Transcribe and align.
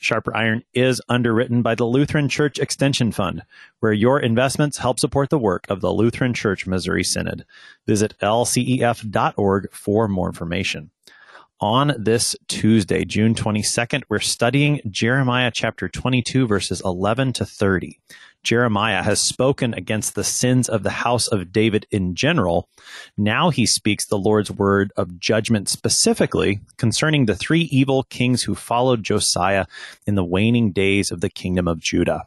Sharper 0.00 0.34
Iron 0.34 0.64
is 0.72 1.00
underwritten 1.08 1.60
by 1.62 1.74
the 1.74 1.84
Lutheran 1.84 2.28
Church 2.28 2.58
Extension 2.58 3.12
Fund, 3.12 3.42
where 3.80 3.92
your 3.92 4.18
investments 4.18 4.78
help 4.78 4.98
support 4.98 5.28
the 5.28 5.38
work 5.38 5.66
of 5.68 5.82
the 5.82 5.92
Lutheran 5.92 6.32
Church 6.32 6.66
Missouri 6.66 7.04
Synod. 7.04 7.44
Visit 7.86 8.14
lcef.org 8.20 9.72
for 9.72 10.08
more 10.08 10.28
information. 10.28 10.90
On 11.60 11.92
this 11.98 12.34
Tuesday, 12.48 13.04
June 13.04 13.34
22nd, 13.34 14.02
we're 14.08 14.18
studying 14.18 14.80
Jeremiah 14.88 15.50
chapter 15.52 15.90
22, 15.90 16.46
verses 16.46 16.80
11 16.82 17.34
to 17.34 17.44
30. 17.44 18.00
Jeremiah 18.42 19.02
has 19.02 19.20
spoken 19.20 19.74
against 19.74 20.14
the 20.14 20.24
sins 20.24 20.68
of 20.68 20.82
the 20.82 20.90
house 20.90 21.28
of 21.28 21.52
David 21.52 21.86
in 21.90 22.14
general. 22.14 22.68
Now 23.16 23.50
he 23.50 23.66
speaks 23.66 24.06
the 24.06 24.18
Lord's 24.18 24.50
word 24.50 24.92
of 24.96 25.18
judgment 25.18 25.68
specifically 25.68 26.60
concerning 26.76 27.26
the 27.26 27.36
three 27.36 27.62
evil 27.62 28.04
kings 28.04 28.42
who 28.42 28.54
followed 28.54 29.02
Josiah 29.02 29.66
in 30.06 30.14
the 30.14 30.24
waning 30.24 30.72
days 30.72 31.10
of 31.10 31.20
the 31.20 31.30
kingdom 31.30 31.68
of 31.68 31.80
Judah. 31.80 32.24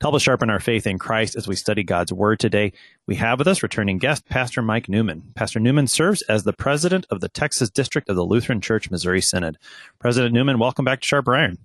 To 0.00 0.06
help 0.06 0.16
us 0.16 0.22
sharpen 0.22 0.50
our 0.50 0.58
faith 0.58 0.88
in 0.88 0.98
Christ 0.98 1.36
as 1.36 1.46
we 1.46 1.54
study 1.54 1.84
God's 1.84 2.12
Word 2.12 2.40
today, 2.40 2.72
we 3.06 3.14
have 3.14 3.38
with 3.38 3.46
us 3.46 3.62
returning 3.62 3.98
guest, 3.98 4.28
Pastor 4.28 4.60
Mike 4.60 4.88
Newman. 4.88 5.22
Pastor 5.36 5.60
Newman 5.60 5.86
serves 5.86 6.22
as 6.22 6.42
the 6.42 6.52
president 6.52 7.06
of 7.10 7.20
the 7.20 7.28
Texas 7.28 7.70
District 7.70 8.08
of 8.08 8.16
the 8.16 8.24
Lutheran 8.24 8.60
Church 8.60 8.90
Missouri 8.90 9.20
Synod. 9.20 9.56
President 10.00 10.34
Newman, 10.34 10.58
welcome 10.58 10.84
back 10.84 11.00
to 11.00 11.06
Sharp 11.06 11.28
Iron. 11.28 11.58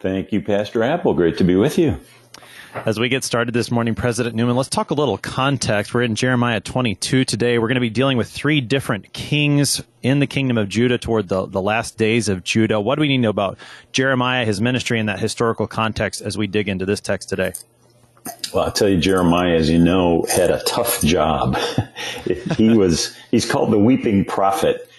Thank 0.00 0.32
you, 0.32 0.42
Pastor 0.42 0.82
Apple. 0.82 1.14
Great 1.14 1.38
to 1.38 1.44
be 1.44 1.54
with 1.54 1.78
you. 1.78 2.00
As 2.74 2.98
we 2.98 3.08
get 3.08 3.22
started 3.22 3.54
this 3.54 3.70
morning, 3.70 3.94
President 3.94 4.34
Newman, 4.34 4.56
let's 4.56 4.68
talk 4.68 4.90
a 4.90 4.94
little 4.94 5.16
context. 5.16 5.94
We're 5.94 6.02
in 6.02 6.16
Jeremiah 6.16 6.60
22 6.60 7.24
today. 7.24 7.58
We're 7.58 7.68
going 7.68 7.76
to 7.76 7.80
be 7.80 7.88
dealing 7.88 8.18
with 8.18 8.28
three 8.28 8.60
different 8.60 9.12
kings 9.12 9.80
in 10.02 10.18
the 10.18 10.26
kingdom 10.26 10.58
of 10.58 10.68
Judah 10.68 10.98
toward 10.98 11.28
the, 11.28 11.46
the 11.46 11.62
last 11.62 11.96
days 11.96 12.28
of 12.28 12.42
Judah. 12.42 12.80
What 12.80 12.96
do 12.96 13.02
we 13.02 13.08
need 13.08 13.18
to 13.18 13.22
know 13.22 13.30
about 13.30 13.58
Jeremiah, 13.92 14.44
his 14.44 14.60
ministry, 14.60 14.98
and 14.98 15.08
that 15.08 15.20
historical 15.20 15.68
context 15.68 16.20
as 16.20 16.36
we 16.36 16.48
dig 16.48 16.68
into 16.68 16.84
this 16.84 17.00
text 17.00 17.28
today? 17.28 17.52
Well, 18.52 18.64
I'll 18.64 18.72
tell 18.72 18.88
you, 18.88 18.98
Jeremiah, 18.98 19.54
as 19.54 19.70
you 19.70 19.78
know, 19.78 20.26
had 20.28 20.50
a 20.50 20.62
tough 20.64 21.00
job. 21.00 21.56
he 22.56 22.70
was, 22.70 23.16
he's 23.30 23.48
called 23.48 23.70
the 23.70 23.78
weeping 23.78 24.24
prophet. 24.24 24.90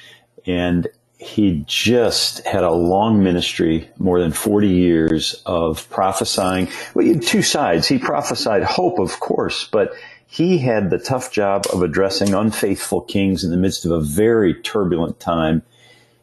And 0.47 0.87
he 1.17 1.63
just 1.65 2.45
had 2.45 2.63
a 2.63 2.71
long 2.71 3.23
ministry, 3.23 3.89
more 3.97 4.19
than 4.19 4.31
40 4.31 4.67
years 4.67 5.41
of 5.45 5.89
prophesying. 5.89 6.67
Well, 6.93 7.19
two 7.19 7.41
sides. 7.41 7.87
He 7.87 7.97
prophesied 7.97 8.63
hope, 8.63 8.99
of 8.99 9.19
course, 9.19 9.67
but 9.71 9.93
he 10.27 10.57
had 10.57 10.89
the 10.89 10.97
tough 10.97 11.31
job 11.31 11.65
of 11.71 11.81
addressing 11.81 12.33
unfaithful 12.33 13.01
kings 13.01 13.43
in 13.43 13.51
the 13.51 13.57
midst 13.57 13.85
of 13.85 13.91
a 13.91 14.01
very 14.01 14.53
turbulent 14.53 15.19
time 15.19 15.63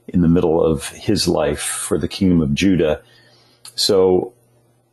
in 0.08 0.20
the 0.20 0.28
middle 0.28 0.62
of 0.62 0.88
his 0.88 1.26
life 1.26 1.62
for 1.62 1.96
the 1.96 2.08
kingdom 2.08 2.42
of 2.42 2.54
Judah. 2.54 3.02
So 3.74 4.34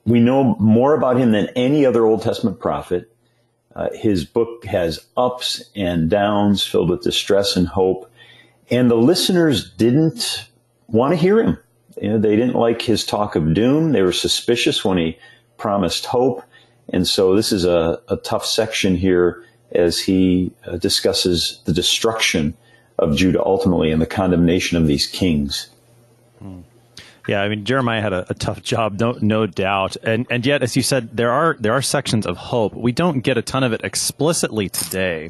we 0.06 0.19
know 0.19 0.56
more 0.59 0.96
about 0.96 1.18
him 1.18 1.31
than 1.31 1.50
any 1.56 1.85
other 1.85 2.06
Old 2.06 2.22
Testament 2.22 2.59
prophet. 2.59 3.12
Uh, 3.75 3.90
his 3.94 4.25
book 4.25 4.66
has 4.66 5.06
ups 5.18 5.63
and 5.75 6.09
downs 6.09 6.66
filled 6.66 6.90
with 6.90 7.02
distress 7.02 7.56
and 7.56 7.68
hope. 7.68 8.09
And 8.72 8.90
the 8.90 8.96
listeners 8.96 9.72
didn't 9.72 10.50
want 10.88 11.12
to 11.12 11.18
hear 11.18 11.41
him. 11.41 11.57
You 12.02 12.09
know, 12.09 12.19
they 12.19 12.35
didn't 12.35 12.56
like 12.56 12.81
his 12.81 13.06
talk 13.06 13.35
of 13.35 13.53
doom. 13.53 13.91
They 13.91 14.02
were 14.02 14.13
suspicious 14.13 14.85
when 14.85 14.97
he 14.97 15.18
promised 15.57 16.06
hope. 16.06 16.44
And 16.91 17.08
so 17.08 17.35
this 17.35 17.52
is 17.52 17.66
a, 17.66 18.02
a 18.08 18.18
tough 18.18 18.46
section 18.46 18.96
here 18.96 19.44
as 19.72 20.00
he 20.00 20.52
uh, 20.66 20.78
discusses 20.78 21.62
the 21.66 21.74
destruction 21.74 22.56
of 22.97 23.16
Judah 23.16 23.44
ultimately 23.44 23.91
and 23.91 24.02
the 24.02 24.08
condemnation 24.08 24.78
of 24.78 24.88
these 24.88 25.06
kings. 25.06 25.69
Hmm. 26.40 26.62
Yeah, 27.28 27.44
I 27.44 27.50
mean 27.50 27.63
Jeremiah 27.63 28.02
had 28.02 28.13
a, 28.13 28.25
a, 28.31 28.34
tough 28.34 28.63
job, 28.63 29.00
no, 29.00 29.16
no 29.22 29.46
doubt, 29.46 29.97
and 30.03 30.25
and 30.31 30.44
yet, 30.44 30.63
as 30.63 30.75
you 30.75 30.81
said, 30.81 31.16
there 31.16 31.31
are 31.31 31.56
there 31.59 31.74
are 31.74 31.81
sections 31.81 32.25
of 32.25 32.38
hope. 32.38 32.74
We 32.74 32.91
don't 32.91 33.19
get 33.19 33.38
a 33.38 33.44
ton 33.44 33.63
of 33.63 33.72
it 33.72 33.81
explicitly 33.84 34.68
today, 34.68 35.29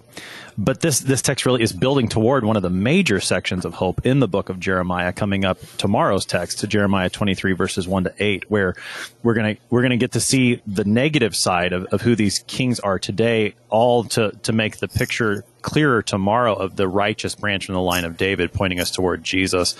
but 0.59 0.81
this 0.81 0.99
this 0.99 1.21
text 1.21 1.45
really 1.45 1.63
is 1.63 1.71
building 1.71 2.09
toward 2.09 2.43
one 2.43 2.57
of 2.57 2.61
the 2.61 2.69
major 2.69 3.21
sections 3.21 3.63
of 3.63 3.73
hope 3.73 4.05
in 4.05 4.19
the 4.19 4.27
book 4.27 4.49
of 4.49 4.59
Jeremiah 4.59 5.13
coming 5.13 5.45
up 5.45 5.57
tomorrow's 5.77 6.25
text 6.25 6.59
to 6.59 6.67
Jeremiah 6.67 7.09
23 7.09 7.53
verses 7.53 7.87
1 7.87 8.03
to 8.03 8.13
8 8.19 8.51
where 8.51 8.75
we're 9.23 9.35
going 9.35 9.55
to 9.55 9.61
we're 9.69 9.81
going 9.81 9.91
to 9.91 9.97
get 9.97 10.11
to 10.11 10.19
see 10.19 10.61
the 10.67 10.83
negative 10.83 11.33
side 11.33 11.71
of, 11.71 11.85
of 11.85 12.01
who 12.01 12.13
these 12.13 12.39
kings 12.39 12.79
are 12.81 12.99
today 12.99 13.55
all 13.69 14.03
to 14.03 14.31
to 14.43 14.51
make 14.51 14.77
the 14.77 14.89
picture 14.89 15.45
clearer 15.61 16.01
tomorrow 16.01 16.53
of 16.53 16.75
the 16.75 16.87
righteous 16.87 17.35
branch 17.35 17.69
in 17.69 17.75
the 17.75 17.81
line 17.81 18.03
of 18.03 18.17
David 18.17 18.51
pointing 18.51 18.79
us 18.79 18.91
toward 18.91 19.23
Jesus. 19.23 19.75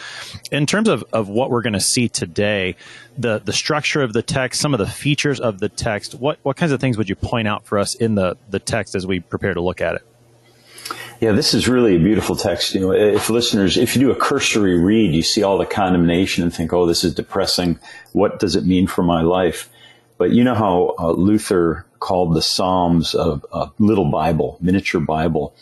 In 0.52 0.66
terms 0.66 0.90
of, 0.90 1.06
of 1.14 1.30
what 1.30 1.50
we're 1.50 1.62
going 1.62 1.72
to 1.72 1.80
see 1.80 2.10
today, 2.10 2.76
the, 3.18 3.40
the 3.40 3.54
structure 3.54 4.02
of 4.02 4.12
the 4.12 4.22
text, 4.22 4.60
some 4.60 4.74
of 4.74 4.78
the 4.78 4.88
features 4.88 5.40
of 5.40 5.60
the 5.60 5.70
text, 5.70 6.16
what, 6.16 6.38
what 6.44 6.58
kinds 6.58 6.74
of 6.74 6.82
things 6.82 6.98
would 6.98 7.08
you 7.08 7.16
point 7.16 7.48
out 7.48 7.66
for 7.66 7.80
us 7.80 7.96
in 7.96 8.16
the, 8.16 8.36
the 8.50 8.60
text 8.60 8.94
as 8.94 9.08
we 9.08 9.22
prepare 9.22 9.54
to 9.54 9.62
look 9.62 9.80
at 9.80 9.96
it? 9.96 10.02
Yeah, 11.20 11.34
this 11.34 11.54
is 11.54 11.68
really 11.68 11.98
a 11.98 12.00
beautiful 12.00 12.38
text. 12.38 12.74
You 12.74 12.80
know, 12.80 12.92
if 12.94 13.30
listeners, 13.30 13.78
if 13.78 13.94
you 13.96 14.02
do 14.02 14.12
a 14.12 14.16
cursory 14.16 14.80
read, 14.80 15.14
you 15.14 15.22
see 15.22 15.44
all 15.44 15.58
the 15.58 15.66
condemnation 15.66 16.44
and 16.44 16.54
think, 16.54 16.72
"Oh, 16.72 16.86
this 16.86 17.04
is 17.04 17.14
depressing. 17.14 17.78
What 18.14 18.40
does 18.40 18.56
it 18.56 18.66
mean 18.66 18.88
for 18.88 19.04
my 19.04 19.22
life?" 19.22 19.70
But 20.18 20.32
you 20.32 20.46
know 20.46 20.56
how 20.56 20.96
uh, 20.98 21.12
Luther 21.12 21.86
called 22.00 22.36
the 22.36 22.42
Psalms 22.42 23.16
a, 23.16 23.42
a 23.52 23.72
little 23.80 24.10
Bible, 24.10 24.58
miniature 24.62 25.02
Bible. 25.02 25.54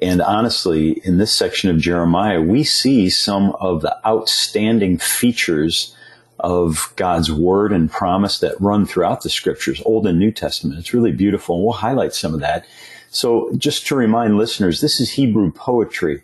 And 0.00 0.22
honestly, 0.22 1.00
in 1.04 1.18
this 1.18 1.32
section 1.32 1.70
of 1.70 1.78
Jeremiah, 1.78 2.40
we 2.40 2.62
see 2.62 3.10
some 3.10 3.50
of 3.60 3.82
the 3.82 3.96
outstanding 4.06 4.98
features 4.98 5.94
of 6.38 6.92
God's 6.96 7.30
word 7.30 7.72
and 7.72 7.90
promise 7.90 8.38
that 8.38 8.60
run 8.60 8.86
throughout 8.86 9.22
the 9.22 9.28
scriptures, 9.28 9.82
Old 9.84 10.06
and 10.06 10.18
New 10.18 10.30
Testament. 10.30 10.78
It's 10.78 10.94
really 10.94 11.12
beautiful. 11.12 11.56
And 11.56 11.64
we'll 11.64 11.74
highlight 11.74 12.14
some 12.14 12.32
of 12.32 12.40
that. 12.40 12.64
So 13.10 13.52
just 13.56 13.86
to 13.88 13.96
remind 13.96 14.36
listeners, 14.36 14.80
this 14.80 15.00
is 15.00 15.12
Hebrew 15.12 15.50
poetry. 15.50 16.22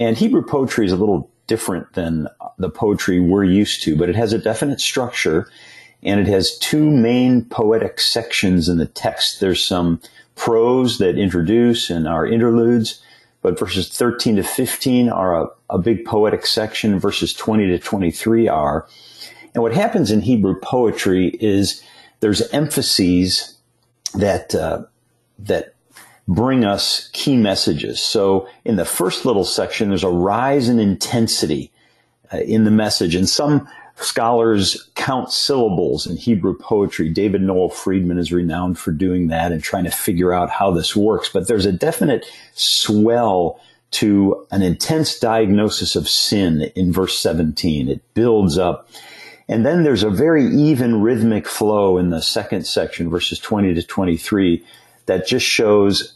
And 0.00 0.16
Hebrew 0.16 0.42
poetry 0.42 0.86
is 0.86 0.92
a 0.92 0.96
little 0.96 1.30
different 1.46 1.92
than 1.92 2.28
the 2.58 2.70
poetry 2.70 3.20
we're 3.20 3.44
used 3.44 3.82
to, 3.82 3.96
but 3.96 4.08
it 4.08 4.16
has 4.16 4.32
a 4.32 4.38
definite 4.38 4.80
structure 4.80 5.48
and 6.02 6.20
it 6.20 6.26
has 6.26 6.58
two 6.58 6.90
main 6.90 7.44
poetic 7.44 8.00
sections 8.00 8.68
in 8.68 8.78
the 8.78 8.86
text. 8.86 9.40
There's 9.40 9.64
some 9.64 10.00
prose 10.34 10.98
that 10.98 11.18
introduce 11.18 11.90
and 11.90 12.08
are 12.08 12.26
interludes, 12.26 13.02
but 13.42 13.58
verses 13.58 13.88
13 13.88 14.36
to 14.36 14.42
15 14.42 15.10
are 15.10 15.44
a, 15.44 15.48
a 15.70 15.78
big 15.78 16.04
poetic 16.04 16.46
section. 16.46 16.98
Verses 16.98 17.32
20 17.34 17.66
to 17.68 17.78
23 17.78 18.48
are. 18.48 18.86
And 19.54 19.62
what 19.62 19.74
happens 19.74 20.10
in 20.10 20.22
Hebrew 20.22 20.58
poetry 20.60 21.28
is 21.40 21.82
there's 22.20 22.42
emphases 22.48 23.56
that, 24.14 24.54
uh, 24.54 24.84
that 25.38 25.73
bring 26.26 26.64
us 26.64 27.08
key 27.12 27.36
messages. 27.36 28.00
So 28.00 28.48
in 28.64 28.76
the 28.76 28.84
first 28.84 29.24
little 29.24 29.44
section, 29.44 29.88
there's 29.88 30.04
a 30.04 30.08
rise 30.08 30.68
in 30.68 30.78
intensity 30.78 31.70
uh, 32.32 32.38
in 32.38 32.64
the 32.64 32.70
message. 32.70 33.14
And 33.14 33.28
some 33.28 33.68
scholars 33.96 34.90
count 34.94 35.30
syllables 35.30 36.06
in 36.06 36.16
Hebrew 36.16 36.56
poetry. 36.56 37.08
David 37.10 37.42
Noel 37.42 37.68
Freedman 37.68 38.18
is 38.18 38.32
renowned 38.32 38.78
for 38.78 38.90
doing 38.90 39.28
that 39.28 39.52
and 39.52 39.62
trying 39.62 39.84
to 39.84 39.90
figure 39.90 40.32
out 40.32 40.50
how 40.50 40.70
this 40.70 40.96
works. 40.96 41.28
But 41.28 41.46
there's 41.46 41.66
a 41.66 41.72
definite 41.72 42.26
swell 42.54 43.60
to 43.92 44.44
an 44.50 44.62
intense 44.62 45.18
diagnosis 45.20 45.94
of 45.94 46.08
sin 46.08 46.72
in 46.74 46.92
verse 46.92 47.16
17. 47.18 47.88
It 47.88 48.14
builds 48.14 48.58
up. 48.58 48.88
And 49.46 49.64
then 49.64 49.84
there's 49.84 50.02
a 50.02 50.10
very 50.10 50.46
even 50.46 51.02
rhythmic 51.02 51.46
flow 51.46 51.98
in 51.98 52.10
the 52.10 52.22
second 52.22 52.66
section, 52.66 53.10
verses 53.10 53.38
20 53.38 53.74
to 53.74 53.82
23, 53.82 54.64
that 55.06 55.26
just 55.26 55.46
shows 55.46 56.14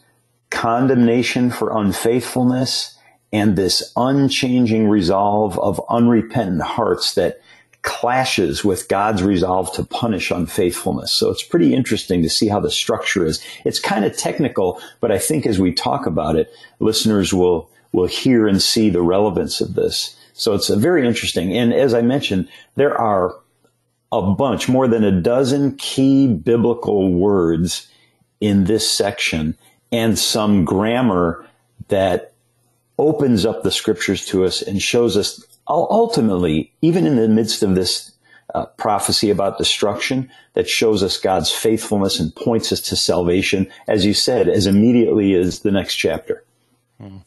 condemnation 0.50 1.50
for 1.50 1.76
unfaithfulness 1.76 2.98
and 3.32 3.56
this 3.56 3.92
unchanging 3.96 4.88
resolve 4.88 5.58
of 5.58 5.80
unrepentant 5.90 6.62
hearts 6.62 7.14
that 7.14 7.40
clashes 7.82 8.64
with 8.64 8.88
God's 8.88 9.22
resolve 9.22 9.72
to 9.74 9.84
punish 9.84 10.30
unfaithfulness. 10.30 11.12
So 11.12 11.30
it's 11.30 11.42
pretty 11.42 11.74
interesting 11.74 12.22
to 12.22 12.30
see 12.30 12.48
how 12.48 12.60
the 12.60 12.70
structure 12.70 13.24
is. 13.24 13.42
It's 13.64 13.78
kind 13.78 14.04
of 14.04 14.16
technical, 14.16 14.80
but 15.00 15.12
I 15.12 15.18
think 15.18 15.46
as 15.46 15.58
we 15.58 15.72
talk 15.72 16.06
about 16.06 16.36
it, 16.36 16.50
listeners 16.80 17.32
will, 17.32 17.70
will 17.92 18.06
hear 18.06 18.48
and 18.48 18.60
see 18.60 18.90
the 18.90 19.02
relevance 19.02 19.60
of 19.60 19.74
this. 19.74 20.16
So 20.32 20.54
it's 20.54 20.68
very 20.68 21.06
interesting. 21.06 21.56
And 21.56 21.72
as 21.72 21.94
I 21.94 22.02
mentioned, 22.02 22.48
there 22.76 22.96
are 22.96 23.34
a 24.10 24.22
bunch, 24.22 24.68
more 24.68 24.88
than 24.88 25.04
a 25.04 25.20
dozen 25.20 25.76
key 25.76 26.26
biblical 26.26 27.12
words 27.12 27.87
in 28.40 28.64
this 28.64 28.90
section 28.90 29.56
and 29.90 30.18
some 30.18 30.64
grammar 30.64 31.46
that 31.88 32.32
opens 32.98 33.46
up 33.46 33.62
the 33.62 33.70
scriptures 33.70 34.26
to 34.26 34.44
us 34.44 34.60
and 34.62 34.82
shows 34.82 35.16
us 35.16 35.44
ultimately, 35.68 36.72
even 36.82 37.06
in 37.06 37.16
the 37.16 37.28
midst 37.28 37.62
of 37.62 37.74
this 37.74 38.12
uh, 38.54 38.64
prophecy 38.76 39.30
about 39.30 39.58
destruction, 39.58 40.30
that 40.54 40.68
shows 40.68 41.02
us 41.02 41.18
God's 41.18 41.50
faithfulness 41.50 42.18
and 42.18 42.34
points 42.34 42.72
us 42.72 42.80
to 42.80 42.96
salvation, 42.96 43.70
as 43.86 44.06
you 44.06 44.14
said, 44.14 44.48
as 44.48 44.66
immediately 44.66 45.34
as 45.34 45.60
the 45.60 45.70
next 45.70 45.96
chapter. 45.96 46.42
Mm 47.00 47.22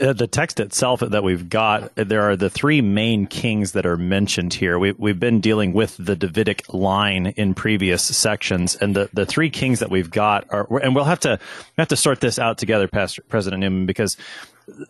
uh, 0.00 0.12
the 0.12 0.26
text 0.26 0.60
itself 0.60 1.00
that 1.00 1.22
we've 1.22 1.48
got, 1.48 1.94
there 1.94 2.22
are 2.30 2.36
the 2.36 2.50
three 2.50 2.80
main 2.80 3.26
kings 3.26 3.72
that 3.72 3.86
are 3.86 3.96
mentioned 3.96 4.54
here. 4.54 4.78
We, 4.78 4.92
we've 4.92 5.20
been 5.20 5.40
dealing 5.40 5.72
with 5.72 5.96
the 5.98 6.16
Davidic 6.16 6.72
line 6.72 7.26
in 7.36 7.54
previous 7.54 8.02
sections, 8.02 8.76
and 8.76 8.94
the, 8.94 9.10
the 9.12 9.26
three 9.26 9.50
kings 9.50 9.80
that 9.80 9.90
we've 9.90 10.10
got 10.10 10.46
are, 10.50 10.66
and 10.78 10.94
we'll 10.94 11.04
have 11.04 11.20
to 11.20 11.38
have 11.76 11.88
to 11.88 11.96
sort 11.96 12.20
this 12.20 12.38
out 12.38 12.58
together, 12.58 12.88
Pastor 12.88 13.22
President 13.28 13.60
Newman, 13.60 13.86
because 13.86 14.16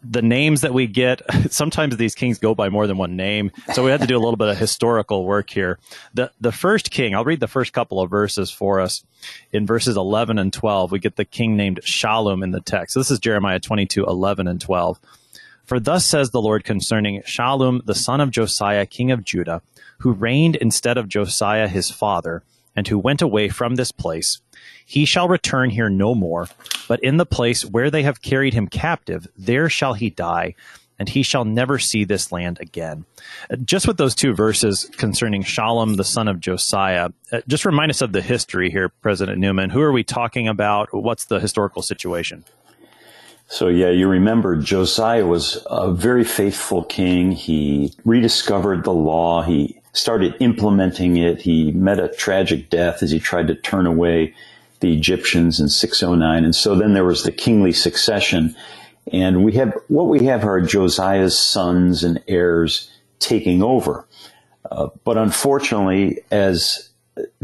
the 0.03 0.23
names 0.23 0.63
that 0.63 0.75
we 0.75 0.87
get, 0.87 1.23
sometimes 1.51 1.97
these 1.97 2.15
kings 2.15 2.39
go 2.39 2.55
by 2.55 2.69
more 2.69 2.87
than 2.87 2.97
one 2.97 3.17
name. 3.17 3.51
So 3.75 3.85
we 3.85 3.91
had 3.91 4.01
to 4.01 4.07
do 4.07 4.17
a 4.17 4.21
little 4.21 4.37
bit 4.37 4.49
of 4.49 4.59
historical 4.59 5.25
work 5.25 5.51
here. 5.51 5.79
The, 6.15 6.31
the 6.41 6.53
first 6.53 6.91
king, 6.91 7.15
I'll 7.15 7.25
read 7.25 7.41
the 7.41 7.47
first 7.47 7.73
couple 7.73 8.01
of 8.01 8.11
verses 8.11 8.51
for 8.51 8.81
us. 8.81 9.05
In 9.53 9.67
verses 9.67 9.97
11 9.97 10.39
and 10.39 10.53
12, 10.53 10.93
we 10.93 10.99
get 10.99 11.17
the 11.17 11.25
king 11.25 11.57
named 11.57 11.81
Shallum 11.83 12.43
in 12.43 12.51
the 12.51 12.61
text. 12.61 12.95
So 12.95 13.01
this 13.01 13.11
is 13.11 13.19
Jeremiah 13.19 13.61
22, 13.61 14.05
11 14.05 14.49
and 14.49 14.61
12. 14.61 14.99
For 15.65 15.79
thus 15.79 16.07
says 16.07 16.31
the 16.31 16.41
Lord 16.41 16.65
concerning 16.65 17.23
Shallum, 17.23 17.85
the 17.85 17.95
son 17.95 18.21
of 18.21 18.31
Josiah, 18.31 18.87
king 18.87 19.11
of 19.11 19.25
Judah, 19.25 19.63
who 19.99 20.13
reigned 20.13 20.57
instead 20.57 20.97
of 20.97 21.09
Josiah 21.09 21.69
his 21.69 21.91
father, 21.91 22.43
and 22.75 22.87
who 22.89 22.99
went 22.99 23.21
away 23.21 23.49
from 23.49 23.75
this 23.75 23.93
place 23.93 24.41
he 24.89 25.05
shall 25.05 25.29
return 25.29 25.69
here 25.69 25.91
no 25.91 26.15
more, 26.15 26.49
but 26.89 26.99
in 27.05 27.19
the 27.19 27.27
place 27.27 27.63
where 27.63 27.91
they 27.91 28.05
have 28.05 28.23
carried 28.23 28.55
him 28.55 28.67
captive, 28.67 29.29
there 29.37 29.69
shall 29.69 29.93
he 29.93 30.09
die, 30.09 30.55
and 30.99 31.11
he 31.11 31.23
shall 31.23 31.45
never 31.45 31.79
see 31.79 32.05
this 32.05 32.33
land 32.33 32.57
again. 32.59 33.05
Uh, 33.51 33.57
just 33.57 33.87
with 33.87 33.99
those 33.99 34.15
two 34.15 34.33
verses 34.33 34.91
concerning 34.97 35.43
Shallum, 35.43 35.99
the 35.99 36.05
son 36.05 36.27
of 36.27 36.41
Josiah, 36.41 37.11
uh, 37.31 37.43
just 37.47 37.67
remind 37.67 37.91
us 37.91 38.01
of 38.01 38.13
the 38.13 38.23
history 38.23 38.71
here, 38.71 38.89
President 38.89 39.37
Newman. 39.37 39.69
Who 39.69 39.83
are 39.83 39.93
we 39.93 40.05
talking 40.05 40.49
about? 40.49 40.89
What's 40.95 41.27
the 41.27 41.39
historical 41.39 41.83
situation? 41.83 42.47
So, 43.47 43.69
yeah, 43.69 43.91
you 43.91 44.09
remember 44.09 44.57
Josiah 44.57 45.27
was 45.27 45.63
a 45.67 45.93
very 45.93 46.25
faithful 46.25 46.83
king. 46.85 47.33
He 47.33 47.93
rediscovered 48.07 48.85
the 48.85 48.95
law. 48.95 49.43
He 49.43 49.83
started 49.93 50.35
implementing 50.41 51.19
it. 51.19 51.43
He 51.43 51.73
met 51.73 52.01
a 52.01 52.09
tragic 52.09 52.71
death 52.71 53.03
as 53.03 53.11
he 53.11 53.21
tried 53.21 53.49
to 53.49 53.55
turn 53.55 53.87
away 53.87 54.35
the 54.81 54.93
Egyptians 54.95 55.61
in 55.61 55.69
609. 55.69 56.45
And 56.45 56.55
so 56.55 56.75
then 56.75 56.95
there 56.95 57.05
was 57.05 57.23
the 57.23 57.33
kingly 57.33 57.73
succession. 57.73 58.55
And 59.13 59.45
we 59.45 59.53
have, 59.55 59.75
what 59.89 60.09
we 60.09 60.27
have 60.27 60.45
are 60.45 60.61
Josiah's 60.61 61.39
sons 61.39 62.05
and 62.05 62.23
heirs 62.29 62.91
taking 63.19 63.63
over. 63.63 64.07
Uh, 64.71 64.89
but 65.05 65.17
unfortunately, 65.17 66.21
as 66.31 66.91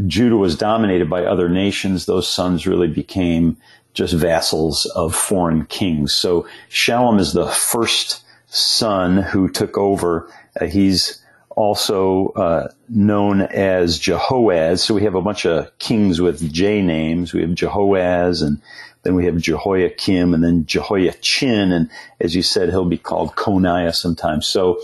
Judah 0.05 0.37
was 0.37 0.55
dominated 0.55 1.09
by 1.09 1.25
other 1.25 1.49
nations, 1.49 2.05
those 2.05 2.27
sons 2.27 2.67
really 2.67 2.87
became 2.87 3.57
just 3.93 4.13
vassals 4.13 4.85
of 4.95 5.15
foreign 5.15 5.65
kings. 5.65 6.13
So 6.13 6.47
Shallum 6.69 7.19
is 7.19 7.33
the 7.33 7.47
first 7.47 8.23
son 8.47 9.17
who 9.17 9.49
took 9.49 9.77
over. 9.77 10.29
Uh, 10.59 10.65
he's 10.65 11.21
also 11.55 12.27
uh, 12.29 12.67
known 12.89 13.41
as 13.41 13.99
Jehoahaz. 13.99 14.83
So 14.83 14.93
we 14.93 15.03
have 15.03 15.15
a 15.15 15.21
bunch 15.21 15.45
of 15.45 15.77
kings 15.79 16.21
with 16.21 16.51
J 16.51 16.81
names. 16.81 17.33
We 17.33 17.41
have 17.41 17.55
Jehoahaz, 17.55 18.41
and 18.41 18.61
then 19.03 19.15
we 19.15 19.25
have 19.25 19.37
Jehoiakim, 19.37 20.33
and 20.33 20.43
then 20.43 20.65
Jehoiachin, 20.65 21.71
and 21.71 21.89
as 22.19 22.35
you 22.35 22.41
said, 22.41 22.69
he'll 22.69 22.85
be 22.85 22.97
called 22.97 23.35
Coniah 23.35 23.95
sometimes. 23.95 24.47
So 24.47 24.81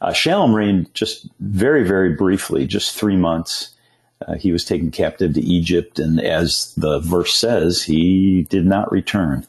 uh, 0.00 0.10
Shallum 0.10 0.54
reigned 0.54 0.92
just 0.94 1.28
very, 1.40 1.86
very 1.86 2.14
briefly, 2.14 2.66
just 2.66 2.96
three 2.96 3.16
months. 3.16 3.70
Uh, 4.26 4.34
he 4.34 4.52
was 4.52 4.64
taken 4.64 4.90
captive 4.90 5.34
to 5.34 5.40
Egypt, 5.40 5.98
and 5.98 6.20
as 6.20 6.72
the 6.76 6.98
verse 7.00 7.34
says, 7.34 7.82
he 7.82 8.42
did 8.44 8.66
not 8.66 8.90
return. 8.90 9.46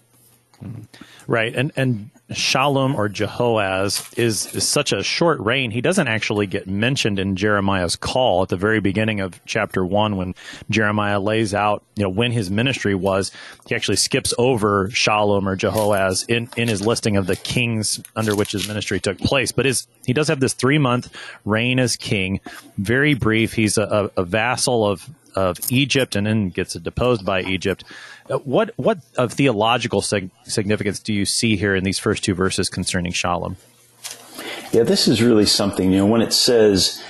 Right, 1.27 1.55
and 1.55 1.71
and 1.75 2.09
Shallum 2.29 2.95
or 2.95 3.09
Jehoahaz 3.09 4.13
is, 4.15 4.53
is 4.55 4.67
such 4.67 4.91
a 4.91 5.01
short 5.01 5.39
reign. 5.39 5.71
He 5.71 5.81
doesn't 5.81 6.07
actually 6.07 6.45
get 6.45 6.67
mentioned 6.67 7.17
in 7.17 7.35
Jeremiah's 7.35 7.95
call 7.95 8.43
at 8.43 8.49
the 8.49 8.57
very 8.57 8.79
beginning 8.79 9.19
of 9.19 9.43
chapter 9.45 9.83
one 9.83 10.15
when 10.15 10.35
Jeremiah 10.69 11.19
lays 11.19 11.55
out, 11.55 11.83
you 11.95 12.03
know, 12.03 12.09
when 12.09 12.31
his 12.31 12.51
ministry 12.51 12.93
was. 12.93 13.31
He 13.67 13.73
actually 13.73 13.97
skips 13.97 14.33
over 14.37 14.89
Shallum 14.89 15.47
or 15.47 15.55
Jehoahaz 15.55 16.23
in, 16.23 16.49
in 16.55 16.67
his 16.67 16.85
listing 16.85 17.17
of 17.17 17.25
the 17.25 17.35
kings 17.35 17.99
under 18.15 18.35
which 18.35 18.51
his 18.51 18.67
ministry 18.67 18.99
took 18.99 19.17
place. 19.17 19.51
But 19.51 19.65
his, 19.65 19.87
he 20.05 20.13
does 20.13 20.27
have 20.27 20.39
this 20.39 20.53
three 20.53 20.77
month 20.77 21.11
reign 21.45 21.79
as 21.79 21.97
king. 21.97 22.41
Very 22.77 23.15
brief. 23.15 23.53
He's 23.53 23.77
a, 23.77 24.11
a 24.15 24.23
vassal 24.23 24.85
of, 24.85 25.09
of 25.35 25.57
Egypt 25.71 26.15
and 26.15 26.27
then 26.27 26.49
gets 26.49 26.73
deposed 26.75 27.25
by 27.25 27.41
Egypt. 27.41 27.83
Uh, 28.29 28.37
what 28.39 28.73
what 28.77 28.99
of 29.17 29.33
theological 29.33 30.01
sig- 30.01 30.29
significance 30.43 30.99
do 30.99 31.13
you 31.13 31.25
see 31.25 31.55
here 31.55 31.75
in 31.75 31.83
these 31.83 31.97
first 31.97 32.23
two 32.23 32.35
verses 32.35 32.69
concerning 32.69 33.11
Shallum? 33.11 33.55
Yeah, 34.71 34.83
this 34.83 35.07
is 35.07 35.21
really 35.21 35.47
something. 35.47 35.91
You 35.91 35.99
know, 35.99 36.05
when 36.05 36.21
it 36.21 36.33
says, 36.33 37.01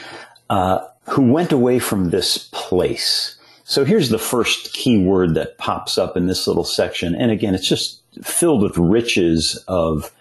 uh, 0.50 0.80
"Who 1.10 1.31
went 1.31 1.51
away 1.51 1.80
from 1.80 2.10
this 2.10 2.50
place." 2.51 3.36
So 3.66 3.86
here's 3.86 4.10
the 4.10 4.18
first 4.18 4.74
key 4.74 4.98
word 4.98 5.36
that 5.36 5.57
pops 5.57 5.98
up 5.98 6.16
in 6.16 6.27
this 6.27 6.48
little 6.48 6.63
section, 6.63 7.16
and 7.16 7.31
again, 7.31 7.54
it's 7.54 7.68
just 7.68 8.01
filled 8.24 8.63
with 8.63 8.77
riches 8.77 9.63
of 9.68 10.12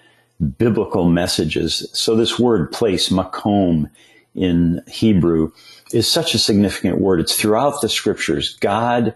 biblical 0.58 1.08
messages. 1.08 1.88
So 1.92 2.16
this 2.16 2.38
word 2.38 2.72
"place," 2.72 3.08
makom, 3.08 3.88
in 4.34 4.82
Hebrew, 4.88 5.52
is 5.92 6.08
such 6.08 6.34
a 6.34 6.38
significant 6.38 7.00
word. 7.00 7.20
It's 7.20 7.36
throughout 7.36 7.80
the 7.80 7.88
scriptures. 7.88 8.56
God 8.60 9.14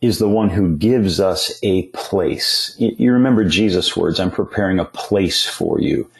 is 0.00 0.18
the 0.18 0.28
one 0.28 0.50
who 0.50 0.76
gives 0.76 1.20
us 1.20 1.58
a 1.62 1.84
place. 1.88 2.74
You 2.78 3.12
remember 3.12 3.44
Jesus' 3.44 3.96
words, 3.96 4.20
I'm 4.20 4.30
preparing 4.30 4.78
a 4.78 4.84
place 4.84 5.46
for 5.46 5.80
you. 5.80 6.10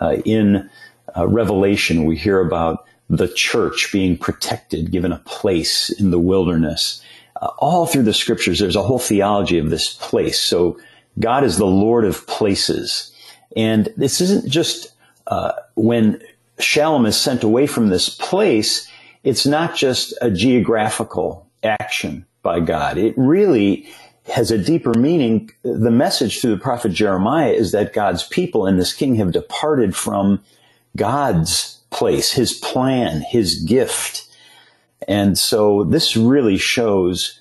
Uh, 0.00 0.16
in 0.24 0.68
uh, 1.16 1.26
Revelation, 1.26 2.04
we 2.04 2.16
hear 2.16 2.40
about 2.40 2.84
the 3.08 3.28
church 3.28 3.90
being 3.92 4.16
protected, 4.16 4.90
given 4.90 5.12
a 5.12 5.18
place 5.20 5.90
in 5.90 6.10
the 6.10 6.18
wilderness. 6.18 7.02
Uh, 7.40 7.48
all 7.58 7.86
through 7.86 8.04
the 8.04 8.14
scriptures, 8.14 8.58
there's 8.58 8.76
a 8.76 8.82
whole 8.82 8.98
theology 8.98 9.58
of 9.58 9.70
this 9.70 9.94
place. 9.94 10.40
So 10.40 10.78
God 11.18 11.44
is 11.44 11.58
the 11.58 11.66
Lord 11.66 12.04
of 12.04 12.26
places. 12.26 13.14
And 13.56 13.92
this 13.96 14.20
isn't 14.20 14.48
just 14.48 14.92
uh, 15.26 15.52
when 15.74 16.22
Shallum 16.58 17.06
is 17.06 17.20
sent 17.20 17.42
away 17.42 17.66
from 17.66 17.88
this 17.88 18.08
place, 18.08 18.88
it's 19.24 19.46
not 19.46 19.74
just 19.74 20.14
a 20.20 20.30
geographical 20.30 21.46
action 21.62 22.26
by 22.42 22.60
God. 22.60 22.98
It 22.98 23.14
really 23.16 23.88
has 24.26 24.50
a 24.50 24.58
deeper 24.58 24.94
meaning. 24.94 25.50
The 25.62 25.90
message 25.90 26.40
through 26.40 26.52
the 26.54 26.60
prophet 26.62 26.90
Jeremiah 26.90 27.52
is 27.52 27.72
that 27.72 27.92
God's 27.92 28.24
people 28.24 28.66
and 28.66 28.78
this 28.78 28.92
king 28.92 29.16
have 29.16 29.32
departed 29.32 29.96
from 29.96 30.42
God's 30.96 31.80
place, 31.90 32.32
his 32.32 32.52
plan, 32.52 33.22
his 33.22 33.62
gift. 33.62 34.28
And 35.08 35.36
so 35.38 35.84
this 35.84 36.16
really 36.16 36.56
shows 36.56 37.40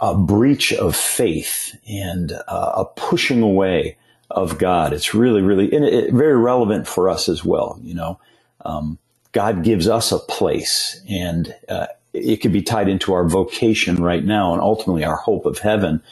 a 0.00 0.14
breach 0.14 0.72
of 0.72 0.94
faith 0.94 1.76
and 1.88 2.32
uh, 2.46 2.72
a 2.76 2.84
pushing 2.84 3.42
away 3.42 3.96
of 4.30 4.58
God. 4.58 4.92
It's 4.92 5.14
really, 5.14 5.42
really 5.42 5.72
it, 5.72 6.12
very 6.12 6.36
relevant 6.36 6.86
for 6.86 7.08
us 7.08 7.28
as 7.28 7.44
well. 7.44 7.78
You 7.82 7.94
know, 7.94 8.20
um, 8.64 8.98
God 9.32 9.64
gives 9.64 9.88
us 9.88 10.12
a 10.12 10.18
place, 10.18 11.00
and 11.08 11.54
uh, 11.68 11.86
it 12.12 12.38
could 12.38 12.52
be 12.52 12.62
tied 12.62 12.88
into 12.88 13.12
our 13.14 13.28
vocation 13.28 13.96
right 14.02 14.24
now 14.24 14.52
and 14.52 14.62
ultimately 14.62 15.04
our 15.04 15.16
hope 15.16 15.46
of 15.46 15.58
heaven. 15.58 16.02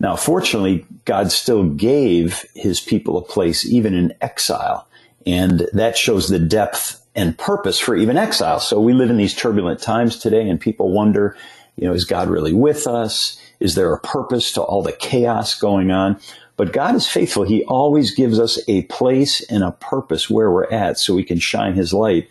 Now, 0.00 0.16
fortunately, 0.16 0.86
God 1.04 1.32
still 1.32 1.64
gave 1.64 2.44
his 2.54 2.80
people 2.80 3.16
a 3.16 3.22
place 3.22 3.66
even 3.66 3.94
in 3.94 4.14
exile. 4.20 4.86
And 5.26 5.66
that 5.72 5.96
shows 5.96 6.28
the 6.28 6.38
depth 6.38 7.04
and 7.14 7.38
purpose 7.38 7.78
for 7.78 7.96
even 7.96 8.16
exile. 8.16 8.60
So 8.60 8.80
we 8.80 8.92
live 8.92 9.10
in 9.10 9.16
these 9.16 9.34
turbulent 9.34 9.80
times 9.80 10.18
today 10.18 10.48
and 10.48 10.60
people 10.60 10.92
wonder, 10.92 11.36
you 11.76 11.86
know, 11.88 11.94
is 11.94 12.04
God 12.04 12.28
really 12.28 12.52
with 12.52 12.86
us? 12.86 13.40
Is 13.60 13.74
there 13.74 13.92
a 13.94 14.00
purpose 14.00 14.52
to 14.52 14.62
all 14.62 14.82
the 14.82 14.92
chaos 14.92 15.54
going 15.58 15.90
on? 15.90 16.20
But 16.56 16.72
God 16.72 16.94
is 16.94 17.06
faithful. 17.06 17.44
He 17.44 17.64
always 17.64 18.14
gives 18.14 18.38
us 18.38 18.58
a 18.68 18.82
place 18.84 19.42
and 19.50 19.64
a 19.64 19.72
purpose 19.72 20.30
where 20.30 20.50
we're 20.50 20.70
at 20.70 20.98
so 20.98 21.14
we 21.14 21.24
can 21.24 21.38
shine 21.38 21.74
his 21.74 21.92
light. 21.92 22.28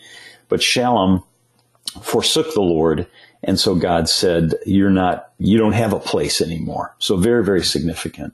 But 0.50 0.62
Shallum 0.62 1.24
forsook 2.01 2.53
the 2.53 2.62
Lord. 2.62 3.07
And 3.43 3.59
so 3.59 3.75
God 3.75 4.07
said, 4.09 4.53
you're 4.65 4.89
not, 4.89 5.31
you 5.38 5.57
don't 5.57 5.73
have 5.73 5.93
a 5.93 6.00
place 6.00 6.41
anymore. 6.41 6.95
So 7.00 7.17
very, 7.17 7.43
very 7.43 7.63
significant. 7.63 8.33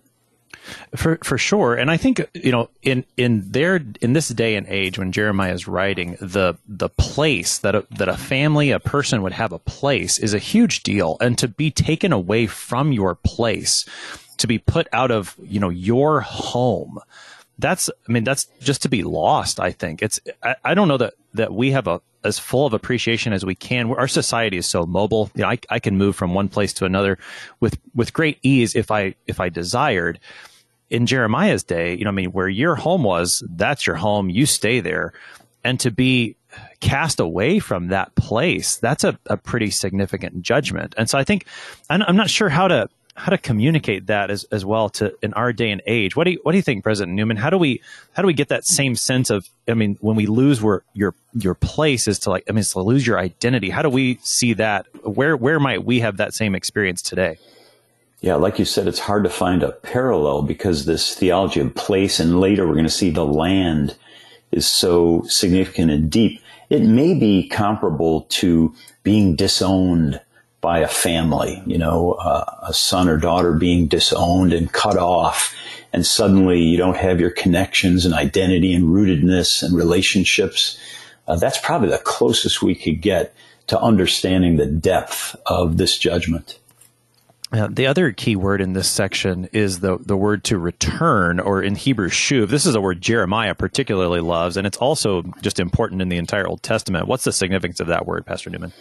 For 0.96 1.18
for 1.24 1.38
sure, 1.38 1.74
and 1.74 1.90
I 1.90 1.98
think 1.98 2.28
you 2.34 2.52
know 2.52 2.70
in 2.84 3.04
in 3.18 3.52
their 3.52 3.82
in 4.02 4.14
this 4.14 4.30
day 4.30 4.56
and 4.56 4.68
age 4.68 5.00
when 5.00 5.12
Jeremiah 5.12 5.54
is 5.54 5.68
writing, 5.68 6.16
the 6.22 6.58
the 6.68 6.90
place 6.90 7.58
that 7.60 7.74
a, 7.74 7.88
that 7.92 8.08
a 8.08 8.18
family, 8.18 8.70
a 8.70 8.80
person 8.80 9.24
would 9.24 9.34
have 9.34 9.52
a 9.52 9.58
place 9.58 10.20
is 10.20 10.34
a 10.34 10.40
huge 10.40 10.84
deal, 10.84 11.18
and 11.22 11.38
to 11.40 11.48
be 11.48 11.72
taken 11.72 12.14
away 12.14 12.46
from 12.46 12.92
your 12.92 13.16
place, 13.16 13.86
to 14.38 14.48
be 14.48 14.60
put 14.60 14.88
out 14.94 15.10
of 15.10 15.36
you 15.42 15.60
know 15.60 15.70
your 15.70 16.22
home, 16.22 17.00
that's 17.58 17.90
I 18.08 18.12
mean 18.12 18.24
that's 18.24 18.46
just 18.62 18.82
to 18.84 18.90
be 18.90 19.04
lost. 19.04 19.60
I 19.60 19.72
think 19.72 20.02
it's 20.02 20.20
I, 20.44 20.56
I 20.64 20.74
don't 20.74 20.88
know 20.88 20.98
that 20.98 21.14
that 21.34 21.54
we 21.54 21.72
have 21.72 21.88
a 21.88 22.02
as 22.24 22.40
full 22.40 22.66
of 22.66 22.74
appreciation 22.74 23.34
as 23.34 23.46
we 23.46 23.56
can. 23.56 23.92
Our 23.92 24.08
society 24.08 24.58
is 24.58 24.66
so 24.66 24.86
mobile. 24.86 25.32
You 25.36 25.44
know, 25.44 25.50
I, 25.50 25.60
I 25.70 25.80
can 25.80 25.98
move 25.98 26.16
from 26.16 26.34
one 26.34 26.50
place 26.50 26.74
to 26.74 26.86
another 26.86 27.18
with 27.60 27.78
with 27.96 28.14
great 28.14 28.40
ease 28.42 28.76
if 28.76 28.92
I 28.92 29.16
if 29.28 29.40
I 29.40 29.50
desired. 29.50 30.20
In 30.90 31.06
Jeremiah's 31.06 31.64
day, 31.64 31.96
you 31.96 32.04
know, 32.04 32.10
I 32.10 32.14
mean, 32.14 32.32
where 32.32 32.48
your 32.50 32.76
home 32.76 33.04
was, 33.04 33.44
that's 33.48 33.86
your 33.86 33.96
home. 33.96 34.32
You 34.32 34.48
stay 34.48 34.80
there, 34.80 35.14
and 35.64 35.80
to 35.82 35.92
be 35.92 36.36
cast 36.80 37.20
away 37.20 37.60
from 37.60 37.90
that 37.90 38.16
place, 38.16 38.78
that's 38.78 39.04
a, 39.04 39.20
a 39.28 39.38
pretty 39.38 39.70
significant 39.70 40.42
judgment. 40.42 40.96
And 40.98 41.08
so 41.08 41.18
I 41.18 41.24
think 41.24 41.46
I'm 41.92 42.16
not 42.16 42.30
sure 42.30 42.50
how 42.50 42.68
to 42.68 42.90
how 43.20 43.32
to 43.32 43.38
communicate 43.38 44.08
that 44.08 44.32
as, 44.32 44.46
as 44.46 44.64
well 44.64 44.90
to 44.90 45.14
in 45.22 45.34
our 45.34 45.52
day 45.52 45.72
and 45.72 45.82
age. 45.86 46.16
What 46.16 46.24
do 46.24 46.32
you 46.32 46.40
what 46.44 46.54
do 46.54 46.58
you 46.58 46.62
think, 46.62 46.84
President 46.84 47.16
Newman? 47.16 47.36
How 47.36 47.50
do 47.50 47.58
we 47.58 47.82
how 48.14 48.22
do 48.24 48.28
we 48.28 48.34
get 48.34 48.48
that 48.48 48.66
same 48.66 48.96
sense 48.96 49.30
of 49.30 49.46
I 49.68 49.74
mean, 49.74 49.98
when 50.00 50.16
we 50.16 50.26
lose 50.26 50.62
where 50.62 50.84
your 50.94 51.14
your 51.34 51.54
place 51.54 52.08
is 52.08 52.20
to 52.20 52.30
like 52.30 52.46
I 52.48 52.54
mean 52.54 52.60
it's 52.60 52.72
to 52.72 52.82
lose 52.82 53.06
your 53.06 53.20
identity. 53.20 53.70
How 53.70 53.82
do 53.82 53.90
we 53.90 54.20
see 54.24 54.54
that? 54.54 54.88
Where 55.04 55.36
where 55.36 55.60
might 55.60 55.84
we 55.84 56.00
have 56.00 56.18
that 56.18 56.34
same 56.34 56.56
experience 56.56 57.02
today? 57.02 57.38
Yeah, 58.22 58.36
like 58.36 58.58
you 58.58 58.66
said, 58.66 58.88
it's 58.88 59.00
hard 59.00 59.26
to 59.26 59.30
find 59.30 59.64
a 59.64 59.72
parallel 59.72 60.42
because 60.42 60.86
this 60.86 61.14
theology 61.16 61.60
of 61.60 61.76
place 61.76 62.20
and 62.20 62.40
later 62.40 62.66
we're 62.66 62.74
going 62.74 62.84
to 62.86 62.90
see 62.90 63.10
the 63.10 63.26
land 63.26 63.96
is 64.52 64.66
so 64.66 65.24
significant 65.28 65.92
and 65.92 66.10
deep. 66.10 66.42
It 66.70 66.84
may 66.84 67.14
be 67.14 67.48
comparable 67.48 68.22
to 68.30 68.74
being 69.04 69.36
disowned 69.36 70.22
by 70.62 70.80
a 70.80 70.88
family, 70.88 71.62
you 71.66 71.78
know, 71.78 72.14
uh, 72.14 72.46
a 72.64 72.74
son 72.74 73.08
or 73.08 73.18
daughter 73.18 73.54
being 73.54 73.88
disowned 73.88 74.54
and 74.54 74.72
cut 74.72 74.98
off. 74.98 75.56
And 75.94 76.06
suddenly 76.06 76.62
you 76.62 76.78
don't 76.78 76.98
have 76.98 77.20
your 77.20 77.32
connections 77.32 78.06
and 78.06 78.14
identity 78.14 78.74
and 78.74 78.86
rootedness 78.86 79.64
and 79.64 79.76
relationships. 79.76 80.78
Uh, 81.28 81.38
that's 81.38 81.60
probably 81.60 81.90
the 81.90 81.98
closest 82.00 82.62
we 82.62 82.76
could 82.76 83.02
get 83.02 83.34
to 83.68 83.80
understanding 83.80 84.58
the 84.58 84.66
depth 84.66 85.36
of 85.46 85.78
this 85.78 85.98
judgment. 85.98 86.60
Uh, 87.52 87.68
the 87.72 87.88
other 87.88 88.12
key 88.12 88.36
word 88.36 88.62
in 88.62 88.74
this 88.74 88.88
section 88.88 89.50
is 89.52 89.80
the 89.80 89.98
the 89.98 90.16
word 90.16 90.44
to 90.44 90.60
return, 90.60 91.40
or 91.40 91.64
in 91.64 91.74
Hebrew, 91.74 92.10
shuv. 92.10 92.50
This 92.50 92.68
is 92.68 92.76
a 92.76 92.82
word 92.82 93.02
Jeremiah 93.02 93.56
particularly 93.56 94.20
loves, 94.20 94.56
and 94.56 94.68
it's 94.68 94.78
also 94.78 95.24
just 95.42 95.60
important 95.60 96.04
in 96.04 96.10
the 96.10 96.18
entire 96.18 96.48
Old 96.48 96.62
Testament. 96.62 97.08
What's 97.08 97.24
the 97.24 97.32
significance 97.32 97.80
of 97.80 97.88
that 97.88 98.06
word, 98.06 98.28
Pastor 98.28 98.52
Newman? 98.52 98.72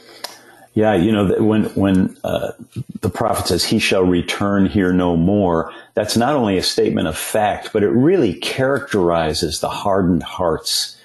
Yeah, 0.75 0.95
you 0.95 1.11
know, 1.11 1.43
when 1.43 1.65
when 1.75 2.17
uh, 2.23 2.53
the 3.01 3.11
prophet 3.11 3.49
says, 3.49 3.65
"He 3.65 3.79
shall 3.79 4.05
return 4.05 4.67
here 4.67 4.93
no 4.93 5.17
more," 5.17 5.73
that's 5.95 6.17
not 6.17 6.37
only 6.37 6.57
a 6.57 6.63
statement 6.63 7.09
of 7.09 7.19
fact, 7.19 7.71
but 7.73 7.83
it 7.83 7.91
really 7.91 8.35
characterizes 8.35 9.61
the 9.61 9.69
hardened 9.69 10.23
hearts 10.23 10.97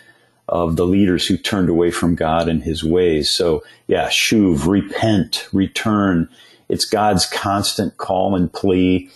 of 0.48 0.76
the 0.76 0.86
leaders 0.86 1.26
who 1.26 1.38
turned 1.38 1.70
away 1.70 1.90
from 1.90 2.16
God 2.16 2.48
and 2.48 2.64
His 2.64 2.84
ways. 2.84 3.32
So, 3.32 3.64
yeah, 3.88 4.10
shuv, 4.10 4.68
repent, 4.68 5.48
return. 5.54 6.30
It's 6.70 6.86
God's 6.86 7.26
constant 7.26 7.98
call 7.98 8.36
and 8.36 8.52
plea. 8.54 9.10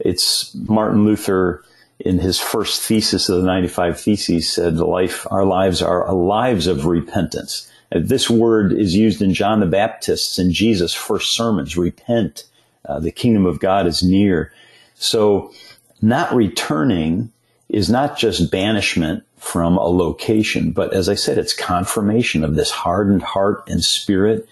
It's 0.00 0.54
Martin 0.54 1.04
Luther 1.04 1.62
in 2.00 2.18
his 2.18 2.38
first 2.40 2.82
thesis 2.82 3.28
of 3.28 3.40
the 3.42 3.46
95 3.46 4.00
Theses 4.00 4.50
said, 4.52 4.78
"Life, 4.78 5.26
our 5.30 5.44
lives 5.44 5.80
are 5.82 6.12
lives 6.12 6.66
of 6.66 6.86
repentance." 6.86 7.70
This 7.94 8.30
word 8.30 8.72
is 8.72 8.94
used 8.94 9.20
in 9.20 9.34
John 9.34 9.60
the 9.60 9.66
Baptist's 9.66 10.38
and 10.38 10.52
Jesus' 10.52 10.94
first 10.94 11.34
sermons. 11.34 11.76
Repent. 11.76 12.44
Uh, 12.88 12.98
the 12.98 13.12
kingdom 13.12 13.46
of 13.46 13.60
God 13.60 13.86
is 13.86 14.02
near. 14.02 14.52
So 14.94 15.52
not 16.00 16.34
returning 16.34 17.30
is 17.68 17.88
not 17.88 18.18
just 18.18 18.50
banishment 18.50 19.24
from 19.36 19.76
a 19.76 19.86
location, 19.86 20.72
but 20.72 20.92
as 20.92 21.08
I 21.08 21.14
said, 21.14 21.38
it's 21.38 21.54
confirmation 21.54 22.44
of 22.44 22.54
this 22.54 22.70
hardened 22.70 23.22
heart 23.22 23.64
and 23.68 23.82
spirit, 23.82 24.48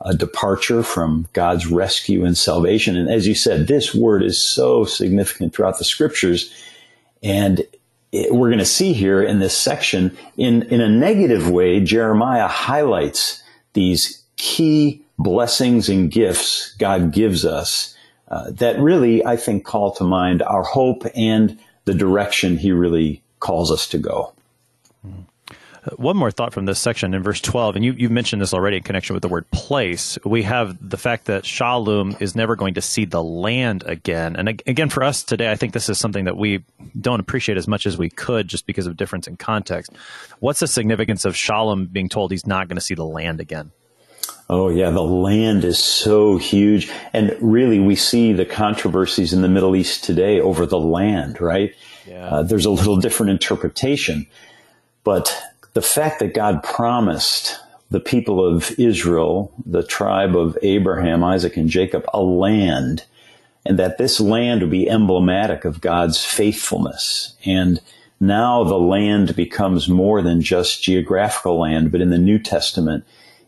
a 0.00 0.14
departure 0.14 0.82
from 0.82 1.28
God's 1.32 1.66
rescue 1.66 2.24
and 2.24 2.36
salvation. 2.36 2.96
And 2.96 3.08
as 3.08 3.26
you 3.26 3.34
said, 3.34 3.66
this 3.66 3.94
word 3.94 4.22
is 4.22 4.42
so 4.42 4.84
significant 4.84 5.54
throughout 5.54 5.78
the 5.78 5.84
scriptures. 5.84 6.52
And 7.22 7.66
we're 8.30 8.48
going 8.48 8.58
to 8.58 8.64
see 8.64 8.92
here 8.92 9.22
in 9.22 9.38
this 9.40 9.56
section, 9.56 10.16
in, 10.36 10.62
in 10.64 10.80
a 10.80 10.88
negative 10.88 11.50
way, 11.50 11.80
Jeremiah 11.80 12.48
highlights 12.48 13.42
these 13.72 14.22
key 14.36 15.02
blessings 15.18 15.88
and 15.88 16.10
gifts 16.10 16.74
God 16.78 17.12
gives 17.12 17.44
us 17.44 17.96
uh, 18.28 18.50
that 18.52 18.78
really, 18.78 19.24
I 19.24 19.36
think, 19.36 19.64
call 19.64 19.92
to 19.96 20.04
mind 20.04 20.42
our 20.42 20.62
hope 20.62 21.04
and 21.14 21.58
the 21.84 21.94
direction 21.94 22.56
He 22.56 22.72
really 22.72 23.22
calls 23.40 23.70
us 23.70 23.86
to 23.88 23.98
go. 23.98 24.32
One 25.96 26.16
more 26.16 26.30
thought 26.30 26.54
from 26.54 26.64
this 26.64 26.78
section 26.78 27.12
in 27.12 27.22
verse 27.22 27.40
12, 27.42 27.76
and 27.76 27.84
you, 27.84 27.92
you've 27.92 28.10
mentioned 28.10 28.40
this 28.40 28.54
already 28.54 28.78
in 28.78 28.82
connection 28.82 29.12
with 29.12 29.22
the 29.22 29.28
word 29.28 29.50
place. 29.50 30.18
We 30.24 30.42
have 30.42 30.76
the 30.80 30.96
fact 30.96 31.26
that 31.26 31.44
Shallum 31.44 32.20
is 32.22 32.34
never 32.34 32.56
going 32.56 32.74
to 32.74 32.80
see 32.80 33.04
the 33.04 33.22
land 33.22 33.84
again. 33.86 34.36
And 34.36 34.48
again, 34.48 34.88
for 34.88 35.02
us 35.02 35.22
today, 35.22 35.50
I 35.50 35.56
think 35.56 35.74
this 35.74 35.90
is 35.90 35.98
something 35.98 36.24
that 36.24 36.38
we 36.38 36.64
don't 36.98 37.20
appreciate 37.20 37.58
as 37.58 37.68
much 37.68 37.86
as 37.86 37.98
we 37.98 38.08
could 38.08 38.48
just 38.48 38.66
because 38.66 38.86
of 38.86 38.96
difference 38.96 39.26
in 39.26 39.36
context. 39.36 39.92
What's 40.40 40.60
the 40.60 40.66
significance 40.66 41.26
of 41.26 41.34
Shallum 41.34 41.92
being 41.92 42.08
told 42.08 42.30
he's 42.30 42.46
not 42.46 42.66
going 42.68 42.76
to 42.76 42.82
see 42.82 42.94
the 42.94 43.04
land 43.04 43.40
again? 43.40 43.70
Oh, 44.48 44.70
yeah, 44.70 44.90
the 44.90 45.02
land 45.02 45.64
is 45.64 45.82
so 45.82 46.38
huge. 46.38 46.90
And 47.12 47.36
really, 47.40 47.78
we 47.78 47.94
see 47.94 48.32
the 48.32 48.46
controversies 48.46 49.32
in 49.32 49.42
the 49.42 49.48
Middle 49.48 49.76
East 49.76 50.04
today 50.04 50.40
over 50.40 50.64
the 50.64 50.78
land, 50.78 51.40
right? 51.40 51.74
Yeah. 52.06 52.26
Uh, 52.26 52.42
there's 52.42 52.66
a 52.66 52.70
little 52.70 52.96
different 52.96 53.30
interpretation. 53.30 54.26
But 55.02 55.38
the 55.74 55.82
fact 55.82 56.20
that 56.20 56.34
God 56.34 56.62
promised 56.62 57.58
the 57.90 58.00
people 58.00 58.44
of 58.44 58.72
Israel, 58.78 59.52
the 59.66 59.82
tribe 59.82 60.34
of 60.34 60.56
Abraham, 60.62 61.22
Isaac, 61.22 61.56
and 61.56 61.68
Jacob, 61.68 62.04
a 62.14 62.22
land, 62.22 63.04
and 63.66 63.78
that 63.78 63.98
this 63.98 64.20
land 64.20 64.62
would 64.62 64.70
be 64.70 64.88
emblematic 64.88 65.64
of 65.64 65.80
God's 65.80 66.24
faithfulness. 66.24 67.36
And 67.44 67.80
now 68.20 68.64
the 68.64 68.78
land 68.78 69.36
becomes 69.36 69.88
more 69.88 70.22
than 70.22 70.40
just 70.40 70.82
geographical 70.82 71.60
land, 71.60 71.92
but 71.92 72.00
in 72.00 72.10
the 72.10 72.18
New 72.18 72.38
Testament, 72.38 73.04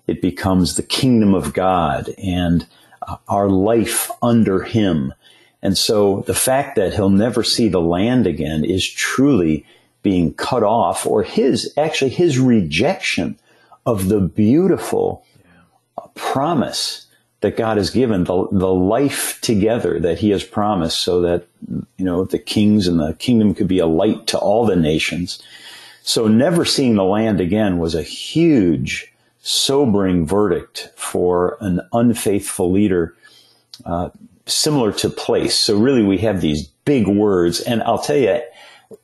it 0.07 0.21
becomes 0.21 0.75
the 0.75 0.83
kingdom 0.83 1.35
of 1.35 1.53
God 1.53 2.09
and 2.19 2.67
uh, 3.03 3.17
our 3.29 3.49
life 3.49 4.11
under 4.23 4.63
Him. 4.63 5.15
And 5.63 5.79
so 5.79 6.23
the 6.27 6.35
fact 6.35 6.77
that 6.77 6.95
He'll 6.95 7.11
never 7.11 7.43
see 7.43 7.69
the 7.69 7.81
land 7.81 8.27
again 8.27 8.65
is 8.65 8.89
truly 8.89 9.65
being 10.07 10.33
cut 10.35 10.63
off 10.63 11.05
or 11.05 11.25
his, 11.25 11.75
actually 11.77 12.11
his 12.11 12.39
rejection 12.39 13.37
of 13.85 14.09
the 14.09 14.21
beautiful 14.21 15.27
promise 16.15 17.09
that 17.41 17.57
God 17.57 17.77
has 17.77 17.91
given, 17.91 18.23
the, 18.23 18.47
the 18.53 18.73
life 18.73 19.41
together 19.41 19.99
that 19.99 20.21
he 20.21 20.31
has 20.31 20.45
promised 20.45 21.01
so 21.01 21.23
that, 21.23 21.49
you 21.97 22.05
know, 22.05 22.25
the 22.25 22.39
kings 22.39 22.87
and 22.87 23.01
the 23.01 23.15
kingdom 23.15 23.53
could 23.53 23.67
be 23.67 23.81
a 23.81 23.87
light 23.87 24.29
to 24.29 24.39
all 24.39 24.65
the 24.65 24.77
nations. 24.77 25.43
So 26.03 26.29
never 26.29 26.65
seeing 26.65 26.95
the 26.95 27.03
land 27.03 27.41
again 27.41 27.79
was 27.79 27.97
a 27.97 28.03
huge, 28.05 29.13
sobering 29.41 30.25
verdict 30.25 30.93
for 30.95 31.59
an 31.61 31.81
unfaithful 31.93 32.71
leader, 32.71 33.13
uh, 33.85 34.11
similar 34.47 34.93
to 34.93 35.11
place. 35.11 35.59
So 35.59 35.77
really 35.77 36.05
we 36.05 36.19
have 36.19 36.41
these 36.41 36.69
big 36.85 37.09
words. 37.09 37.61
And 37.61 37.83
I'll 37.83 37.99
tell 37.99 38.17
you, 38.17 38.41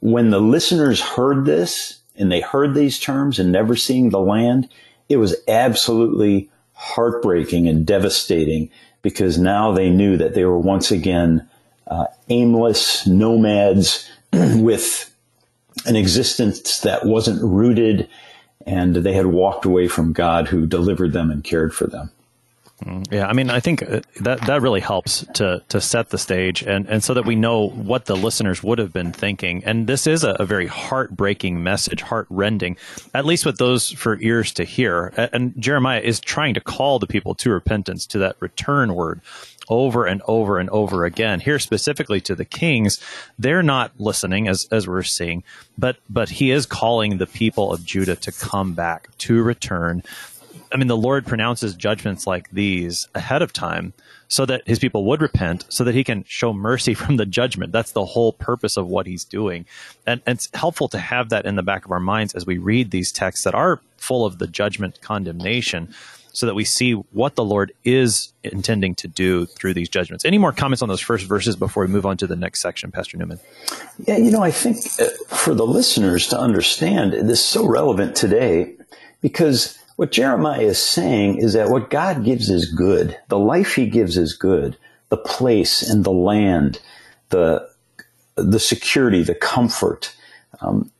when 0.01 0.31
the 0.31 0.41
listeners 0.41 1.01
heard 1.01 1.45
this 1.45 2.01
and 2.17 2.31
they 2.31 2.41
heard 2.41 2.75
these 2.75 2.99
terms 2.99 3.39
and 3.39 3.51
never 3.51 3.77
seeing 3.77 4.11
the 4.11 4.21
land, 4.21 4.69
it 5.09 5.17
was 5.17 5.37
absolutely 5.49 6.51
heartbreaking 6.73 7.69
and 7.69 7.87
devastating 7.87 8.71
because 9.03 9.39
now 9.39 9.73
they 9.73 9.91
knew 9.91 10.17
that 10.17 10.35
they 10.35 10.45
were 10.45 10.59
once 10.59 10.91
again 10.91 11.49
uh, 11.87 12.07
aimless 12.29 13.07
nomads 13.07 14.09
with 14.33 15.15
an 15.87 15.97
existence 15.97 16.81
that 16.81 17.05
wasn't 17.05 17.43
rooted 17.43 18.09
and 18.67 18.95
they 18.97 19.13
had 19.13 19.27
walked 19.27 19.65
away 19.65 19.89
from 19.89 20.13
God 20.13 20.49
who 20.49 20.67
delivered 20.67 21.13
them 21.13 21.31
and 21.31 21.43
cared 21.43 21.75
for 21.75 21.87
them. 21.87 22.11
Mm, 22.83 23.13
yeah, 23.13 23.29
I 23.29 23.33
mean, 23.33 23.51
I 23.51 23.61
think 23.61 23.83
uh, 23.83 24.01
that 24.21 24.41
that 24.47 24.61
really 24.63 24.81
helps 24.81 25.25
to 25.35 25.63
to 25.69 25.81
set 25.81 26.11
the 26.11 26.19
stage, 26.19 26.63
and 26.63 26.89
and 26.89 27.05
so 27.05 27.15
that 27.15 27.25
we 27.25 27.37
know 27.37 27.69
what 27.69 28.07
the 28.07 28.17
listeners 28.17 28.63
would 28.63 28.79
have 28.79 28.93
been 28.93 29.13
thinking. 29.13 29.63
And 29.65 29.87
this 29.87 30.07
is 30.07 30.25
a, 30.25 30.33
a 30.41 30.47
very 30.47 30.67
heartbreaking 30.67 31.63
message, 31.63 32.03
heartrending, 32.03 32.77
at 33.15 33.25
least 33.25 33.47
with 33.47 33.59
those 33.59 33.91
for 33.93 34.21
ears 34.21 34.53
to 34.55 34.65
hear. 34.65 35.13
And 35.33 35.55
Jeremiah 35.59 36.01
is 36.01 36.19
trying 36.21 36.55
to 36.55 36.61
call 36.61 36.99
the 36.99 37.07
people 37.07 37.35
to 37.37 37.51
repentance, 37.51 38.07
to 38.07 38.19
that 38.19 38.37
return 38.41 38.95
word. 38.95 39.21
over 39.69 40.07
and 40.07 40.23
over 40.27 40.59
and 40.59 40.69
over 40.71 41.05
again. 41.05 41.41
Here 41.41 41.59
specifically 41.59 42.21
to 42.23 42.35
the 42.35 42.45
kings, 42.45 42.99
they're 43.39 43.63
not 43.63 43.93
listening 43.99 44.49
as 44.49 44.67
as 44.71 44.89
we're 44.89 45.03
seeing, 45.05 45.45
but 45.79 45.97
but 46.11 46.29
he 46.31 46.51
is 46.51 46.67
calling 46.67 47.19
the 47.19 47.27
people 47.27 47.73
of 47.73 47.85
Judah 47.85 48.17
to 48.17 48.33
come 48.33 48.75
back, 48.75 49.09
to 49.19 49.43
return. 49.43 50.03
I 50.73 50.77
mean, 50.77 50.89
the 50.89 50.97
Lord 50.97 51.27
pronounces 51.27 51.75
judgments 51.75 52.27
like 52.27 52.51
these 52.51 53.09
ahead 53.15 53.43
of 53.43 53.53
time 53.53 53.93
so 54.29 54.47
that 54.47 54.67
his 54.67 54.79
people 54.79 55.05
would 55.05 55.21
repent, 55.21 55.67
so 55.69 55.85
that 55.85 55.95
he 55.95 56.03
can 56.05 56.25
show 56.27 56.53
mercy 56.53 56.95
from 57.03 57.17
the 57.17 57.27
judgment. 57.27 57.73
That's 57.73 57.93
the 57.93 58.05
whole 58.05 58.33
purpose 58.33 58.77
of 58.77 58.87
what 58.87 59.07
he's 59.07 59.25
doing. 59.25 59.67
And, 60.07 60.23
and, 60.27 60.37
it's 60.37 60.49
helpful 60.55 60.89
to 60.89 60.99
have 60.99 61.29
that 61.29 61.45
in 61.45 61.57
the 61.57 61.63
back 61.63 61.85
of 61.85 61.93
our 61.93 62.01
minds 62.01 62.35
as 62.35 62.47
we 62.47 62.59
read 62.59 62.91
these 62.91 63.13
texts 63.13 63.45
that 63.45 63.55
are 63.55 63.81
full 63.99 64.25
of 64.25 64.39
the 64.39 64.47
judgment 64.47 65.01
condemnation 65.03 65.95
so 66.33 66.47
that 66.47 66.55
we 66.55 66.65
see 66.65 66.93
what 66.93 67.35
the 67.35 67.45
Lord 67.45 67.73
is 67.85 68.33
intending 68.43 68.95
to 68.97 69.09
do 69.09 69.47
through 69.47 69.75
these 69.75 69.89
judgments. 69.89 70.25
Any 70.25 70.39
more 70.39 70.53
comments 70.53 70.81
on 70.81 70.89
those 70.89 71.01
first 71.01 71.27
verses 71.27 71.57
before 71.57 71.85
we 71.85 71.93
move 71.93 72.07
on 72.07 72.17
to 72.17 72.27
the 72.27 72.37
next 72.37 72.61
section, 72.61 72.91
Pastor 72.91 73.19
Newman? 73.19 73.39
Yeah, 74.07 74.17
you 74.17 74.31
know, 74.31 74.43
I 74.43 74.51
think 74.51 74.79
uh, 74.99 75.09
for 75.29 75.55
the 75.55 75.67
listeners 75.67 76.29
to 76.29 76.39
understand, 76.39 77.13
this 77.13 77.41
is 77.41 77.45
so 77.45 77.67
relevant 77.67 78.17
today 78.17 78.75
because 79.21 79.79
what 80.03 80.11
Jeremiah 80.11 80.63
is 80.63 80.83
saying 80.83 81.39
is 81.39 81.53
that 81.53 81.71
what 81.71 81.89
God 81.89 82.25
gives 82.25 82.51
is 82.51 82.73
good. 82.73 83.17
The 83.29 83.39
life 83.39 83.77
he 83.77 83.87
gives 83.87 84.17
is 84.17 84.33
good. 84.33 84.77
The 85.11 85.17
place 85.17 85.81
and 85.89 86.03
the 86.03 86.11
land, 86.11 86.81
the, 87.29 87.71
the 88.35 88.59
security, 88.59 89.23
the 89.23 89.37
comfort. 89.37 90.13
Um, 90.61 90.91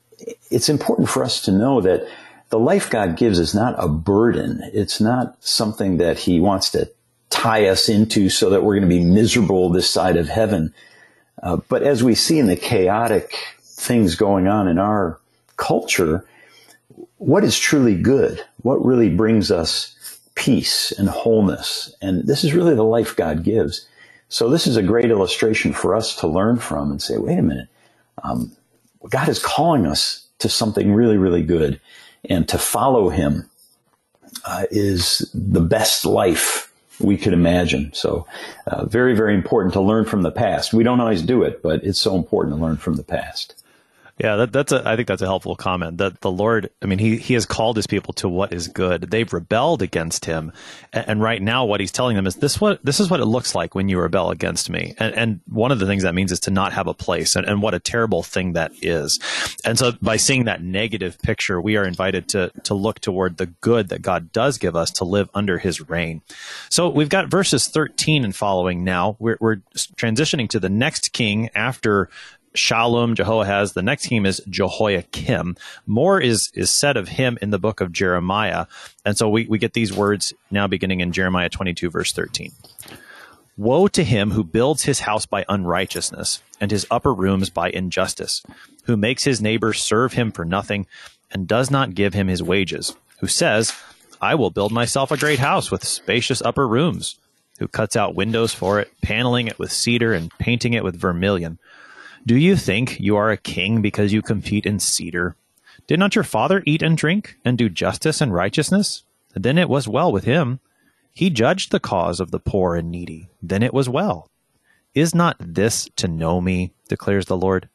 it's 0.53 0.69
important 0.69 1.09
for 1.09 1.25
us 1.25 1.41
to 1.47 1.51
know 1.51 1.81
that 1.81 2.09
the 2.51 2.61
life 2.61 2.91
God 2.91 3.17
gives 3.17 3.41
is 3.41 3.57
not 3.57 3.75
a 3.77 3.89
burden. 3.89 4.61
It's 4.73 5.01
not 5.01 5.35
something 5.43 5.97
that 5.97 6.21
He 6.21 6.39
wants 6.39 6.71
to 6.71 6.89
tie 7.29 7.67
us 7.67 7.89
into 7.89 8.31
so 8.31 8.51
that 8.51 8.63
we're 8.63 8.79
going 8.79 8.89
to 8.89 8.97
be 8.97 9.05
miserable 9.05 9.69
this 9.71 9.91
side 9.91 10.17
of 10.17 10.29
heaven. 10.29 10.73
Uh, 11.43 11.57
but 11.69 11.83
as 11.83 12.05
we 12.05 12.15
see 12.15 12.39
in 12.39 12.47
the 12.47 12.55
chaotic 12.55 13.35
things 13.63 14.15
going 14.15 14.47
on 14.47 14.69
in 14.69 14.79
our 14.79 15.19
culture, 15.57 16.25
what 17.23 17.45
is 17.45 17.57
truly 17.57 17.95
good? 17.95 18.45
What 18.63 18.85
really 18.85 19.09
brings 19.09 19.53
us 19.53 19.97
peace 20.35 20.91
and 20.93 21.09
wholeness? 21.09 21.95
And 22.03 22.27
this 22.27 22.43
is 22.43 22.53
really 22.53 22.75
the 22.75 22.83
life 22.83 23.15
God 23.15 23.45
gives. 23.45 23.87
So 24.29 24.51
this 24.51 24.67
is 24.67 24.77
a 24.77 24.83
great 24.83 25.11
illustration 25.11 25.73
for 25.73 25.95
us 25.95 26.17
to 26.17 26.27
learn 26.27 26.59
from 26.59 26.91
and 26.91 27.01
say, 27.01 27.19
wait 27.19 27.39
a 27.39 27.43
minute, 27.43 27.69
um, 28.25 28.51
God 29.09 29.29
is 29.29 29.39
calling 29.39 29.87
us 29.87 30.27
to 30.41 30.49
something 30.49 30.93
really, 30.93 31.17
really 31.17 31.45
good 31.45 31.81
and 32.29 32.49
to 32.49 32.59
follow 32.59 33.09
him 33.09 33.49
uh, 34.45 34.65
is 34.73 35.31
the 35.33 35.61
best 35.61 36.05
life 36.05 36.73
we 36.99 37.17
could 37.17 37.33
imagine. 37.33 37.93
So, 37.95 38.27
uh, 38.67 38.87
very, 38.87 39.15
very 39.15 39.35
important 39.35 39.75
to 39.75 39.81
learn 39.81 40.07
from 40.07 40.23
the 40.23 40.33
past. 40.33 40.73
We 40.73 40.85
don't 40.85 41.01
always 41.01 41.23
do 41.23 41.43
it, 41.43 41.63
but 41.63 41.85
it's 41.85 42.01
so 42.01 42.17
important 42.17 42.57
to 42.57 42.63
learn 42.63 42.77
from 42.79 42.95
the 42.95 43.05
past. 43.05 43.62
Yeah, 44.23 44.37
that, 44.37 44.53
that's 44.53 44.71
a, 44.71 44.89
I 44.89 44.95
think 44.95 45.09
that's 45.09 45.21
a 45.21 45.27
helpful 45.27 45.57
comment. 45.57 45.99
That 45.99 46.21
the 46.21 46.31
Lord, 46.31 46.71
I 46.81 46.87
mean, 46.87 47.01
he 47.01 47.17
he 47.17 47.35
has 47.35 47.45
called 47.45 47.75
his 47.75 47.89
people 47.89 48.15
to 48.15 48.29
what 48.29 48.53
is 48.53 48.69
good. 48.69 49.11
They've 49.11 49.31
rebelled 49.33 49.83
against 49.83 50.27
him, 50.27 50.53
and, 50.93 51.09
and, 51.09 51.23
right 51.23 51.43
now, 51.43 51.65
what 51.65 51.81
he's 51.81 51.91
telling 51.91 52.15
them 52.15 52.29
is 52.29 52.37
this: 52.37 52.61
what 52.61 52.79
this 52.85 53.01
is 53.01 53.11
what 53.11 53.19
it 53.19 53.25
looks 53.25 53.57
like 53.57 53.75
when 53.75 53.89
you 53.89 53.99
rebel 53.99 54.31
against 54.31 54.71
me. 54.71 54.95
And, 54.99 55.15
and 55.17 55.41
one 55.49 55.73
of 55.73 55.81
the 55.81 55.87
things 55.87 56.05
that 56.05 56.15
means 56.15 56.31
is 56.31 56.39
to 56.41 56.53
not 56.53 56.73
have 56.73 56.87
a 56.87 56.95
place, 56.95 57.35
and, 57.35 57.45
and 57.47 57.61
what 57.61 57.75
a 57.75 57.81
terrible 57.81 58.23
thing 58.23 58.53
that 58.53 58.71
is. 58.81 59.19
And 59.65 59.77
so, 59.77 59.91
by 60.01 60.19
seeing 60.19 60.45
that 60.45 60.63
negative 60.63 61.19
picture, 61.21 61.61
we 61.61 61.77
are 61.77 61.85
invited 61.85 62.29
to 62.29 62.53
to 62.63 62.75
look 62.75 63.01
toward 63.01 63.39
the 63.39 63.47
good 63.47 63.89
that 63.89 64.03
God 64.03 64.31
does 64.31 64.57
give 64.57 64.77
us 64.77 64.93
to 64.93 65.05
live 65.05 65.31
under 65.35 65.59
His 65.59 65.89
reign. 65.89 66.23
So 66.69 66.89
we've 66.89 67.09
got 67.09 67.29
verses 67.29 67.67
thirteen 67.67 68.23
and 68.23 68.37
following. 68.37 68.85
Now 68.85 69.17
we're, 69.19 69.39
we're 69.41 69.57
transitioning 69.97 70.49
to 70.51 70.61
the 70.61 70.69
next 70.69 71.13
king 71.13 71.51
after 71.57 72.09
Shallum, 72.55 73.15
Jehoahaz. 73.15 73.73
The 73.73 73.83
next 73.83 74.07
king 74.07 74.27
is 74.27 74.41
Jehoiakim. 74.49 75.57
More 75.87 76.21
is, 76.21 76.51
is 76.55 76.71
said 76.71 76.97
of 76.97 77.09
him 77.09 77.39
in 77.41 77.51
the 77.51 77.59
book 77.59 77.81
of 77.81 77.93
Jeremiah. 77.93 78.67
And 79.05 79.17
so 79.17 79.29
we, 79.29 79.47
we 79.47 79.59
get 79.59 79.73
these 79.73 79.93
words 79.93 80.35
now 80.51 80.67
beginning 80.67 81.01
in 81.01 81.13
Jeremiah 81.13 81.49
22, 81.49 81.91
verse 81.91 82.13
13. 82.13 82.53
Woe 83.57 83.89
to 83.89 84.05
him 84.05 84.31
who 84.31 84.45
builds 84.45 84.85
his 84.85 85.01
house 85.01 85.27
by 85.27 85.45
unrighteousness, 85.49 86.43
and 86.61 86.71
his 86.71 86.87
upper 86.91 87.13
rooms 87.13 87.51
by 87.51 87.69
injustice, 87.71 88.43
who 88.85 88.97
makes 88.97 89.25
his 89.25 89.43
neighbor 89.43 89.73
serve 89.73 90.15
him 90.15 90.33
for 90.33 90.45
nothing, 90.45 90.87
and 91.31 91.47
does 91.47 91.71
not 91.71 91.95
give 91.95 92.15
him 92.15 92.29
his 92.29 92.43
wages, 92.43 92.97
who 93.21 93.27
says, 93.27 93.75
I 94.21 94.37
will 94.37 94.51
build 94.51 94.73
myself 94.73 95.11
a 95.11 95.19
great 95.19 95.39
house 95.39 95.71
with 95.71 95.85
spacious 95.85 96.41
upper 96.41 96.67
rooms, 96.67 97.17
who 97.59 97.69
cuts 97.69 97.95
out 97.95 98.15
windows 98.15 98.55
for 98.55 98.81
it, 98.81 98.91
paneling 99.03 99.49
it 99.49 99.59
with 99.59 99.71
cedar 99.71 100.15
and 100.15 100.31
painting 100.39 100.73
it 100.73 100.85
with 100.85 100.97
vermilion 100.97 101.59
do 102.25 102.37
you 102.37 102.55
think 102.55 103.01
you 103.01 103.17
are 103.17 103.33
a 103.33 103.37
king 103.37 103.83
because 103.83 104.13
you 104.13 104.23
compete 104.23 104.65
in 104.65 104.79
cedar? 104.79 105.35
Did 105.89 105.99
not 105.99 106.15
your 106.15 106.23
father 106.23 106.63
eat 106.65 106.81
and 106.81 106.97
drink, 106.97 107.37
and 107.45 107.59
do 107.59 107.69
justice 107.69 108.21
and 108.21 108.33
righteousness? 108.33 109.03
Then 109.35 109.59
it 109.59 109.69
was 109.69 109.89
well 109.89 110.13
with 110.13 110.23
him. 110.23 110.61
He 111.13 111.31
judged 111.31 111.73
the 111.73 111.81
cause 111.81 112.21
of 112.21 112.31
the 112.31 112.39
poor 112.39 112.77
and 112.77 112.93
needy. 112.93 113.29
Then 113.43 113.65
it 113.65 113.75
was 113.75 113.89
well. 113.89 114.31
Is 114.95 115.17
not 115.17 115.37
this 115.41 115.89
to 115.97 116.07
know 116.07 116.41
me, 116.41 116.73
declares 116.89 117.27
the 117.27 117.37
Lord? 117.37 117.69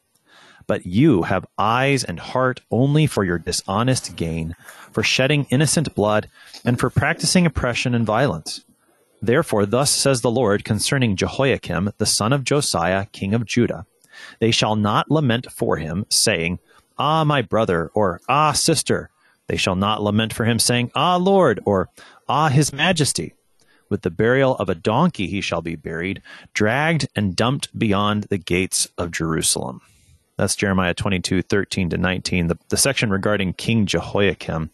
But 0.65 0.85
you 0.85 1.23
have 1.23 1.45
eyes 1.57 2.05
and 2.05 2.17
heart 2.17 2.61
only 2.71 3.05
for 3.05 3.25
your 3.25 3.39
dishonest 3.39 4.15
gain, 4.15 4.55
for 4.93 5.03
shedding 5.03 5.45
innocent 5.49 5.93
blood, 5.93 6.29
and 6.63 6.79
for 6.79 6.89
practicing 6.89 7.45
oppression 7.45 7.93
and 7.93 8.05
violence. 8.05 8.63
Therefore, 9.21 9.65
thus 9.65 9.91
says 9.91 10.21
the 10.21 10.31
Lord 10.31 10.63
concerning 10.63 11.17
Jehoiakim, 11.17 11.91
the 11.97 12.05
son 12.05 12.31
of 12.31 12.45
Josiah, 12.45 13.07
king 13.11 13.33
of 13.33 13.45
Judah 13.45 13.85
they 14.39 14.51
shall 14.51 14.75
not 14.75 15.09
lament 15.11 15.51
for 15.51 15.77
him, 15.77 16.05
saying, 16.09 16.59
Ah, 16.97 17.23
my 17.23 17.41
brother, 17.41 17.91
or 17.93 18.21
Ah, 18.27 18.51
sister. 18.53 19.09
They 19.47 19.57
shall 19.57 19.75
not 19.75 20.01
lament 20.01 20.33
for 20.33 20.45
him, 20.45 20.59
saying, 20.59 20.91
Ah, 20.95 21.15
Lord, 21.17 21.59
or 21.65 21.89
Ah, 22.27 22.49
his 22.49 22.73
majesty. 22.73 23.33
With 23.89 24.01
the 24.01 24.11
burial 24.11 24.55
of 24.57 24.67
a 24.67 24.75
donkey 24.75 25.27
he 25.27 25.39
shall 25.39 25.61
be 25.61 25.75
buried, 25.75 26.21
dragged 26.53 27.07
and 27.15 27.35
dumped 27.35 27.77
beyond 27.77 28.23
the 28.25 28.37
gates 28.37 28.87
of 28.97 29.11
Jerusalem. 29.11 29.81
That's 30.37 30.55
Jeremiah 30.55 30.93
22, 30.93 31.41
13 31.41 31.89
to 31.91 31.97
19, 31.97 32.47
the, 32.47 32.57
the 32.69 32.77
section 32.77 33.09
regarding 33.09 33.53
King 33.53 33.85
Jehoiakim. 33.85 34.69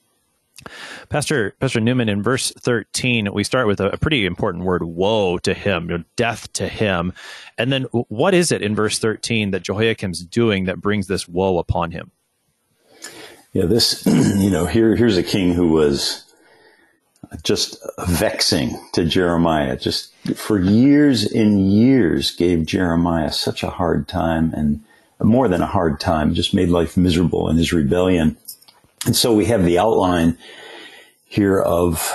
Pastor 1.10 1.56
Pastor 1.60 1.80
Newman 1.80 2.10
in 2.10 2.24
verse 2.24 2.52
13 2.52 3.34
we 3.34 3.44
start 3.44 3.68
with 3.68 3.80
a, 3.80 3.90
a 3.90 3.98
pretty 3.98 4.26
important 4.26 4.64
word 4.64 4.84
woe 4.84 5.38
to 5.40 5.54
him 5.54 6.06
death 6.16 6.52
to 6.54 6.68
him. 6.68 7.14
And 7.58 7.72
then 7.72 7.84
what 7.92 8.34
is 8.34 8.52
it 8.52 8.62
in 8.62 8.76
verse 8.76 9.00
13 9.00 9.52
that 9.52 9.64
Jehoiakim's 9.64 10.24
doing 10.24 10.66
that 10.66 10.82
brings 10.82 11.08
this 11.08 11.28
woe 11.28 11.58
upon 11.58 11.92
him? 11.92 12.12
Yeah 13.52 13.66
this 13.66 14.06
you 14.06 14.50
know 14.50 14.66
here 14.66 14.96
here's 14.96 15.18
a 15.18 15.24
king 15.24 15.54
who 15.54 15.70
was 15.70 16.24
just 17.42 17.78
vexing 18.08 18.78
to 18.94 19.06
Jeremiah. 19.06 19.78
Just 19.78 20.14
for 20.36 20.60
years 20.60 21.26
and 21.26 21.72
years 21.72 22.32
gave 22.32 22.66
Jeremiah 22.66 23.32
such 23.32 23.64
a 23.64 23.70
hard 23.70 24.08
time 24.08 24.54
and 24.54 24.84
more 25.22 25.48
than 25.48 25.62
a 25.62 25.68
hard 25.68 26.00
time 26.00 26.34
just 26.34 26.54
made 26.54 26.70
life 26.70 26.98
miserable 26.98 27.50
in 27.50 27.56
his 27.56 27.72
rebellion 27.72 28.36
and 29.06 29.16
so 29.16 29.34
we 29.34 29.46
have 29.46 29.66
the 29.66 29.80
outline 29.80 30.38
here 31.26 31.60
of 31.60 32.12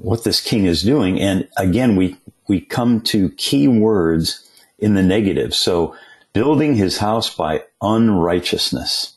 what 0.00 0.24
this 0.24 0.40
king 0.40 0.64
is 0.64 0.82
doing. 0.82 1.20
And 1.20 1.48
again, 1.56 1.96
we, 1.96 2.16
we 2.48 2.60
come 2.60 3.00
to 3.02 3.30
key 3.30 3.68
words 3.68 4.48
in 4.78 4.94
the 4.94 5.02
negative. 5.02 5.54
So 5.54 5.96
building 6.32 6.74
his 6.74 6.98
house 6.98 7.34
by 7.34 7.62
unrighteousness. 7.80 9.14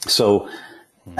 So 0.00 0.48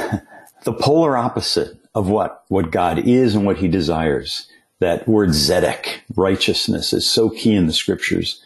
the 0.65 0.73
polar 0.73 1.17
opposite 1.17 1.77
of 1.95 2.09
what, 2.09 2.45
what 2.49 2.71
God 2.71 2.99
is 2.99 3.35
and 3.35 3.47
what 3.47 3.59
he 3.59 3.69
desires. 3.69 4.49
That 4.81 5.09
word 5.09 5.31
zedek, 5.31 6.01
righteousness, 6.15 6.93
is 6.93 7.09
so 7.09 7.31
key 7.31 7.55
in 7.55 7.67
the 7.67 7.73
scriptures. 7.73 8.41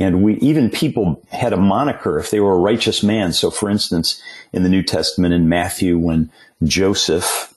And 0.00 0.22
we, 0.22 0.34
even 0.38 0.70
people 0.70 1.22
had 1.30 1.52
a 1.52 1.56
moniker 1.56 2.18
if 2.18 2.30
they 2.30 2.40
were 2.40 2.54
a 2.54 2.58
righteous 2.58 3.02
man. 3.02 3.32
So 3.32 3.50
for 3.50 3.70
instance, 3.70 4.20
in 4.52 4.62
the 4.62 4.68
New 4.68 4.82
Testament 4.82 5.34
in 5.34 5.48
Matthew, 5.48 5.98
when 5.98 6.30
Joseph 6.62 7.54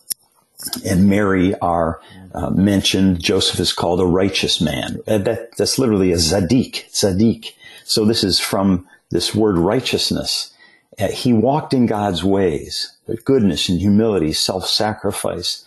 and 0.85 1.07
Mary 1.07 1.57
are 1.59 1.99
uh, 2.33 2.51
mentioned, 2.51 3.23
Joseph 3.23 3.59
is 3.59 3.73
called 3.73 3.99
a 3.99 4.05
righteous 4.05 4.61
man. 4.61 4.99
Uh, 5.07 5.17
that, 5.19 5.57
that's 5.57 5.79
literally 5.79 6.11
a 6.11 6.17
zadik, 6.17 6.89
zadik. 6.91 7.53
So 7.83 8.05
this 8.05 8.23
is 8.23 8.39
from 8.39 8.87
this 9.09 9.33
word 9.33 9.57
righteousness. 9.57 10.53
Uh, 10.99 11.07
he 11.07 11.33
walked 11.33 11.73
in 11.73 11.85
God's 11.85 12.23
ways, 12.23 12.95
goodness 13.25 13.69
and 13.69 13.79
humility, 13.79 14.33
self-sacrifice. 14.33 15.65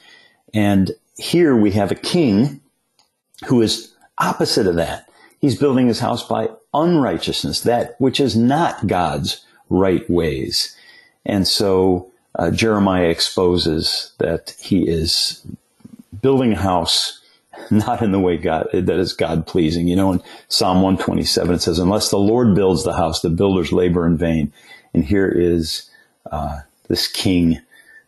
And 0.52 0.92
here 1.16 1.56
we 1.56 1.72
have 1.72 1.90
a 1.90 1.96
king 1.96 2.60
who 3.46 3.62
is 3.62 3.92
opposite 4.18 4.66
of 4.66 4.76
that. 4.76 5.08
He's 5.40 5.58
building 5.58 5.88
his 5.88 6.00
house 6.00 6.26
by 6.26 6.50
unrighteousness, 6.74 7.62
that 7.62 7.94
which 7.98 8.20
is 8.20 8.36
not 8.36 8.86
God's 8.86 9.44
right 9.68 10.08
ways. 10.08 10.76
And 11.26 11.46
so 11.46 12.10
uh, 12.36 12.50
Jeremiah 12.50 13.08
exposes 13.08 14.12
that 14.18 14.54
he 14.58 14.88
is 14.88 15.44
building 16.22 16.52
a 16.52 16.58
house 16.58 17.20
not 17.70 18.02
in 18.02 18.12
the 18.12 18.20
way 18.20 18.36
God, 18.36 18.68
that 18.72 18.98
is 18.98 19.12
God 19.12 19.46
pleasing. 19.46 19.88
You 19.88 19.96
know, 19.96 20.12
in 20.12 20.22
Psalm 20.48 20.82
127, 20.82 21.54
it 21.54 21.62
says, 21.62 21.78
unless 21.78 22.10
the 22.10 22.18
Lord 22.18 22.54
builds 22.54 22.84
the 22.84 22.94
house, 22.94 23.20
the 23.20 23.30
builders 23.30 23.72
labor 23.72 24.06
in 24.06 24.16
vain. 24.16 24.52
And 24.94 25.04
here 25.04 25.28
is, 25.28 25.88
uh, 26.30 26.60
this 26.88 27.06
king 27.06 27.60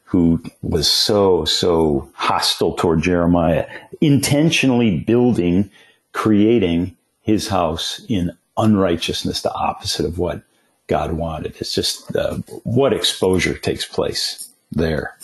who 0.04 0.42
was 0.60 0.90
so, 0.90 1.44
so 1.44 2.10
hostile 2.14 2.74
toward 2.74 3.02
Jeremiah, 3.02 3.66
intentionally 4.00 4.98
building, 4.98 5.70
creating 6.12 6.96
his 7.22 7.48
house 7.48 8.04
in 8.08 8.36
unrighteousness, 8.56 9.42
the 9.42 9.54
opposite 9.54 10.06
of 10.06 10.18
what 10.18 10.42
God 10.86 11.12
wanted. 11.12 11.54
It's 11.58 11.74
just 11.74 12.14
uh, 12.16 12.36
what 12.64 12.92
exposure 12.92 13.56
takes 13.56 13.86
place 13.86 14.48
there. 14.70 15.16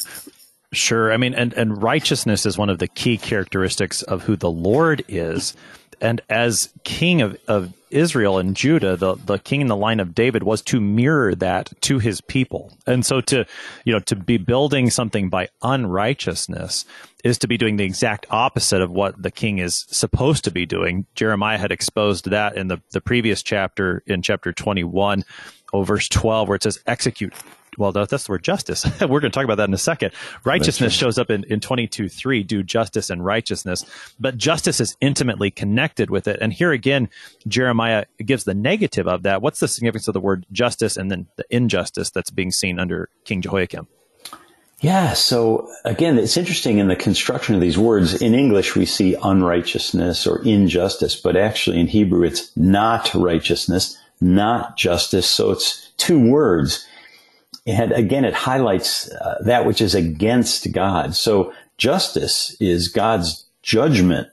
Sure. 0.72 1.12
I 1.12 1.16
mean, 1.16 1.34
and, 1.34 1.52
and 1.54 1.82
righteousness 1.82 2.44
is 2.44 2.58
one 2.58 2.68
of 2.68 2.78
the 2.78 2.88
key 2.88 3.16
characteristics 3.16 4.02
of 4.02 4.24
who 4.24 4.36
the 4.36 4.50
Lord 4.50 5.04
is. 5.08 5.54
And 6.00 6.20
as 6.28 6.70
king 6.84 7.22
of, 7.22 7.38
of 7.48 7.72
Israel 7.90 8.38
and 8.38 8.56
Judah, 8.56 8.96
the, 8.96 9.14
the 9.14 9.38
king 9.38 9.60
in 9.60 9.66
the 9.66 9.76
line 9.76 10.00
of 10.00 10.14
David 10.14 10.42
was 10.42 10.62
to 10.62 10.80
mirror 10.80 11.34
that 11.34 11.72
to 11.82 11.98
his 11.98 12.20
people. 12.20 12.72
And 12.86 13.04
so 13.04 13.20
to, 13.22 13.46
you 13.84 13.92
know, 13.92 14.00
to 14.00 14.16
be 14.16 14.36
building 14.36 14.90
something 14.90 15.28
by 15.28 15.48
unrighteousness 15.62 16.84
is 17.24 17.38
to 17.38 17.48
be 17.48 17.56
doing 17.56 17.76
the 17.76 17.84
exact 17.84 18.26
opposite 18.30 18.80
of 18.80 18.90
what 18.90 19.20
the 19.20 19.30
king 19.30 19.58
is 19.58 19.86
supposed 19.88 20.44
to 20.44 20.50
be 20.50 20.66
doing. 20.66 21.06
Jeremiah 21.14 21.58
had 21.58 21.72
exposed 21.72 22.30
that 22.30 22.56
in 22.56 22.68
the, 22.68 22.80
the 22.92 23.00
previous 23.00 23.42
chapter, 23.42 24.02
in 24.06 24.22
chapter 24.22 24.52
21, 24.52 25.24
oh, 25.72 25.82
verse 25.82 26.08
12, 26.08 26.48
where 26.48 26.56
it 26.56 26.62
says, 26.62 26.80
execute 26.86 27.34
well, 27.78 27.92
that's 27.92 28.24
the 28.24 28.32
word 28.32 28.42
justice. 28.42 28.84
We're 29.00 29.20
going 29.20 29.22
to 29.22 29.30
talk 29.30 29.44
about 29.44 29.56
that 29.56 29.68
in 29.68 29.74
a 29.74 29.78
second. 29.78 30.12
Righteousness 30.44 30.92
right. 30.92 30.98
shows 30.98 31.16
up 31.16 31.30
in, 31.30 31.44
in 31.44 31.60
22 31.60 32.08
3, 32.08 32.42
do 32.42 32.62
justice 32.62 33.08
and 33.08 33.24
righteousness. 33.24 33.84
But 34.18 34.36
justice 34.36 34.80
is 34.80 34.96
intimately 35.00 35.50
connected 35.50 36.10
with 36.10 36.26
it. 36.26 36.38
And 36.40 36.52
here 36.52 36.72
again, 36.72 37.08
Jeremiah 37.46 38.06
gives 38.18 38.44
the 38.44 38.54
negative 38.54 39.06
of 39.06 39.22
that. 39.22 39.40
What's 39.40 39.60
the 39.60 39.68
significance 39.68 40.08
of 40.08 40.14
the 40.14 40.20
word 40.20 40.44
justice 40.50 40.96
and 40.96 41.10
then 41.10 41.28
the 41.36 41.44
injustice 41.50 42.10
that's 42.10 42.30
being 42.30 42.50
seen 42.50 42.80
under 42.80 43.08
King 43.24 43.40
Jehoiakim? 43.40 43.86
Yeah. 44.80 45.14
So 45.14 45.68
again, 45.84 46.18
it's 46.18 46.36
interesting 46.36 46.78
in 46.78 46.88
the 46.88 46.96
construction 46.96 47.54
of 47.54 47.60
these 47.60 47.78
words. 47.78 48.20
In 48.20 48.34
English, 48.34 48.76
we 48.76 48.86
see 48.86 49.16
unrighteousness 49.20 50.26
or 50.26 50.42
injustice, 50.44 51.16
but 51.16 51.36
actually 51.36 51.80
in 51.80 51.88
Hebrew, 51.88 52.24
it's 52.24 52.56
not 52.56 53.12
righteousness, 53.14 53.98
not 54.20 54.76
justice. 54.76 55.26
So 55.26 55.50
it's 55.50 55.90
two 55.96 56.20
words 56.30 56.86
and 57.68 57.92
again, 57.92 58.24
it 58.24 58.32
highlights 58.32 59.12
uh, 59.12 59.42
that 59.44 59.66
which 59.66 59.82
is 59.82 59.94
against 59.94 60.72
God. 60.72 61.14
So 61.14 61.52
justice 61.76 62.56
is 62.60 62.88
God's 62.88 63.44
judgment 63.62 64.28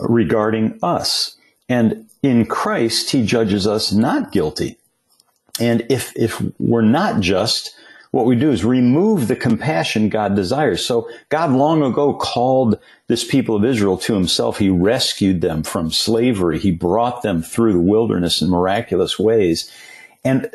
regarding 0.00 0.80
us. 0.82 1.36
And 1.68 2.06
in 2.22 2.44
Christ, 2.44 3.10
he 3.10 3.24
judges 3.24 3.68
us 3.68 3.92
not 3.92 4.32
guilty. 4.32 4.78
And 5.60 5.86
if, 5.90 6.12
if 6.16 6.42
we're 6.58 6.82
not 6.82 7.20
just, 7.20 7.74
what 8.10 8.26
we 8.26 8.34
do 8.34 8.50
is 8.50 8.64
remove 8.64 9.28
the 9.28 9.36
compassion 9.36 10.08
God 10.08 10.34
desires. 10.34 10.84
So 10.84 11.08
God 11.28 11.52
long 11.52 11.84
ago 11.84 12.12
called 12.14 12.78
this 13.06 13.24
people 13.24 13.54
of 13.54 13.64
Israel 13.64 13.96
to 13.98 14.14
himself. 14.14 14.58
He 14.58 14.70
rescued 14.70 15.40
them 15.40 15.62
from 15.62 15.92
slavery. 15.92 16.58
He 16.58 16.72
brought 16.72 17.22
them 17.22 17.42
through 17.42 17.74
the 17.74 17.78
wilderness 17.78 18.42
in 18.42 18.50
miraculous 18.50 19.20
ways. 19.20 19.70
And 20.24 20.50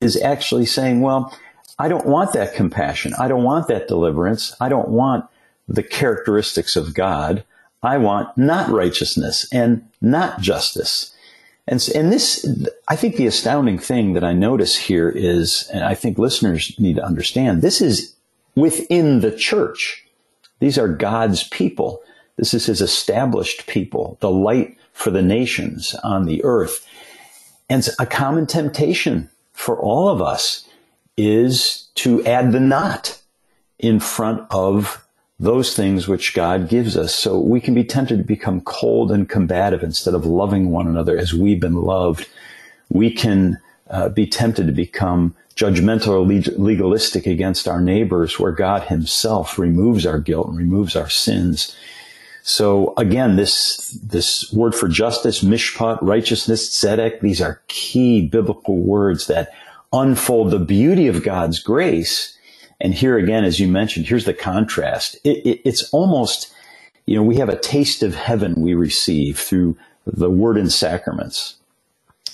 is 0.00 0.20
actually 0.20 0.66
saying, 0.66 1.00
well, 1.00 1.36
I 1.78 1.88
don't 1.88 2.06
want 2.06 2.32
that 2.32 2.54
compassion. 2.54 3.12
I 3.18 3.28
don't 3.28 3.44
want 3.44 3.68
that 3.68 3.88
deliverance. 3.88 4.54
I 4.60 4.68
don't 4.68 4.88
want 4.88 5.26
the 5.68 5.82
characteristics 5.82 6.76
of 6.76 6.94
God. 6.94 7.44
I 7.82 7.98
want 7.98 8.36
not 8.36 8.70
righteousness 8.70 9.46
and 9.52 9.86
not 10.00 10.40
justice. 10.40 11.14
And, 11.68 11.86
and 11.94 12.12
this, 12.12 12.46
I 12.88 12.96
think 12.96 13.16
the 13.16 13.26
astounding 13.26 13.78
thing 13.78 14.12
that 14.12 14.24
I 14.24 14.32
notice 14.32 14.76
here 14.76 15.08
is, 15.08 15.68
and 15.72 15.84
I 15.84 15.94
think 15.94 16.16
listeners 16.16 16.74
need 16.78 16.96
to 16.96 17.04
understand, 17.04 17.60
this 17.60 17.80
is 17.80 18.14
within 18.54 19.20
the 19.20 19.32
church. 19.32 20.04
These 20.60 20.78
are 20.78 20.88
God's 20.88 21.48
people. 21.48 22.02
This 22.36 22.54
is 22.54 22.66
his 22.66 22.80
established 22.80 23.66
people, 23.66 24.16
the 24.20 24.30
light 24.30 24.76
for 24.92 25.10
the 25.10 25.22
nations 25.22 25.94
on 26.04 26.24
the 26.24 26.42
earth. 26.44 26.86
And 27.68 27.86
a 27.98 28.06
common 28.06 28.46
temptation 28.46 29.28
for 29.56 29.80
all 29.80 30.08
of 30.10 30.20
us 30.20 30.68
is 31.16 31.88
to 31.94 32.24
add 32.26 32.52
the 32.52 32.60
not 32.60 33.20
in 33.78 33.98
front 33.98 34.46
of 34.50 35.02
those 35.40 35.74
things 35.74 36.06
which 36.06 36.34
God 36.34 36.68
gives 36.68 36.96
us. 36.96 37.14
So 37.14 37.40
we 37.40 37.60
can 37.60 37.74
be 37.74 37.82
tempted 37.82 38.18
to 38.18 38.24
become 38.24 38.60
cold 38.60 39.10
and 39.10 39.28
combative 39.28 39.82
instead 39.82 40.14
of 40.14 40.26
loving 40.26 40.70
one 40.70 40.86
another 40.86 41.18
as 41.18 41.32
we've 41.32 41.58
been 41.58 41.74
loved. 41.74 42.28
We 42.90 43.10
can 43.10 43.58
uh, 43.88 44.10
be 44.10 44.26
tempted 44.26 44.66
to 44.66 44.72
become 44.72 45.34
judgmental 45.56 46.08
or 46.08 46.58
legalistic 46.58 47.26
against 47.26 47.66
our 47.66 47.80
neighbors 47.80 48.38
where 48.38 48.52
God 48.52 48.82
himself 48.82 49.58
removes 49.58 50.04
our 50.04 50.20
guilt 50.20 50.48
and 50.48 50.58
removes 50.58 50.94
our 50.94 51.08
sins. 51.08 51.74
So 52.48 52.94
again, 52.96 53.34
this, 53.34 53.98
this 54.04 54.52
word 54.52 54.76
for 54.76 54.86
justice, 54.86 55.42
mishpat, 55.42 55.98
righteousness, 56.00 56.70
tzedek, 56.70 57.18
these 57.18 57.42
are 57.42 57.60
key 57.66 58.24
biblical 58.24 58.76
words 58.76 59.26
that 59.26 59.52
unfold 59.92 60.52
the 60.52 60.60
beauty 60.60 61.08
of 61.08 61.24
God's 61.24 61.58
grace. 61.58 62.38
And 62.80 62.94
here 62.94 63.18
again, 63.18 63.42
as 63.42 63.58
you 63.58 63.66
mentioned, 63.66 64.06
here's 64.06 64.26
the 64.26 64.32
contrast. 64.32 65.16
It, 65.24 65.44
it, 65.44 65.60
it's 65.64 65.92
almost, 65.92 66.54
you 67.04 67.16
know, 67.16 67.22
we 67.24 67.34
have 67.38 67.48
a 67.48 67.58
taste 67.58 68.04
of 68.04 68.14
heaven 68.14 68.54
we 68.54 68.74
receive 68.74 69.40
through 69.40 69.76
the 70.06 70.30
word 70.30 70.56
and 70.56 70.72
sacraments. 70.72 71.56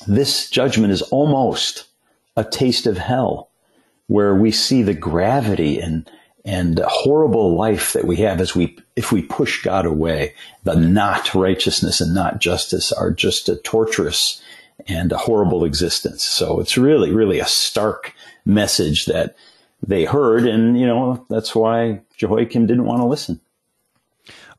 This 0.06 0.50
judgment 0.50 0.92
is 0.92 1.00
almost 1.00 1.86
a 2.36 2.44
taste 2.44 2.86
of 2.86 2.98
hell 2.98 3.48
where 4.08 4.34
we 4.34 4.50
see 4.50 4.82
the 4.82 4.92
gravity 4.92 5.80
and 5.80 6.10
and 6.44 6.80
horrible 6.80 7.56
life 7.56 7.92
that 7.92 8.04
we 8.04 8.16
have 8.16 8.40
as 8.40 8.54
we 8.54 8.76
if 8.96 9.12
we 9.12 9.22
push 9.22 9.62
God 9.62 9.86
away. 9.86 10.34
The 10.64 10.74
not 10.74 11.34
righteousness 11.34 12.00
and 12.00 12.14
not 12.14 12.40
justice 12.40 12.92
are 12.92 13.10
just 13.10 13.48
a 13.48 13.56
torturous 13.56 14.42
and 14.88 15.12
a 15.12 15.18
horrible 15.18 15.64
existence. 15.64 16.24
So 16.24 16.60
it's 16.60 16.76
really, 16.76 17.12
really 17.12 17.38
a 17.38 17.46
stark 17.46 18.14
message 18.44 19.06
that 19.06 19.36
they 19.86 20.04
heard, 20.04 20.46
and 20.46 20.78
you 20.78 20.86
know 20.86 21.24
that's 21.28 21.54
why 21.54 22.00
Jehoiakim 22.16 22.66
didn't 22.66 22.86
want 22.86 23.00
to 23.00 23.06
listen. 23.06 23.40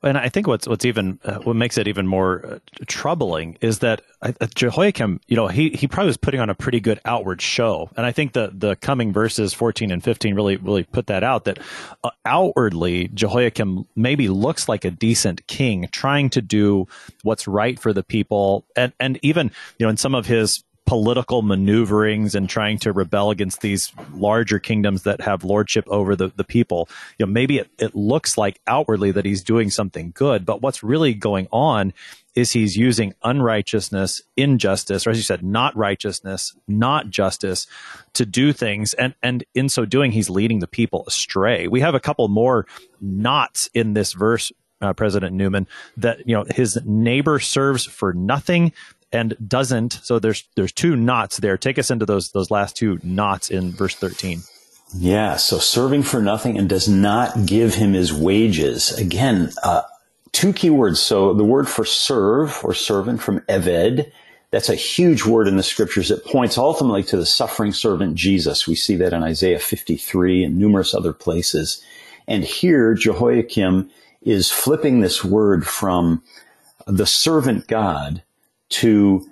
And 0.03 0.17
I 0.17 0.29
think 0.29 0.47
what's 0.47 0.67
what's 0.67 0.85
even 0.85 1.19
uh, 1.23 1.39
what 1.39 1.55
makes 1.55 1.77
it 1.77 1.87
even 1.87 2.07
more 2.07 2.45
uh, 2.45 2.59
troubling 2.87 3.57
is 3.61 3.79
that 3.79 4.01
uh, 4.21 4.33
Jehoiakim, 4.53 5.21
you 5.27 5.35
know, 5.35 5.47
he 5.47 5.69
he 5.69 5.87
probably 5.87 6.07
was 6.07 6.17
putting 6.17 6.39
on 6.39 6.49
a 6.49 6.55
pretty 6.55 6.79
good 6.79 6.99
outward 7.05 7.41
show, 7.41 7.89
and 7.95 8.05
I 8.05 8.11
think 8.11 8.33
the 8.33 8.51
the 8.53 8.75
coming 8.75 9.13
verses 9.13 9.53
fourteen 9.53 9.91
and 9.91 10.03
fifteen 10.03 10.35
really 10.35 10.57
really 10.57 10.83
put 10.83 11.07
that 11.07 11.23
out. 11.23 11.45
That 11.45 11.59
uh, 12.03 12.11
outwardly 12.25 13.09
Jehoiakim 13.13 13.85
maybe 13.95 14.27
looks 14.27 14.67
like 14.67 14.83
a 14.83 14.91
decent 14.91 15.47
king, 15.47 15.87
trying 15.91 16.29
to 16.31 16.41
do 16.41 16.87
what's 17.23 17.47
right 17.47 17.79
for 17.79 17.93
the 17.93 18.03
people, 18.03 18.65
and 18.75 18.91
and 18.99 19.19
even 19.21 19.51
you 19.79 19.85
know 19.85 19.89
in 19.89 19.97
some 19.97 20.15
of 20.15 20.25
his 20.25 20.63
political 20.85 21.41
maneuverings 21.41 22.35
and 22.35 22.49
trying 22.49 22.77
to 22.77 22.91
rebel 22.91 23.31
against 23.31 23.61
these 23.61 23.93
larger 24.13 24.59
kingdoms 24.59 25.03
that 25.03 25.21
have 25.21 25.43
lordship 25.43 25.85
over 25.87 26.15
the, 26.15 26.31
the 26.35 26.43
people. 26.43 26.89
You 27.17 27.25
know, 27.25 27.31
maybe 27.31 27.57
it, 27.57 27.69
it 27.79 27.95
looks 27.95 28.37
like 28.37 28.59
outwardly 28.67 29.11
that 29.11 29.25
he's 29.25 29.43
doing 29.43 29.69
something 29.69 30.11
good, 30.13 30.45
but 30.45 30.61
what's 30.61 30.83
really 30.83 31.13
going 31.13 31.47
on 31.51 31.93
is 32.35 32.51
he's 32.51 32.75
using 32.75 33.13
unrighteousness, 33.23 34.21
injustice, 34.35 35.05
or 35.05 35.11
as 35.11 35.17
you 35.17 35.23
said, 35.23 35.43
not 35.43 35.75
righteousness, 35.77 36.55
not 36.67 37.09
justice 37.09 37.67
to 38.13 38.25
do 38.25 38.51
things. 38.51 38.93
And, 38.95 39.13
and 39.21 39.43
in 39.53 39.69
so 39.69 39.85
doing, 39.85 40.11
he's 40.11 40.29
leading 40.29 40.59
the 40.59 40.67
people 40.67 41.05
astray. 41.05 41.67
We 41.67 41.81
have 41.81 41.95
a 41.95 41.99
couple 41.99 42.27
more 42.27 42.65
nots 42.99 43.69
in 43.73 43.93
this 43.93 44.13
verse, 44.13 44.51
uh, 44.81 44.93
President 44.93 45.35
Newman, 45.35 45.67
that, 45.97 46.27
you 46.27 46.35
know, 46.35 46.43
his 46.49 46.77
neighbor 46.83 47.39
serves 47.39 47.85
for 47.85 48.13
nothing 48.13 48.73
and 49.13 49.37
doesn't. 49.47 49.99
So 50.03 50.19
there's 50.19 50.43
there's 50.55 50.73
two 50.73 50.95
nots 50.95 51.37
there. 51.37 51.57
Take 51.57 51.79
us 51.79 51.91
into 51.91 52.05
those 52.05 52.31
those 52.31 52.51
last 52.51 52.75
two 52.75 52.99
nots 53.03 53.49
in 53.49 53.71
verse 53.71 53.95
13. 53.95 54.41
Yeah, 54.95 55.37
so 55.37 55.57
serving 55.57 56.03
for 56.03 56.21
nothing 56.21 56.57
and 56.57 56.69
does 56.69 56.87
not 56.87 57.45
give 57.45 57.75
him 57.75 57.93
his 57.93 58.13
wages. 58.13 58.91
Again, 58.91 59.51
uh, 59.63 59.83
two 60.33 60.53
key 60.53 60.69
words. 60.69 60.99
So 60.99 61.33
the 61.33 61.43
word 61.43 61.67
for 61.67 61.85
serve 61.85 62.59
or 62.63 62.75
servant 62.75 63.21
from 63.21 63.39
Eved, 63.41 64.11
that's 64.51 64.69
a 64.69 64.75
huge 64.75 65.25
word 65.25 65.47
in 65.47 65.57
the 65.57 65.63
scriptures. 65.63 66.11
It 66.11 66.25
points 66.25 66.59
ultimately 66.59 67.01
to 67.05 67.17
the 67.17 67.25
suffering 67.25 67.73
servant 67.73 68.13
Jesus. 68.15 68.67
We 68.67 68.75
see 68.75 68.95
that 68.97 69.13
in 69.13 69.23
Isaiah 69.23 69.57
53 69.57 70.43
and 70.43 70.59
numerous 70.59 70.93
other 70.93 71.13
places. 71.13 71.83
And 72.27 72.43
here, 72.43 72.93
Jehoiakim 72.93 73.89
is 74.21 74.51
flipping 74.51 74.99
this 74.99 75.23
word 75.23 75.65
from 75.65 76.21
the 76.85 77.07
servant 77.07 77.65
God 77.67 78.21
to 78.73 79.27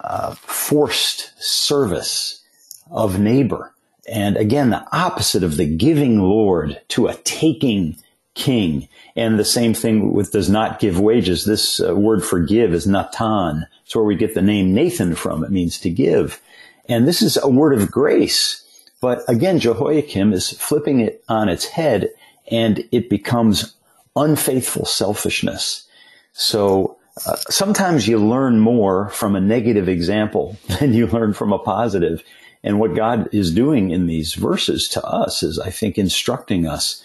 uh, 0.00 0.34
forced 0.34 1.32
service 1.42 2.42
of 2.90 3.18
neighbor. 3.18 3.72
And 4.08 4.36
again, 4.36 4.70
the 4.70 4.86
opposite 4.92 5.42
of 5.42 5.56
the 5.56 5.66
giving 5.66 6.20
Lord 6.20 6.80
to 6.88 7.08
a 7.08 7.14
taking 7.14 7.96
king. 8.34 8.88
And 9.16 9.38
the 9.38 9.44
same 9.44 9.74
thing 9.74 10.12
with 10.12 10.32
does 10.32 10.48
not 10.48 10.78
give 10.78 11.00
wages. 11.00 11.44
This 11.44 11.80
uh, 11.80 11.94
word 11.96 12.24
for 12.24 12.38
give 12.40 12.72
is 12.72 12.86
natan. 12.86 13.66
It's 13.84 13.96
where 13.96 14.04
we 14.04 14.14
get 14.14 14.34
the 14.34 14.42
name 14.42 14.74
Nathan 14.74 15.14
from. 15.14 15.42
It 15.42 15.50
means 15.50 15.78
to 15.80 15.90
give. 15.90 16.40
And 16.88 17.08
this 17.08 17.22
is 17.22 17.36
a 17.36 17.48
word 17.48 17.72
of 17.72 17.90
grace. 17.90 18.62
But 19.00 19.22
again, 19.28 19.58
Jehoiakim 19.58 20.32
is 20.32 20.50
flipping 20.50 21.00
it 21.00 21.24
on 21.28 21.48
its 21.48 21.64
head 21.66 22.10
and 22.50 22.86
it 22.92 23.10
becomes 23.10 23.74
unfaithful 24.14 24.84
selfishness. 24.84 25.86
So 26.32 26.95
uh, 27.24 27.36
sometimes 27.48 28.06
you 28.06 28.18
learn 28.18 28.60
more 28.60 29.08
from 29.10 29.34
a 29.34 29.40
negative 29.40 29.88
example 29.88 30.56
than 30.80 30.92
you 30.92 31.06
learn 31.06 31.32
from 31.32 31.52
a 31.52 31.58
positive. 31.58 32.22
And 32.62 32.80
what 32.80 32.96
God 32.96 33.28
is 33.32 33.54
doing 33.54 33.90
in 33.90 34.06
these 34.06 34.34
verses 34.34 34.88
to 34.88 35.04
us 35.04 35.42
is, 35.42 35.58
I 35.58 35.70
think, 35.70 35.98
instructing 35.98 36.66
us, 36.66 37.02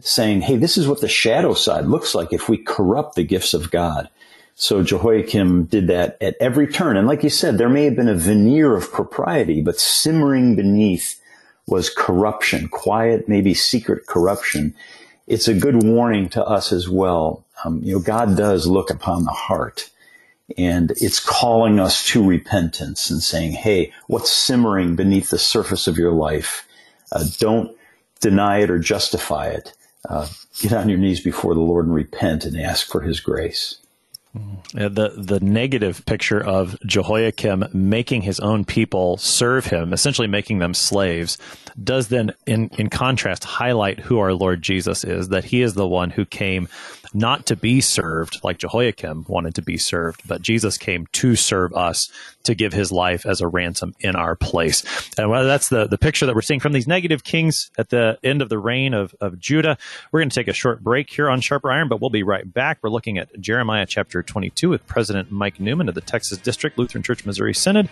saying, 0.00 0.42
Hey, 0.42 0.56
this 0.56 0.76
is 0.76 0.88
what 0.88 1.00
the 1.00 1.08
shadow 1.08 1.54
side 1.54 1.86
looks 1.86 2.14
like 2.14 2.32
if 2.32 2.48
we 2.48 2.58
corrupt 2.58 3.14
the 3.14 3.22
gifts 3.22 3.54
of 3.54 3.70
God. 3.70 4.08
So 4.56 4.82
Jehoiakim 4.82 5.64
did 5.64 5.88
that 5.88 6.16
at 6.20 6.36
every 6.40 6.66
turn. 6.66 6.96
And 6.96 7.08
like 7.08 7.22
you 7.22 7.30
said, 7.30 7.58
there 7.58 7.68
may 7.68 7.84
have 7.84 7.96
been 7.96 8.08
a 8.08 8.14
veneer 8.14 8.76
of 8.76 8.92
propriety, 8.92 9.60
but 9.62 9.80
simmering 9.80 10.54
beneath 10.54 11.20
was 11.66 11.90
corruption, 11.90 12.68
quiet, 12.68 13.28
maybe 13.28 13.54
secret 13.54 14.06
corruption. 14.06 14.74
It's 15.26 15.48
a 15.48 15.54
good 15.54 15.82
warning 15.82 16.28
to 16.30 16.44
us 16.44 16.72
as 16.72 16.88
well. 16.88 17.43
Um, 17.64 17.80
you 17.82 17.94
know, 17.94 18.00
God 18.00 18.36
does 18.36 18.66
look 18.66 18.90
upon 18.90 19.24
the 19.24 19.30
heart 19.30 19.90
and 20.58 20.90
it's 20.96 21.20
calling 21.20 21.80
us 21.80 22.04
to 22.08 22.24
repentance 22.24 23.10
and 23.10 23.22
saying, 23.22 23.52
Hey, 23.52 23.92
what's 24.06 24.30
simmering 24.30 24.96
beneath 24.96 25.30
the 25.30 25.38
surface 25.38 25.86
of 25.86 25.98
your 25.98 26.12
life? 26.12 26.66
Uh, 27.10 27.24
don't 27.38 27.76
deny 28.20 28.58
it 28.58 28.70
or 28.70 28.78
justify 28.78 29.48
it. 29.48 29.72
Uh, 30.08 30.28
get 30.60 30.72
on 30.72 30.88
your 30.88 30.98
knees 30.98 31.20
before 31.20 31.54
the 31.54 31.60
Lord 31.60 31.86
and 31.86 31.94
repent 31.94 32.44
and 32.44 32.60
ask 32.60 32.86
for 32.86 33.00
his 33.00 33.20
grace. 33.20 33.78
Uh, 34.36 34.88
the 34.88 35.12
the 35.16 35.38
negative 35.40 36.04
picture 36.06 36.42
of 36.42 36.76
Jehoiakim 36.84 37.66
making 37.72 38.22
his 38.22 38.40
own 38.40 38.64
people 38.64 39.16
serve 39.16 39.66
him, 39.66 39.92
essentially 39.92 40.26
making 40.26 40.58
them 40.58 40.74
slaves, 40.74 41.38
does 41.82 42.08
then, 42.08 42.32
in 42.46 42.68
in 42.78 42.90
contrast, 42.90 43.44
highlight 43.44 44.00
who 44.00 44.18
our 44.18 44.32
Lord 44.32 44.62
Jesus 44.62 45.04
is. 45.04 45.28
That 45.28 45.44
He 45.44 45.62
is 45.62 45.74
the 45.74 45.88
one 45.88 46.10
who 46.10 46.24
came 46.24 46.68
not 47.14 47.46
to 47.46 47.56
be 47.56 47.80
served 47.80 48.40
like 48.42 48.58
Jehoiakim 48.58 49.24
wanted 49.28 49.54
to 49.54 49.62
be 49.62 49.78
served, 49.78 50.26
but 50.26 50.42
Jesus 50.42 50.76
came 50.76 51.06
to 51.12 51.36
serve 51.36 51.72
us 51.72 52.10
to 52.42 52.54
give 52.54 52.72
his 52.72 52.90
life 52.90 53.24
as 53.24 53.40
a 53.40 53.46
ransom 53.46 53.94
in 54.00 54.16
our 54.16 54.34
place. 54.34 54.84
And 55.16 55.30
well, 55.30 55.44
that's 55.44 55.68
the, 55.68 55.86
the 55.86 55.96
picture 55.96 56.26
that 56.26 56.34
we're 56.34 56.42
seeing 56.42 56.60
from 56.60 56.72
these 56.72 56.88
negative 56.88 57.22
kings 57.22 57.70
at 57.78 57.90
the 57.90 58.18
end 58.24 58.42
of 58.42 58.48
the 58.48 58.58
reign 58.58 58.92
of, 58.94 59.14
of 59.20 59.38
Judah. 59.38 59.78
We're 60.10 60.20
going 60.20 60.30
to 60.30 60.34
take 60.34 60.48
a 60.48 60.52
short 60.52 60.82
break 60.82 61.08
here 61.08 61.30
on 61.30 61.40
Sharper 61.40 61.70
Iron, 61.70 61.88
but 61.88 62.00
we'll 62.00 62.10
be 62.10 62.24
right 62.24 62.52
back. 62.52 62.78
We're 62.82 62.90
looking 62.90 63.16
at 63.16 63.40
Jeremiah 63.40 63.86
chapter 63.86 64.22
22 64.22 64.68
with 64.68 64.86
President 64.86 65.30
Mike 65.30 65.60
Newman 65.60 65.88
of 65.88 65.94
the 65.94 66.00
Texas 66.00 66.38
District 66.38 66.76
Lutheran 66.76 67.02
Church 67.04 67.24
Missouri 67.24 67.54
Synod. 67.54 67.88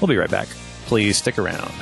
We'll 0.00 0.08
be 0.08 0.16
right 0.16 0.30
back. 0.30 0.48
Please 0.86 1.18
stick 1.18 1.38
around. 1.38 1.72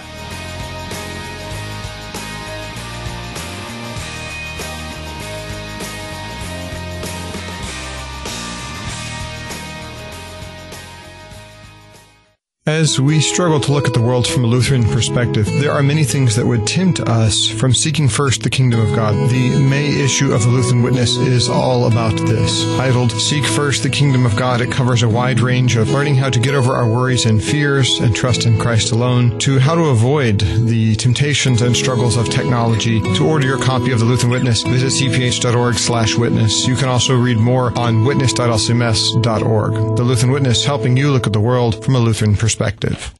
As 12.64 13.00
we 13.00 13.18
struggle 13.18 13.58
to 13.58 13.72
look 13.72 13.88
at 13.88 13.92
the 13.92 14.00
world 14.00 14.24
from 14.24 14.44
a 14.44 14.46
Lutheran 14.46 14.84
perspective, 14.84 15.46
there 15.46 15.72
are 15.72 15.82
many 15.82 16.04
things 16.04 16.36
that 16.36 16.46
would 16.46 16.64
tempt 16.64 17.00
us 17.00 17.48
from 17.48 17.74
seeking 17.74 18.06
first 18.06 18.44
the 18.44 18.50
kingdom 18.50 18.78
of 18.78 18.94
God. 18.94 19.14
The 19.30 19.58
May 19.68 20.00
issue 20.00 20.32
of 20.32 20.42
the 20.44 20.48
Lutheran 20.48 20.84
Witness 20.84 21.16
is 21.16 21.48
all 21.48 21.88
about 21.88 22.16
this. 22.18 22.62
Titled 22.76 23.10
Seek 23.10 23.44
First 23.44 23.82
the 23.82 23.90
Kingdom 23.90 24.24
of 24.24 24.36
God, 24.36 24.60
it 24.60 24.70
covers 24.70 25.02
a 25.02 25.08
wide 25.08 25.40
range 25.40 25.74
of 25.74 25.90
learning 25.90 26.14
how 26.14 26.30
to 26.30 26.38
get 26.38 26.54
over 26.54 26.76
our 26.76 26.88
worries 26.88 27.26
and 27.26 27.42
fears 27.42 27.98
and 27.98 28.14
trust 28.14 28.46
in 28.46 28.56
Christ 28.60 28.92
alone, 28.92 29.40
to 29.40 29.58
how 29.58 29.74
to 29.74 29.86
avoid 29.86 30.38
the 30.38 30.94
temptations 30.94 31.62
and 31.62 31.76
struggles 31.76 32.16
of 32.16 32.30
technology. 32.30 33.00
To 33.16 33.26
order 33.26 33.44
your 33.44 33.58
copy 33.58 33.90
of 33.90 33.98
the 33.98 34.04
Lutheran 34.04 34.30
Witness, 34.30 34.62
visit 34.62 34.92
cph.org 34.92 35.74
slash 35.74 36.14
witness. 36.14 36.64
You 36.68 36.76
can 36.76 36.88
also 36.88 37.16
read 37.16 37.38
more 37.38 37.76
on 37.76 38.04
witness.lcms.org. 38.04 39.96
The 39.96 40.04
Lutheran 40.04 40.30
Witness 40.30 40.64
helping 40.64 40.96
you 40.96 41.10
look 41.10 41.26
at 41.26 41.32
the 41.32 41.40
world 41.40 41.84
from 41.84 41.96
a 41.96 41.98
Lutheran 41.98 42.36
perspective 42.36 42.51
perspective. 42.52 43.14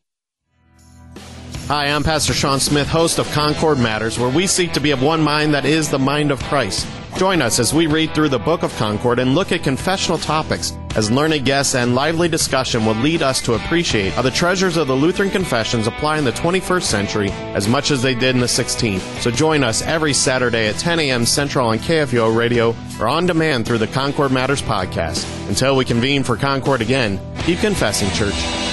Hi, 1.69 1.87
I'm 1.87 2.03
Pastor 2.03 2.35
Sean 2.35 2.61
Smith, 2.61 2.89
host 2.89 3.19
of 3.19 3.31
Concord 3.33 3.79
Matters, 3.79 4.19
where 4.19 4.29
we 4.29 4.47
seek 4.47 4.73
to 4.73 4.81
be 4.81 4.91
of 4.91 5.03
one 5.03 5.23
mind 5.23 5.55
that 5.55 5.65
is 5.65 5.89
the 5.89 5.99
mind 5.99 6.31
of 6.31 6.43
Christ. 6.43 6.87
Join 7.17 7.41
us 7.41 7.59
as 7.59 7.73
we 7.73 7.87
read 7.87 8.15
through 8.15 8.31
the 8.31 8.39
Book 8.39 8.63
of 8.63 8.75
Concord 8.77 9.19
and 9.19 9.35
look 9.35 9.53
at 9.53 9.63
confessional 9.63 10.19
topics, 10.19 10.73
as 10.97 11.11
learned 11.11 11.45
guests 11.45 11.75
and 11.75 11.95
lively 11.95 12.29
discussion 12.29 12.85
will 12.85 12.97
lead 12.97 13.23
us 13.23 13.41
to 13.43 13.55
appreciate 13.55 14.13
how 14.15 14.23
the 14.23 14.31
treasures 14.31 14.77
of 14.77 14.87
the 14.87 14.95
Lutheran 14.95 15.31
confessions 15.31 15.87
apply 15.87 16.19
in 16.19 16.25
the 16.25 16.33
21st 16.33 16.83
century 16.83 17.31
as 17.55 17.69
much 17.69 17.91
as 17.91 18.03
they 18.03 18.15
did 18.15 18.35
in 18.35 18.41
the 18.41 18.47
16th. 18.47 19.01
So 19.21 19.31
join 19.31 19.63
us 19.63 19.83
every 19.83 20.13
Saturday 20.13 20.69
at 20.69 20.77
10 20.77 21.01
a.m. 21.01 21.25
Central 21.25 21.69
on 21.69 21.79
KFUO 21.79 22.37
Radio 22.37 22.75
or 23.01 23.09
on 23.09 23.27
demand 23.27 23.67
through 23.67 23.79
the 23.79 23.87
Concord 23.87 24.33
Matters 24.33 24.63
podcast. 24.63 25.27
Until 25.49 25.77
we 25.77 25.85
convene 25.85 26.23
for 26.23 26.37
Concord 26.37 26.83
again, 26.83 27.21
keep 27.45 27.61
confessing, 27.61 28.11
church. 28.11 28.72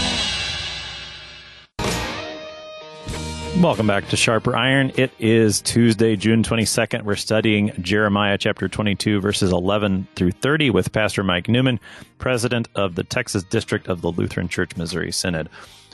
Welcome 3.58 3.88
back 3.88 4.08
to 4.08 4.16
Sharper 4.16 4.56
Iron. 4.56 4.94
It 4.96 5.12
is 5.20 5.60
Tuesday, 5.60 6.16
June 6.16 6.44
22nd. 6.44 7.04
We're 7.04 7.18
studying 7.18 7.74
Jeremiah 7.82 8.38
chapter 8.38 8.70
22, 8.70 9.20
verses 9.20 9.52
11 9.52 10.08
through 10.16 10.32
30 10.32 10.70
with 10.70 10.94
Pastor 10.94 11.24
Mike 11.24 11.50
Newman, 11.50 11.82
president 12.20 12.70
of 12.76 12.96
the 12.96 13.04
Texas 13.04 13.44
District 13.44 13.90
of 13.90 14.00
the 14.00 14.12
Lutheran 14.14 14.48
Church 14.48 14.78
Missouri 14.78 15.12
Synod. 15.12 15.50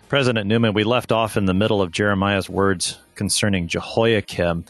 President 0.10 0.46
Newman, 0.46 0.76
we 0.76 0.84
left 0.84 1.12
off 1.12 1.38
in 1.38 1.46
the 1.46 1.56
middle 1.56 1.82
of 1.82 1.92
Jeremiah's 1.92 2.48
words 2.48 3.00
concerning 3.16 3.68
Jehoiakim. 3.68 4.66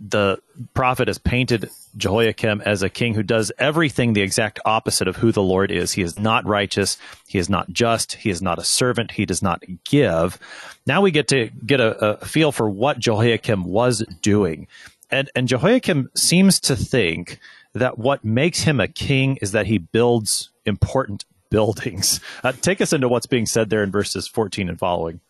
The 0.00 0.40
prophet 0.74 1.08
has 1.08 1.18
painted 1.18 1.70
Jehoiakim 1.96 2.62
as 2.62 2.82
a 2.82 2.88
king 2.88 3.14
who 3.14 3.22
does 3.22 3.50
everything 3.58 4.12
the 4.12 4.22
exact 4.22 4.60
opposite 4.64 5.08
of 5.08 5.16
who 5.16 5.32
the 5.32 5.42
Lord 5.42 5.70
is. 5.70 5.92
He 5.92 6.02
is 6.02 6.18
not 6.18 6.46
righteous. 6.46 6.98
He 7.26 7.38
is 7.38 7.48
not 7.48 7.70
just. 7.70 8.14
He 8.14 8.30
is 8.30 8.42
not 8.42 8.58
a 8.58 8.64
servant. 8.64 9.12
He 9.12 9.26
does 9.26 9.42
not 9.42 9.62
give. 9.84 10.38
Now 10.86 11.00
we 11.00 11.10
get 11.10 11.28
to 11.28 11.50
get 11.64 11.80
a, 11.80 12.20
a 12.20 12.26
feel 12.26 12.52
for 12.52 12.68
what 12.68 12.98
Jehoiakim 12.98 13.64
was 13.64 14.04
doing. 14.22 14.66
And, 15.10 15.30
and 15.34 15.48
Jehoiakim 15.48 16.10
seems 16.14 16.60
to 16.60 16.76
think 16.76 17.38
that 17.72 17.98
what 17.98 18.24
makes 18.24 18.62
him 18.62 18.80
a 18.80 18.88
king 18.88 19.36
is 19.36 19.52
that 19.52 19.66
he 19.66 19.78
builds 19.78 20.50
important 20.64 21.24
buildings. 21.50 22.20
Uh, 22.42 22.52
take 22.52 22.80
us 22.80 22.92
into 22.94 23.06
what's 23.06 23.26
being 23.26 23.44
said 23.44 23.68
there 23.68 23.82
in 23.82 23.90
verses 23.90 24.26
14 24.26 24.70
and 24.70 24.78
following. 24.78 25.20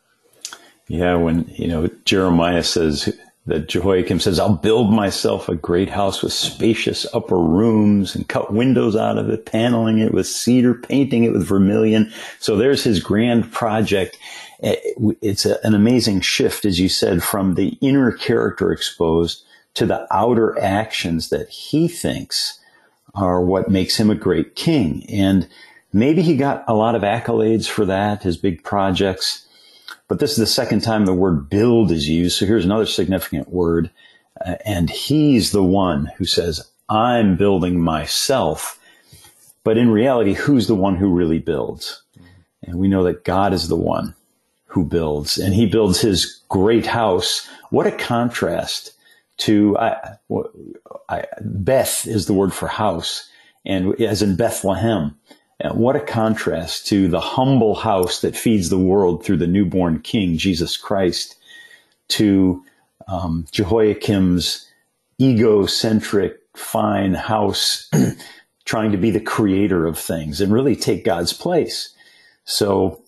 Yeah, 0.86 1.16
when, 1.16 1.48
you 1.48 1.66
know, 1.66 1.88
Jeremiah 2.04 2.62
says, 2.62 3.12
that 3.46 3.68
Jehoiakim 3.68 4.20
says, 4.20 4.38
I'll 4.38 4.54
build 4.54 4.92
myself 4.92 5.48
a 5.48 5.56
great 5.56 5.88
house 5.88 6.22
with 6.22 6.32
spacious 6.32 7.06
upper 7.14 7.38
rooms 7.38 8.14
and 8.14 8.28
cut 8.28 8.52
windows 8.52 8.94
out 8.94 9.18
of 9.18 9.30
it, 9.30 9.46
paneling 9.46 9.98
it 9.98 10.12
with 10.12 10.26
cedar, 10.26 10.74
painting 10.74 11.24
it 11.24 11.32
with 11.32 11.46
vermilion. 11.46 12.12
So 12.38 12.56
there's 12.56 12.84
his 12.84 13.02
grand 13.02 13.50
project. 13.50 14.18
Eh, 14.62 14.76
it's 15.22 15.46
a, 15.46 15.64
an 15.64 15.74
amazing 15.74 16.20
shift, 16.20 16.64
as 16.64 16.78
you 16.78 16.88
said, 16.88 17.22
from 17.22 17.54
the 17.54 17.78
inner 17.80 18.12
character 18.12 18.72
exposed 18.72 19.42
to 19.74 19.86
the 19.86 20.06
outer 20.10 20.58
actions 20.60 21.30
that 21.30 21.48
he 21.48 21.88
thinks 21.88 22.60
are 23.14 23.40
what 23.40 23.70
makes 23.70 23.96
him 23.96 24.10
a 24.10 24.14
great 24.14 24.54
king. 24.54 25.04
And 25.08 25.48
maybe 25.92 26.22
he 26.22 26.36
got 26.36 26.64
a 26.68 26.74
lot 26.74 26.94
of 26.94 27.02
accolades 27.02 27.66
for 27.66 27.84
that, 27.86 28.22
his 28.22 28.36
big 28.36 28.62
projects. 28.62 29.46
But 30.10 30.18
this 30.18 30.32
is 30.32 30.38
the 30.38 30.46
second 30.46 30.80
time 30.80 31.06
the 31.06 31.14
word 31.14 31.48
build 31.48 31.92
is 31.92 32.08
used. 32.08 32.36
So 32.36 32.44
here's 32.44 32.64
another 32.64 32.84
significant 32.84 33.48
word. 33.48 33.92
Uh, 34.44 34.56
and 34.66 34.90
he's 34.90 35.52
the 35.52 35.62
one 35.62 36.06
who 36.16 36.24
says, 36.24 36.68
I'm 36.88 37.36
building 37.36 37.80
myself. 37.80 38.80
But 39.62 39.78
in 39.78 39.88
reality, 39.88 40.32
who's 40.32 40.66
the 40.66 40.74
one 40.74 40.96
who 40.96 41.14
really 41.14 41.38
builds? 41.38 42.02
And 42.64 42.80
we 42.80 42.88
know 42.88 43.04
that 43.04 43.22
God 43.22 43.52
is 43.52 43.68
the 43.68 43.76
one 43.76 44.16
who 44.66 44.84
builds 44.84 45.38
and 45.38 45.54
he 45.54 45.66
builds 45.66 46.00
his 46.00 46.42
great 46.48 46.86
house. 46.86 47.48
What 47.70 47.86
a 47.86 47.92
contrast 47.92 48.94
to 49.38 49.78
I, 49.78 50.16
I, 51.08 51.24
Beth 51.40 52.04
is 52.08 52.26
the 52.26 52.34
word 52.34 52.52
for 52.52 52.66
house 52.66 53.30
and 53.64 53.94
as 54.00 54.22
in 54.22 54.34
Bethlehem. 54.34 55.16
What 55.72 55.96
a 55.96 56.00
contrast 56.00 56.86
to 56.86 57.08
the 57.08 57.20
humble 57.20 57.74
house 57.74 58.20
that 58.22 58.36
feeds 58.36 58.70
the 58.70 58.78
world 58.78 59.24
through 59.24 59.38
the 59.38 59.46
newborn 59.46 60.00
King, 60.00 60.38
Jesus 60.38 60.76
Christ, 60.76 61.36
to 62.08 62.64
um, 63.08 63.46
Jehoiakim's 63.50 64.66
egocentric, 65.20 66.38
fine 66.54 67.14
house, 67.14 67.90
trying 68.64 68.92
to 68.92 68.98
be 68.98 69.10
the 69.10 69.20
creator 69.20 69.86
of 69.86 69.98
things 69.98 70.40
and 70.40 70.52
really 70.52 70.76
take 70.76 71.04
God's 71.04 71.32
place. 71.32 71.94
So 72.44 73.02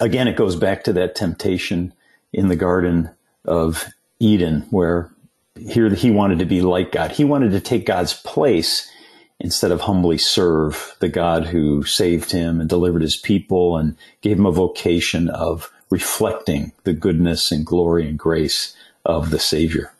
again, 0.00 0.26
it 0.28 0.36
goes 0.36 0.56
back 0.56 0.84
to 0.84 0.92
that 0.94 1.14
temptation 1.14 1.94
in 2.32 2.48
the 2.48 2.56
Garden 2.56 3.10
of 3.44 3.86
Eden 4.18 4.66
where 4.70 5.10
here 5.56 5.88
he 5.90 6.10
wanted 6.10 6.38
to 6.40 6.44
be 6.44 6.62
like 6.62 6.92
God. 6.92 7.12
He 7.12 7.24
wanted 7.24 7.52
to 7.52 7.60
take 7.60 7.86
God's 7.86 8.14
place 8.14 8.90
instead 9.38 9.70
of 9.70 9.82
humbly 9.82 10.18
serve 10.18 10.96
the 11.00 11.08
God 11.08 11.46
who 11.46 11.84
saved 11.84 12.32
him 12.32 12.60
and 12.60 12.68
delivered 12.68 13.02
his 13.02 13.16
people 13.16 13.76
and 13.76 13.96
gave 14.20 14.38
him 14.38 14.46
a 14.46 14.52
vocation 14.52 15.28
of 15.28 15.70
reflecting 15.90 16.72
the 16.84 16.92
goodness 16.92 17.52
and 17.52 17.64
glory 17.64 18.08
and 18.08 18.18
grace 18.18 18.74
of 19.04 19.30
the 19.30 19.38
Savior. 19.38 19.92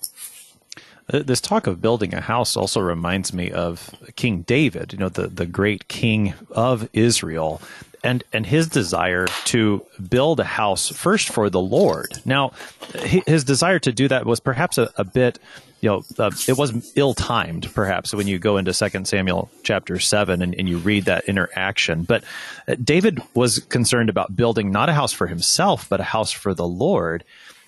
Uh, 1.13 1.21
this 1.21 1.41
talk 1.41 1.69
of 1.69 1.81
building 1.81 2.13
a 2.15 2.21
house 2.21 2.57
also 2.57 2.81
reminds 2.81 3.33
me 3.33 3.51
of 3.53 3.95
King 4.17 4.43
David, 4.43 4.93
you 4.93 4.99
know, 4.99 5.09
the, 5.09 5.29
the 5.29 5.47
great 5.47 5.87
king 5.87 6.35
of 6.51 6.89
Israel, 6.93 7.63
and, 8.03 8.25
and 8.33 8.47
his 8.47 8.69
desire 8.69 9.27
to 9.47 9.85
build 10.09 10.41
a 10.41 10.45
house 10.45 10.89
first 10.89 11.29
for 11.29 11.51
the 11.51 11.61
Lord. 11.61 12.09
Now, 12.25 12.53
his 12.95 13.45
desire 13.45 13.79
to 13.81 13.93
do 13.93 14.09
that 14.09 14.27
was 14.27 14.41
perhaps 14.41 14.79
a, 14.79 14.91
a 14.97 15.05
bit, 15.05 15.39
you 15.81 15.89
know, 15.89 16.03
uh, 16.19 16.31
it 16.49 16.57
was 16.57 16.93
ill 16.97 17.15
timed, 17.15 17.73
perhaps, 17.75 18.15
when 18.15 18.27
you 18.27 18.39
go 18.39 18.57
into 18.57 18.73
Second 18.73 19.07
Samuel 19.09 19.51
chapter 19.63 19.99
7 19.99 20.43
and, 20.43 20.55
and 20.55 20.69
you 20.69 20.79
read 20.79 21.05
that 21.07 21.25
interaction. 21.27 22.05
But 22.05 22.25
uh, 22.69 22.77
David 22.83 23.21
was 23.35 23.59
concerned 23.59 24.11
about 24.11 24.37
building 24.37 24.71
not 24.71 24.89
a 24.89 24.93
house 24.93 25.13
for 25.13 25.27
himself, 25.27 25.89
but 25.89 26.01
a 26.01 26.05
house 26.05 26.33
for 26.33 26.55
the 26.55 26.67
Lord. 26.67 27.25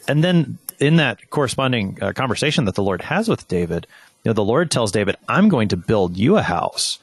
And 0.07 0.25
then 0.25 0.59
in 0.79 0.97
that 0.97 1.31
corresponding 1.31 1.99
uh, 2.01 2.13
conversation 2.13 2.65
that 2.67 2.75
the 2.75 2.83
Lord 2.83 3.03
has 3.03 3.29
with 3.29 3.49
David, 3.49 3.87
you 4.25 4.31
know, 4.31 4.33
the 4.33 4.45
Lord 4.45 4.71
tells 4.71 4.91
David, 4.91 5.17
"I'm 5.29 5.49
going 5.49 5.69
to 5.69 5.77
build 5.77 6.17
you 6.17 6.37
a 6.37 6.43
house," 6.43 6.99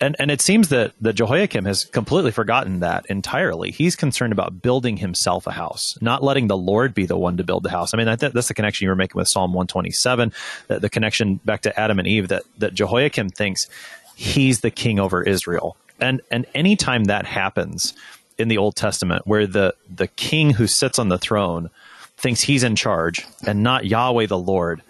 and 0.00 0.14
and 0.18 0.30
it 0.30 0.42
seems 0.42 0.68
that 0.68 0.92
that 1.00 1.14
Jehoiakim 1.14 1.64
has 1.64 1.86
completely 1.86 2.30
forgotten 2.30 2.80
that 2.80 3.06
entirely. 3.06 3.70
He's 3.70 3.96
concerned 3.96 4.32
about 4.32 4.60
building 4.60 4.98
himself 4.98 5.46
a 5.46 5.52
house, 5.52 5.96
not 6.02 6.22
letting 6.22 6.46
the 6.48 6.56
Lord 6.56 6.92
be 6.92 7.06
the 7.06 7.16
one 7.16 7.38
to 7.38 7.44
build 7.44 7.62
the 7.62 7.70
house. 7.70 7.94
I 7.94 7.96
mean, 7.96 8.06
that, 8.06 8.20
that's 8.20 8.48
the 8.48 8.54
connection 8.54 8.84
you 8.84 8.90
were 8.90 8.96
making 8.96 9.18
with 9.18 9.28
Psalm 9.28 9.52
127, 9.52 10.32
the, 10.66 10.78
the 10.78 10.90
connection 10.90 11.36
back 11.44 11.62
to 11.62 11.80
Adam 11.80 11.98
and 11.98 12.06
Eve. 12.06 12.28
That 12.28 12.42
that 12.58 12.74
Jehoiakim 12.74 13.30
thinks 13.30 13.66
he's 14.14 14.60
the 14.60 14.70
king 14.70 15.00
over 15.00 15.22
Israel, 15.22 15.76
and 15.98 16.20
and 16.30 16.44
anytime 16.54 17.04
that 17.04 17.24
happens 17.24 17.94
in 18.36 18.48
the 18.48 18.58
Old 18.58 18.76
Testament, 18.76 19.26
where 19.26 19.46
the 19.46 19.74
the 19.92 20.06
king 20.06 20.50
who 20.50 20.66
sits 20.66 20.98
on 20.98 21.08
the 21.08 21.18
throne 21.18 21.70
thinks 22.18 22.42
he's 22.42 22.62
in 22.62 22.76
charge 22.76 23.24
and 23.46 23.62
not 23.62 23.86
Yahweh 23.86 24.26
the 24.26 24.38
Lord, 24.38 24.82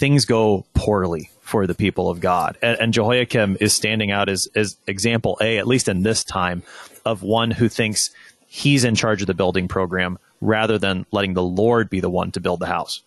things 0.00 0.24
go 0.24 0.64
poorly 0.72 1.30
for 1.42 1.66
the 1.66 1.74
people 1.74 2.08
of 2.08 2.20
God. 2.20 2.56
And, 2.62 2.80
and, 2.80 2.94
Jehoiakim 2.94 3.58
is 3.60 3.74
standing 3.74 4.10
out 4.10 4.30
as, 4.30 4.48
as 4.54 4.78
example 4.86 5.36
A, 5.42 5.58
at 5.58 5.66
least 5.66 5.88
in 5.88 6.02
this 6.02 6.24
time, 6.24 6.62
of 7.04 7.22
one 7.22 7.50
who 7.50 7.68
thinks 7.68 8.10
he's 8.46 8.82
in 8.84 8.94
charge 8.94 9.20
of 9.20 9.26
the 9.26 9.34
building 9.34 9.68
program 9.68 10.18
rather 10.40 10.78
than 10.78 11.04
letting 11.12 11.34
the 11.34 11.42
Lord 11.42 11.90
be 11.90 12.00
the 12.00 12.08
one 12.08 12.30
to 12.32 12.40
build 12.40 12.60
the 12.60 12.66
house. 12.66 13.02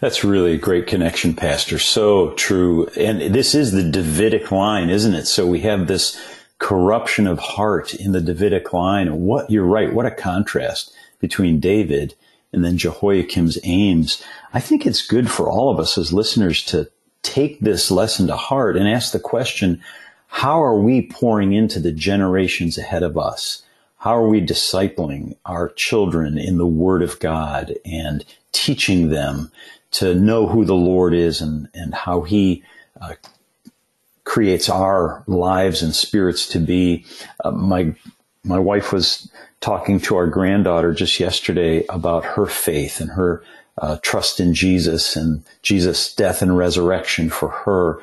That's 0.00 0.22
really 0.22 0.52
a 0.52 0.58
great 0.58 0.86
connection, 0.86 1.34
Pastor. 1.34 1.78
So 1.78 2.32
true. 2.32 2.86
And 2.98 3.34
this 3.34 3.54
is 3.54 3.72
the 3.72 3.90
Davidic 3.90 4.50
line, 4.50 4.90
isn't 4.90 5.14
it? 5.14 5.24
So 5.24 5.46
we 5.46 5.60
have 5.60 5.86
this 5.86 6.20
corruption 6.58 7.26
of 7.26 7.38
heart 7.38 7.94
in 7.94 8.12
the 8.12 8.20
Davidic 8.20 8.74
line. 8.74 9.22
What 9.22 9.50
you're 9.50 9.64
right, 9.64 9.92
what 9.92 10.06
a 10.06 10.10
contrast 10.10 10.92
between 11.18 11.60
David 11.60 12.14
and 12.54 12.64
then 12.64 12.78
Jehoiakim's 12.78 13.58
aims. 13.64 14.22
I 14.52 14.60
think 14.60 14.86
it's 14.86 15.06
good 15.06 15.30
for 15.30 15.50
all 15.50 15.70
of 15.70 15.78
us 15.78 15.98
as 15.98 16.12
listeners 16.12 16.62
to 16.66 16.90
take 17.22 17.60
this 17.60 17.90
lesson 17.90 18.26
to 18.28 18.36
heart 18.36 18.76
and 18.76 18.88
ask 18.88 19.12
the 19.12 19.18
question, 19.18 19.82
how 20.28 20.62
are 20.62 20.78
we 20.78 21.02
pouring 21.02 21.52
into 21.52 21.80
the 21.80 21.92
generations 21.92 22.78
ahead 22.78 23.02
of 23.02 23.18
us? 23.18 23.62
How 23.98 24.16
are 24.16 24.28
we 24.28 24.44
discipling 24.44 25.36
our 25.46 25.70
children 25.70 26.36
in 26.36 26.58
the 26.58 26.66
Word 26.66 27.02
of 27.02 27.18
God 27.20 27.74
and 27.84 28.24
teaching 28.52 29.08
them 29.08 29.50
to 29.92 30.14
know 30.14 30.46
who 30.46 30.64
the 30.64 30.74
Lord 30.74 31.14
is 31.14 31.40
and, 31.40 31.68
and 31.72 31.94
how 31.94 32.22
He 32.22 32.62
uh, 33.00 33.14
creates 34.24 34.68
our 34.68 35.24
lives 35.26 35.82
and 35.82 35.94
spirits 35.94 36.46
to 36.48 36.58
be? 36.58 37.06
Uh, 37.42 37.52
my 37.52 37.94
my 38.44 38.58
wife 38.58 38.92
was 38.92 39.30
talking 39.60 39.98
to 40.00 40.16
our 40.16 40.26
granddaughter 40.26 40.92
just 40.92 41.18
yesterday 41.18 41.84
about 41.88 42.24
her 42.24 42.46
faith 42.46 43.00
and 43.00 43.10
her 43.10 43.42
uh, 43.78 43.96
trust 44.02 44.38
in 44.38 44.54
Jesus 44.54 45.16
and 45.16 45.42
Jesus' 45.62 46.14
death 46.14 46.42
and 46.42 46.56
resurrection 46.56 47.30
for 47.30 47.48
her. 47.48 47.98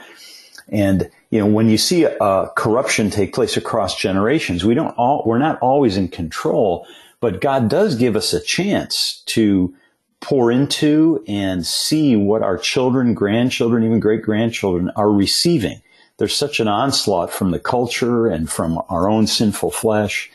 And 0.70 1.10
you 1.30 1.40
know, 1.40 1.46
when 1.46 1.70
you 1.70 1.78
see 1.78 2.06
uh, 2.06 2.48
corruption 2.56 3.10
take 3.10 3.34
place 3.34 3.56
across 3.56 3.96
generations, 3.96 4.66
we 4.66 4.74
don't 4.74 4.98
all 4.98 5.24
we're 5.26 5.38
not 5.38 5.60
always 5.60 5.98
in 5.98 6.08
control, 6.08 6.88
but 7.20 7.42
God 7.42 7.70
does 7.70 7.96
give 7.96 8.16
us 8.16 8.34
a 8.34 8.42
chance 8.42 9.24
to 9.28 9.74
pour 10.20 10.52
into 10.52 11.24
and 11.28 11.66
see 11.66 12.16
what 12.16 12.44
our 12.44 12.58
children, 12.58 13.14
grandchildren, 13.14 13.84
even 13.84 14.00
great 14.00 14.22
grandchildren 14.22 14.92
are 14.96 15.12
receiving. 15.12 15.82
There's 16.22 16.36
such 16.36 16.60
an 16.60 16.68
onslaught 16.68 17.34
from 17.34 17.50
the 17.50 17.58
culture 17.58 18.28
and 18.28 18.48
from 18.48 18.80
our 18.90 19.10
own 19.10 19.26
sinful 19.26 19.72
flesh 19.72 20.30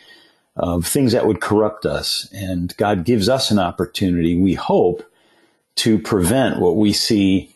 of 0.57 0.85
things 0.85 1.12
that 1.12 1.29
would 1.29 1.40
corrupt 1.40 1.87
us. 1.87 2.29
And 2.33 2.77
God 2.77 3.05
gives 3.05 3.29
us 3.29 3.53
an 3.53 3.61
opportunity, 3.61 4.37
we 4.37 4.55
hope, 4.55 5.09
to 5.77 6.01
prevent 6.01 6.59
what 6.59 6.75
we 6.75 6.92
see 6.92 7.55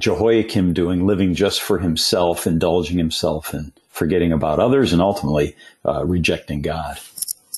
Jehoiakim 0.00 0.72
doing, 0.72 1.06
living 1.06 1.32
just 1.32 1.62
for 1.62 1.78
himself, 1.78 2.44
indulging 2.44 2.98
himself, 2.98 3.54
and 3.54 3.70
forgetting 3.88 4.32
about 4.32 4.58
others, 4.58 4.92
and 4.92 5.00
ultimately 5.00 5.54
uh, 5.86 6.04
rejecting 6.04 6.62
God. 6.62 6.96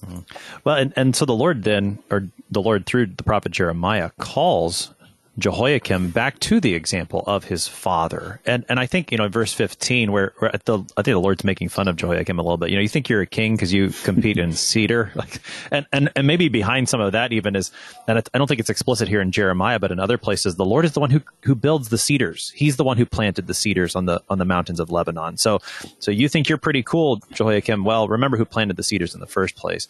Mm-hmm. 0.05 0.19
Well, 0.63 0.77
and, 0.77 0.93
and 0.95 1.17
so 1.17 1.25
the 1.25 1.33
Lord 1.33 1.63
then, 1.63 2.01
or 2.11 2.29
the 2.51 2.61
Lord 2.61 2.85
through 2.85 3.07
the 3.07 3.23
prophet 3.23 3.53
Jeremiah, 3.53 4.11
calls 4.19 4.93
Jehoiakim 5.39 6.11
back 6.11 6.39
to 6.41 6.61
the 6.61 6.75
example 6.75 7.25
of 7.27 7.45
his 7.45 7.67
father. 7.67 8.41
And 8.45 8.67
and 8.69 8.79
I 8.79 8.85
think, 8.85 9.11
you 9.11 9.17
know, 9.17 9.29
verse 9.29 9.53
15, 9.53 10.13
where, 10.13 10.35
where 10.39 10.53
the, 10.65 10.79
I 10.97 11.03
think 11.03 11.15
the 11.15 11.19
Lord's 11.19 11.43
making 11.43 11.71
fun 11.71 11.89
of 11.89 11.97
Jehoiakim 11.97 12.39
a 12.39 12.43
little 12.43 12.59
bit. 12.59 12.69
You 12.69 12.77
know, 12.77 12.83
you 12.83 12.89
think 12.89 13.09
you're 13.09 13.23
a 13.23 13.27
king 13.27 13.55
because 13.55 13.73
you 13.73 13.91
compete 14.05 14.37
in 14.37 14.53
cedar. 14.53 15.11
Like, 15.15 15.41
and, 15.71 15.87
and, 15.93 16.11
and 16.15 16.27
maybe 16.27 16.49
behind 16.49 16.91
some 16.91 17.01
of 17.01 17.13
that 17.13 17.33
even 17.33 17.57
is, 17.57 17.71
and 18.07 18.19
I 18.19 18.39
don't 18.39 18.47
think 18.47 18.61
it's 18.61 18.69
explicit 18.69 19.09
here 19.09 19.23
in 19.23 19.33
Jeremiah, 19.33 19.79
but 19.79 19.91
in 19.91 19.99
other 19.99 20.19
places, 20.19 20.57
the 20.57 20.67
Lord 20.67 20.85
is 20.85 20.93
the 20.93 21.01
one 21.01 21.11
who, 21.11 21.23
who 21.45 21.55
builds 21.55 21.89
the 21.89 21.99
cedars. 21.99 22.53
He's 22.55 22.77
the 22.77 22.85
one 22.85 22.99
who 22.99 23.07
planted 23.07 23.47
the 23.47 23.55
cedars 23.55 23.97
on 23.97 24.05
the, 24.05 24.23
on 24.29 24.39
the 24.39 24.45
mountains 24.45 24.81
of 24.81 24.91
Lebanon. 24.91 25.39
So, 25.39 25.61
so 25.99 26.11
you 26.11 26.29
think 26.29 26.49
you're 26.49 26.59
pretty 26.59 26.83
cool, 26.83 27.23
Jehoiakim. 27.33 27.85
Well, 27.85 28.07
remember 28.07 28.37
who 28.37 28.45
planted 28.45 28.77
the 28.77 28.83
cedars 28.83 29.15
in 29.15 29.21
the 29.21 29.27
first 29.27 29.57
place. 29.57 29.89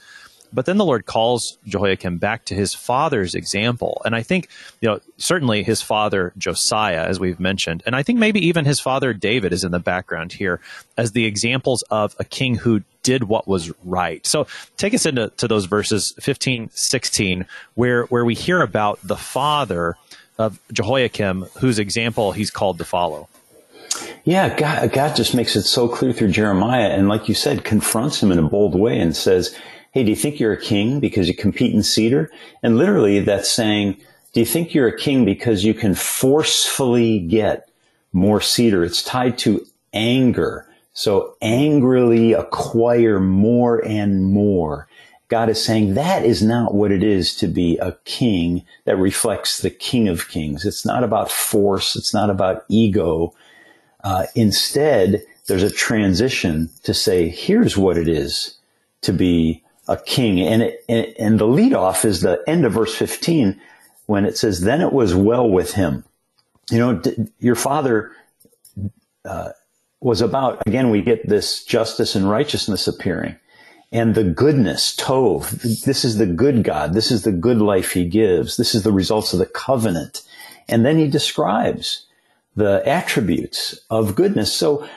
But 0.52 0.66
then 0.66 0.76
the 0.76 0.84
Lord 0.84 1.06
calls 1.06 1.58
Jehoiakim 1.66 2.18
back 2.18 2.44
to 2.46 2.54
his 2.54 2.74
father's 2.74 3.34
example. 3.34 4.02
And 4.04 4.14
I 4.14 4.22
think, 4.22 4.48
you 4.80 4.88
know, 4.88 5.00
certainly 5.16 5.62
his 5.62 5.82
father 5.82 6.32
Josiah, 6.36 7.06
as 7.06 7.18
we've 7.18 7.40
mentioned, 7.40 7.82
and 7.86 7.96
I 7.96 8.02
think 8.02 8.18
maybe 8.18 8.46
even 8.46 8.64
his 8.64 8.80
father 8.80 9.12
David 9.12 9.52
is 9.52 9.64
in 9.64 9.72
the 9.72 9.78
background 9.78 10.32
here 10.32 10.60
as 10.96 11.12
the 11.12 11.24
examples 11.24 11.82
of 11.90 12.14
a 12.18 12.24
king 12.24 12.56
who 12.56 12.82
did 13.02 13.24
what 13.24 13.48
was 13.48 13.72
right. 13.84 14.24
So 14.26 14.46
take 14.76 14.94
us 14.94 15.06
into 15.06 15.28
to 15.28 15.48
those 15.48 15.64
verses 15.64 16.14
15, 16.20 16.70
16, 16.72 17.46
where, 17.74 18.04
where 18.04 18.24
we 18.24 18.34
hear 18.34 18.60
about 18.60 19.00
the 19.02 19.16
father 19.16 19.96
of 20.38 20.60
Jehoiakim, 20.72 21.42
whose 21.58 21.78
example 21.78 22.32
he's 22.32 22.50
called 22.50 22.78
to 22.78 22.84
follow. 22.84 23.28
Yeah, 24.24 24.56
God, 24.56 24.92
God 24.92 25.16
just 25.16 25.34
makes 25.34 25.56
it 25.56 25.62
so 25.62 25.88
clear 25.88 26.12
through 26.12 26.28
Jeremiah, 26.28 26.90
and 26.90 27.08
like 27.08 27.28
you 27.28 27.34
said, 27.34 27.64
confronts 27.64 28.22
him 28.22 28.32
in 28.32 28.38
a 28.38 28.42
bold 28.42 28.74
way 28.74 28.98
and 28.98 29.14
says, 29.14 29.54
Hey, 29.92 30.04
do 30.04 30.10
you 30.10 30.16
think 30.16 30.40
you're 30.40 30.54
a 30.54 30.60
king 30.60 31.00
because 31.00 31.28
you 31.28 31.34
compete 31.34 31.74
in 31.74 31.82
cedar? 31.82 32.30
And 32.62 32.78
literally 32.78 33.20
that's 33.20 33.50
saying, 33.50 33.98
do 34.32 34.40
you 34.40 34.46
think 34.46 34.72
you're 34.72 34.88
a 34.88 34.98
king 34.98 35.26
because 35.26 35.64
you 35.64 35.74
can 35.74 35.94
forcefully 35.94 37.18
get 37.18 37.68
more 38.10 38.40
cedar? 38.40 38.84
It's 38.84 39.02
tied 39.02 39.36
to 39.38 39.66
anger. 39.92 40.66
So 40.94 41.36
angrily 41.42 42.32
acquire 42.32 43.20
more 43.20 43.84
and 43.84 44.24
more. 44.24 44.88
God 45.28 45.50
is 45.50 45.62
saying 45.62 45.92
that 45.92 46.24
is 46.24 46.42
not 46.42 46.74
what 46.74 46.90
it 46.90 47.02
is 47.02 47.34
to 47.36 47.46
be 47.46 47.76
a 47.76 47.92
king 48.06 48.64
that 48.86 48.96
reflects 48.96 49.60
the 49.60 49.70
king 49.70 50.08
of 50.08 50.28
kings. 50.28 50.64
It's 50.64 50.86
not 50.86 51.04
about 51.04 51.30
force. 51.30 51.96
It's 51.96 52.14
not 52.14 52.30
about 52.30 52.64
ego. 52.70 53.34
Uh, 54.02 54.24
instead, 54.34 55.22
there's 55.48 55.62
a 55.62 55.70
transition 55.70 56.70
to 56.84 56.94
say, 56.94 57.28
here's 57.28 57.76
what 57.76 57.98
it 57.98 58.08
is 58.08 58.56
to 59.02 59.12
be 59.12 59.62
a 59.92 60.02
king. 60.04 60.40
And, 60.40 60.62
it, 60.62 61.16
and 61.18 61.38
the 61.38 61.46
lead 61.46 61.74
off 61.74 62.04
is 62.04 62.20
the 62.20 62.42
end 62.46 62.64
of 62.64 62.72
verse 62.72 62.94
15 62.94 63.60
when 64.06 64.24
it 64.24 64.36
says, 64.36 64.60
then 64.60 64.80
it 64.80 64.92
was 64.92 65.14
well 65.14 65.48
with 65.48 65.74
him. 65.74 66.04
You 66.70 66.78
know, 66.78 67.02
your 67.38 67.54
father, 67.54 68.12
uh, 69.24 69.50
was 70.00 70.20
about, 70.20 70.62
again, 70.66 70.90
we 70.90 71.00
get 71.00 71.28
this 71.28 71.64
justice 71.64 72.16
and 72.16 72.28
righteousness 72.28 72.88
appearing 72.88 73.36
and 73.92 74.14
the 74.14 74.24
goodness, 74.24 74.96
Tov. 74.96 75.50
This 75.84 76.04
is 76.04 76.16
the 76.16 76.26
good 76.26 76.64
God. 76.64 76.94
This 76.94 77.10
is 77.10 77.22
the 77.22 77.32
good 77.32 77.58
life 77.58 77.92
he 77.92 78.06
gives. 78.06 78.56
This 78.56 78.74
is 78.74 78.82
the 78.82 78.92
results 78.92 79.34
of 79.34 79.38
the 79.38 79.46
covenant. 79.46 80.22
And 80.66 80.84
then 80.84 80.98
he 80.98 81.08
describes 81.08 82.06
the 82.56 82.82
attributes 82.88 83.78
of 83.90 84.14
goodness. 84.14 84.52
So 84.52 84.88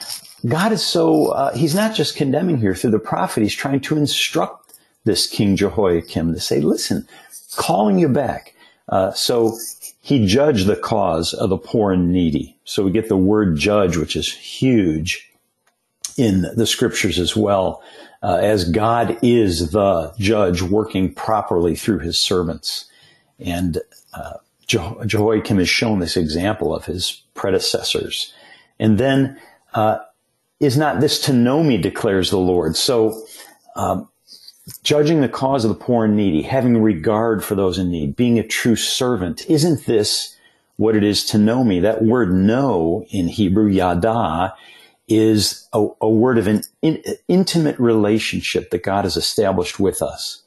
God 0.46 0.72
is 0.72 0.84
so, 0.84 1.28
uh, 1.28 1.54
he's 1.54 1.76
not 1.76 1.94
just 1.94 2.16
condemning 2.16 2.58
here 2.58 2.74
through 2.74 2.92
the 2.92 3.00
prophet. 3.00 3.42
He's 3.44 3.54
trying 3.54 3.82
to 3.82 3.98
instruct 3.98 4.65
this 5.06 5.28
King 5.28 5.56
Jehoiakim 5.56 6.34
to 6.34 6.40
say, 6.40 6.60
listen, 6.60 7.08
calling 7.56 7.98
you 7.98 8.10
back. 8.10 8.54
Uh, 8.90 9.12
so 9.14 9.58
he 10.02 10.28
judged 10.28 10.68
the 10.68 10.76
cause 10.76 11.34
of 11.34 11.50
the 11.50 11.58
poor 11.58 11.92
and 11.92 12.12
needy. 12.12 12.56
So 12.66 12.84
we 12.84 12.92
get 12.92 13.10
the 13.10 13.18
word 13.18 13.58
judge, 13.58 13.98
which 13.98 14.16
is 14.16 14.32
huge 14.32 15.32
in 16.18 16.46
the 16.56 16.68
scriptures 16.68 17.20
as 17.20 17.36
well, 17.36 17.82
uh, 18.22 18.36
as 18.36 18.70
God 18.70 19.18
is 19.22 19.72
the 19.72 20.14
judge 20.18 20.62
working 20.62 21.14
properly 21.14 21.76
through 21.76 22.00
his 22.00 22.18
servants. 22.18 22.86
And 23.40 23.80
uh, 24.14 24.34
Jehoiakim 24.68 25.58
has 25.58 25.70
shown 25.70 26.00
this 26.00 26.18
example 26.18 26.76
of 26.76 26.86
his 26.86 27.22
predecessors. 27.34 28.34
And 28.80 28.98
then, 28.98 29.40
uh, 29.74 29.98
is 30.60 30.78
not 30.78 31.02
this 31.02 31.20
to 31.22 31.34
know 31.34 31.64
me, 31.64 31.78
declares 31.78 32.30
the 32.30 32.38
Lord. 32.38 32.78
So, 32.78 33.26
um, 33.76 34.08
judging 34.84 35.22
the 35.22 35.30
cause 35.30 35.64
of 35.64 35.70
the 35.70 35.76
poor 35.76 36.06
and 36.06 36.16
needy, 36.16 36.42
having 36.42 36.82
regard 36.82 37.44
for 37.44 37.56
those 37.56 37.78
in 37.78 37.92
need, 37.92 38.16
being 38.16 38.40
a 38.40 38.48
true 38.48 38.76
servant, 38.76 39.46
isn't 39.50 39.86
this 39.86 40.36
what 40.78 40.96
it 40.96 41.04
is 41.04 41.24
to 41.26 41.38
know 41.38 41.64
me? 41.64 41.80
That 41.80 42.04
word 42.04 42.34
know 42.34 43.06
in 43.10 43.28
Hebrew, 43.28 43.68
yada, 43.68 44.56
is 45.08 45.68
a, 45.72 45.88
a 46.02 46.10
word 46.10 46.38
of 46.38 46.48
an 46.48 46.64
in, 46.82 47.04
intimate 47.28 47.80
relationship 47.80 48.72
that 48.72 48.84
God 48.84 49.04
has 49.04 49.16
established 49.16 49.80
with 49.80 50.02
us. 50.02 50.42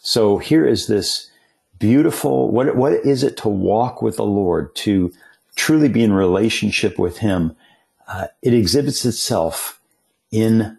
So 0.00 0.38
here 0.38 0.66
is 0.66 0.86
this 0.86 1.30
beautiful, 1.78 2.50
what, 2.50 2.76
what 2.76 2.92
is 2.92 3.24
it 3.24 3.36
to 3.38 3.48
walk 3.48 4.02
with 4.02 4.16
the 4.16 4.24
Lord, 4.24 4.74
to 4.76 5.12
truly 5.56 5.88
be 5.88 6.04
in 6.04 6.12
relationship 6.12 6.98
with 6.98 7.18
Him? 7.18 7.56
Uh, 8.06 8.28
it 8.42 8.54
exhibits 8.54 9.04
itself 9.04 9.80
in 10.30 10.78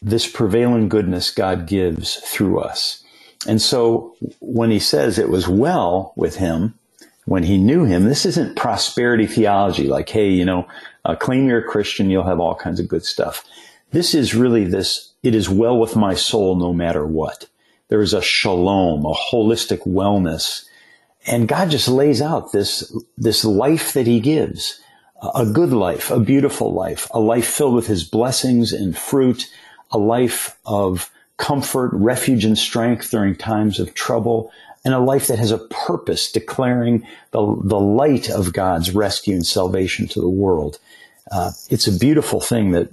this 0.00 0.30
prevailing 0.30 0.88
goodness 0.88 1.30
God 1.30 1.66
gives 1.66 2.16
through 2.16 2.60
us. 2.60 3.02
And 3.46 3.60
so 3.60 4.14
when 4.40 4.70
he 4.70 4.78
says 4.78 5.18
it 5.18 5.28
was 5.28 5.48
well 5.48 6.12
with 6.16 6.36
him, 6.36 6.74
when 7.24 7.42
he 7.42 7.58
knew 7.58 7.84
him, 7.84 8.04
this 8.04 8.24
isn't 8.24 8.56
prosperity 8.56 9.26
theology, 9.26 9.86
like, 9.86 10.08
hey, 10.08 10.30
you 10.30 10.44
know, 10.44 10.66
uh, 11.04 11.14
claim 11.14 11.46
you're 11.46 11.60
a 11.60 11.68
Christian, 11.68 12.10
you'll 12.10 12.24
have 12.24 12.40
all 12.40 12.54
kinds 12.54 12.80
of 12.80 12.88
good 12.88 13.04
stuff. 13.04 13.44
This 13.90 14.14
is 14.14 14.34
really 14.34 14.64
this, 14.64 15.12
it 15.22 15.34
is 15.34 15.48
well 15.48 15.78
with 15.78 15.94
my 15.94 16.14
soul 16.14 16.56
no 16.56 16.72
matter 16.72 17.06
what. 17.06 17.48
There 17.88 18.00
is 18.00 18.14
a 18.14 18.22
shalom, 18.22 19.04
a 19.04 19.14
holistic 19.14 19.86
wellness. 19.86 20.64
And 21.26 21.48
God 21.48 21.70
just 21.70 21.88
lays 21.88 22.22
out 22.22 22.52
this, 22.52 22.94
this 23.16 23.44
life 23.44 23.92
that 23.92 24.06
he 24.06 24.20
gives, 24.20 24.80
a 25.34 25.46
good 25.46 25.72
life, 25.72 26.10
a 26.10 26.20
beautiful 26.20 26.72
life, 26.72 27.08
a 27.10 27.20
life 27.20 27.46
filled 27.46 27.74
with 27.74 27.86
his 27.88 28.04
blessings 28.04 28.72
and 28.72 28.96
fruit, 28.96 29.50
a 29.90 29.98
life 29.98 30.58
of 30.64 31.10
comfort, 31.36 31.90
refuge, 31.92 32.44
and 32.44 32.58
strength 32.58 33.10
during 33.10 33.34
times 33.34 33.78
of 33.78 33.94
trouble, 33.94 34.50
and 34.84 34.94
a 34.94 34.98
life 34.98 35.26
that 35.28 35.38
has 35.38 35.50
a 35.50 35.58
purpose, 35.58 36.30
declaring 36.30 37.06
the, 37.30 37.60
the 37.64 37.78
light 37.78 38.30
of 38.30 38.52
God's 38.52 38.94
rescue 38.94 39.34
and 39.34 39.46
salvation 39.46 40.08
to 40.08 40.20
the 40.20 40.28
world. 40.28 40.78
Uh, 41.30 41.52
it's 41.70 41.86
a 41.86 41.98
beautiful 41.98 42.40
thing 42.40 42.72
that 42.72 42.88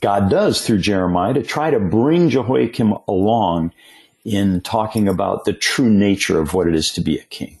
God 0.00 0.28
does 0.28 0.64
through 0.64 0.78
Jeremiah 0.78 1.34
to 1.34 1.42
try 1.42 1.70
to 1.70 1.80
bring 1.80 2.30
Jehoiakim 2.30 2.94
along 3.08 3.72
in 4.24 4.60
talking 4.60 5.08
about 5.08 5.44
the 5.44 5.52
true 5.52 5.88
nature 5.88 6.40
of 6.40 6.52
what 6.52 6.66
it 6.66 6.74
is 6.74 6.92
to 6.92 7.00
be 7.00 7.16
a 7.16 7.22
king 7.24 7.55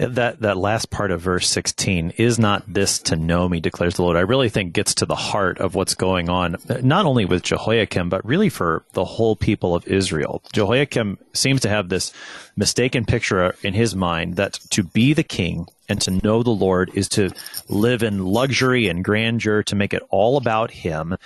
that 0.00 0.40
that 0.40 0.56
last 0.56 0.90
part 0.90 1.10
of 1.10 1.20
verse 1.20 1.48
16 1.48 2.14
is 2.16 2.38
not 2.38 2.64
this 2.66 2.98
to 2.98 3.16
know 3.16 3.48
me 3.48 3.60
declares 3.60 3.96
the 3.96 4.02
lord? 4.02 4.16
I 4.16 4.20
really 4.20 4.48
think 4.48 4.72
gets 4.72 4.94
to 4.96 5.06
the 5.06 5.14
heart 5.14 5.58
of 5.58 5.74
what's 5.74 5.94
going 5.94 6.28
on 6.28 6.56
not 6.82 7.06
only 7.06 7.24
with 7.24 7.42
jehoiakim 7.42 8.08
but 8.08 8.24
really 8.24 8.48
for 8.48 8.84
the 8.92 9.04
whole 9.04 9.36
people 9.36 9.74
of 9.74 9.86
israel. 9.86 10.42
Jehoiakim 10.52 11.18
seems 11.32 11.60
to 11.62 11.68
have 11.68 11.88
this 11.88 12.12
mistaken 12.56 13.04
picture 13.04 13.54
in 13.62 13.74
his 13.74 13.94
mind 13.94 14.36
that 14.36 14.54
to 14.70 14.82
be 14.82 15.12
the 15.12 15.22
king 15.22 15.66
and 15.88 16.00
to 16.00 16.10
know 16.10 16.42
the 16.42 16.50
lord 16.50 16.90
is 16.94 17.08
to 17.10 17.30
live 17.68 18.02
in 18.02 18.24
luxury 18.24 18.88
and 18.88 19.04
grandeur 19.04 19.62
to 19.64 19.76
make 19.76 19.92
it 19.92 20.02
all 20.10 20.36
about 20.36 20.70
him 20.70 21.16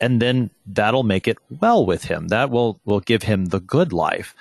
and 0.00 0.20
then 0.20 0.50
that'll 0.66 1.04
make 1.04 1.28
it 1.28 1.38
well 1.60 1.86
with 1.86 2.04
him. 2.04 2.28
That 2.28 2.50
will 2.50 2.80
will 2.84 3.00
give 3.00 3.22
him 3.22 3.46
the 3.46 3.60
good 3.60 3.92
life 3.92 4.34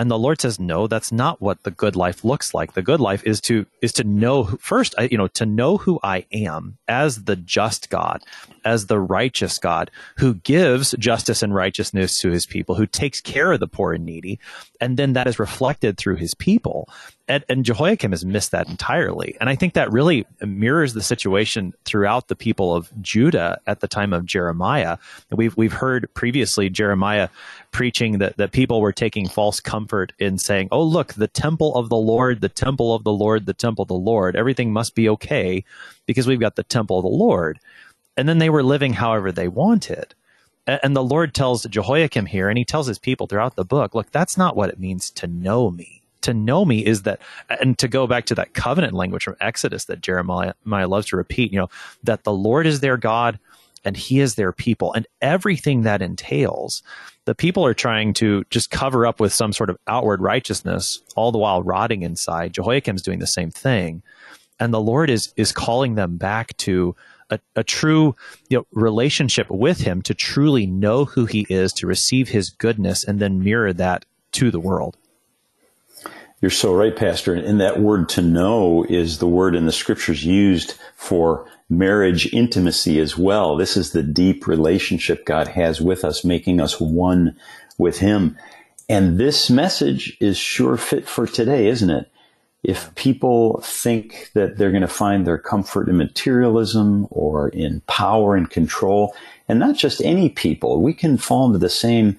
and 0.00 0.10
the 0.10 0.18
Lord 0.18 0.40
says, 0.40 0.58
no, 0.58 0.86
that's 0.86 1.12
not 1.12 1.42
what 1.42 1.62
the 1.62 1.70
good 1.70 1.94
life 1.94 2.24
looks 2.24 2.54
like. 2.54 2.72
The 2.72 2.80
good 2.80 3.00
life 3.00 3.22
is 3.26 3.38
to, 3.42 3.66
is 3.82 3.92
to 3.92 4.02
know 4.02 4.44
first, 4.58 4.94
uh, 4.98 5.08
you 5.10 5.18
know, 5.18 5.28
to 5.28 5.44
know 5.44 5.76
who 5.76 6.00
I 6.02 6.24
am 6.32 6.78
as 6.88 7.24
the 7.24 7.36
just 7.36 7.90
God, 7.90 8.22
as 8.64 8.86
the 8.86 8.98
righteous 8.98 9.58
God 9.58 9.90
who 10.16 10.36
gives 10.36 10.94
justice 10.98 11.42
and 11.42 11.54
righteousness 11.54 12.18
to 12.20 12.30
his 12.30 12.46
people, 12.46 12.76
who 12.76 12.86
takes 12.86 13.20
care 13.20 13.52
of 13.52 13.60
the 13.60 13.68
poor 13.68 13.92
and 13.92 14.06
needy. 14.06 14.38
And 14.80 14.96
then 14.96 15.12
that 15.12 15.26
is 15.26 15.38
reflected 15.38 15.98
through 15.98 16.16
his 16.16 16.32
people. 16.32 16.88
And, 17.28 17.64
Jehoiakim 17.64 18.10
has 18.10 18.24
missed 18.24 18.50
that 18.50 18.68
entirely. 18.68 19.36
And 19.40 19.48
I 19.48 19.54
think 19.54 19.74
that 19.74 19.92
really 19.92 20.26
mirrors 20.40 20.94
the 20.94 21.02
situation 21.02 21.74
throughout 21.84 22.26
the 22.26 22.34
people 22.34 22.74
of 22.74 22.90
Judah 23.00 23.60
at 23.68 23.78
the 23.78 23.86
time 23.86 24.12
of 24.12 24.26
Jeremiah. 24.26 24.98
We've, 25.30 25.56
we've 25.56 25.72
heard 25.72 26.12
previously 26.14 26.70
Jeremiah 26.70 27.28
preaching 27.70 28.18
that, 28.18 28.36
that 28.38 28.50
people 28.50 28.80
were 28.80 28.92
taking 28.92 29.28
false 29.28 29.60
comfort 29.60 30.12
in 30.18 30.38
saying, 30.38 30.70
oh, 30.72 30.82
look, 30.82 31.12
the 31.12 31.28
temple 31.28 31.76
of 31.76 31.88
the 31.88 31.96
Lord, 31.96 32.40
the 32.40 32.48
temple 32.48 32.94
of 32.94 33.04
the 33.04 33.12
Lord, 33.12 33.46
the 33.46 33.54
temple 33.54 33.82
of 33.82 33.88
the 33.88 33.94
Lord, 33.94 34.34
everything 34.34 34.72
must 34.72 34.96
be 34.96 35.08
okay 35.10 35.64
because 36.06 36.26
we've 36.26 36.40
got 36.40 36.56
the 36.56 36.64
temple 36.64 36.98
of 36.98 37.04
the 37.04 37.08
Lord. 37.08 37.60
And 38.16 38.28
then 38.28 38.38
they 38.38 38.50
were 38.50 38.64
living 38.64 38.94
however 38.94 39.30
they 39.30 39.46
wanted. 39.46 40.16
And 40.66 40.94
the 40.94 41.02
Lord 41.02 41.32
tells 41.32 41.64
Jehoiakim 41.64 42.26
here, 42.26 42.48
and 42.48 42.58
he 42.58 42.64
tells 42.64 42.86
his 42.86 42.98
people 42.98 43.26
throughout 43.26 43.56
the 43.56 43.64
book, 43.64 43.94
look, 43.94 44.10
that's 44.10 44.36
not 44.36 44.56
what 44.56 44.68
it 44.68 44.78
means 44.78 45.10
to 45.12 45.26
know 45.26 45.70
me. 45.70 45.99
To 46.22 46.34
know 46.34 46.64
me 46.64 46.84
is 46.84 47.02
that, 47.02 47.20
and 47.48 47.78
to 47.78 47.88
go 47.88 48.06
back 48.06 48.26
to 48.26 48.34
that 48.34 48.52
covenant 48.54 48.92
language 48.92 49.24
from 49.24 49.36
Exodus 49.40 49.86
that 49.86 50.02
Jeremiah 50.02 50.54
loves 50.64 51.06
to 51.06 51.16
repeat, 51.16 51.52
you 51.52 51.58
know, 51.58 51.70
that 52.02 52.24
the 52.24 52.32
Lord 52.32 52.66
is 52.66 52.80
their 52.80 52.96
God 52.96 53.38
and 53.84 53.96
he 53.96 54.20
is 54.20 54.34
their 54.34 54.52
people. 54.52 54.92
And 54.92 55.06
everything 55.22 55.82
that 55.82 56.02
entails 56.02 56.82
the 57.24 57.34
people 57.34 57.64
are 57.64 57.74
trying 57.74 58.12
to 58.14 58.44
just 58.50 58.70
cover 58.70 59.06
up 59.06 59.20
with 59.20 59.32
some 59.32 59.52
sort 59.52 59.70
of 59.70 59.78
outward 59.86 60.20
righteousness 60.20 61.00
all 61.16 61.32
the 61.32 61.38
while 61.38 61.62
rotting 61.62 62.02
inside. 62.02 62.52
Jehoiakim's 62.52 63.02
doing 63.02 63.18
the 63.18 63.26
same 63.26 63.50
thing. 63.50 64.02
And 64.58 64.74
the 64.74 64.80
lord 64.80 65.08
is 65.08 65.32
is 65.36 65.52
calling 65.52 65.94
them 65.94 66.16
back 66.16 66.56
to 66.58 66.94
a, 67.30 67.38
a 67.56 67.64
true 67.64 68.14
you 68.48 68.58
know, 68.58 68.66
relationship 68.72 69.50
with 69.50 69.80
him 69.80 70.02
to 70.02 70.14
truly 70.14 70.66
know 70.66 71.04
who 71.04 71.24
he 71.24 71.46
is 71.48 71.72
to 71.74 71.86
receive 71.86 72.28
his 72.28 72.50
goodness 72.50 73.04
and 73.04 73.20
then 73.20 73.42
mirror 73.42 73.72
that 73.72 74.04
to 74.32 74.50
the 74.50 74.60
world 74.60 74.96
you're 76.40 76.50
so 76.50 76.74
right, 76.74 76.96
Pastor. 76.96 77.34
And 77.34 77.60
that 77.60 77.80
word 77.80 78.08
to 78.10 78.22
know 78.22 78.84
is 78.88 79.18
the 79.18 79.28
word 79.28 79.54
in 79.54 79.66
the 79.66 79.72
scriptures 79.72 80.24
used 80.24 80.74
for 80.96 81.46
marriage 81.68 82.32
intimacy 82.32 82.98
as 82.98 83.16
well. 83.16 83.56
This 83.56 83.76
is 83.76 83.92
the 83.92 84.02
deep 84.02 84.46
relationship 84.46 85.26
God 85.26 85.48
has 85.48 85.80
with 85.80 86.04
us, 86.04 86.24
making 86.24 86.60
us 86.60 86.80
one 86.80 87.36
with 87.78 87.98
Him. 87.98 88.38
And 88.88 89.18
this 89.18 89.50
message 89.50 90.16
is 90.20 90.36
sure 90.36 90.76
fit 90.76 91.06
for 91.06 91.26
today, 91.26 91.68
isn't 91.68 91.90
it? 91.90 92.10
If 92.62 92.94
people 92.94 93.60
think 93.62 94.30
that 94.34 94.56
they're 94.56 94.72
going 94.72 94.82
to 94.82 94.88
find 94.88 95.26
their 95.26 95.38
comfort 95.38 95.88
in 95.88 95.96
materialism 95.96 97.06
or 97.10 97.48
in 97.50 97.82
power 97.86 98.34
and 98.34 98.50
control, 98.50 99.14
and 99.48 99.58
not 99.58 99.76
just 99.76 100.02
any 100.02 100.28
people, 100.28 100.82
we 100.82 100.92
can 100.92 101.16
fall 101.16 101.46
into 101.46 101.58
the 101.58 101.70
same 101.70 102.18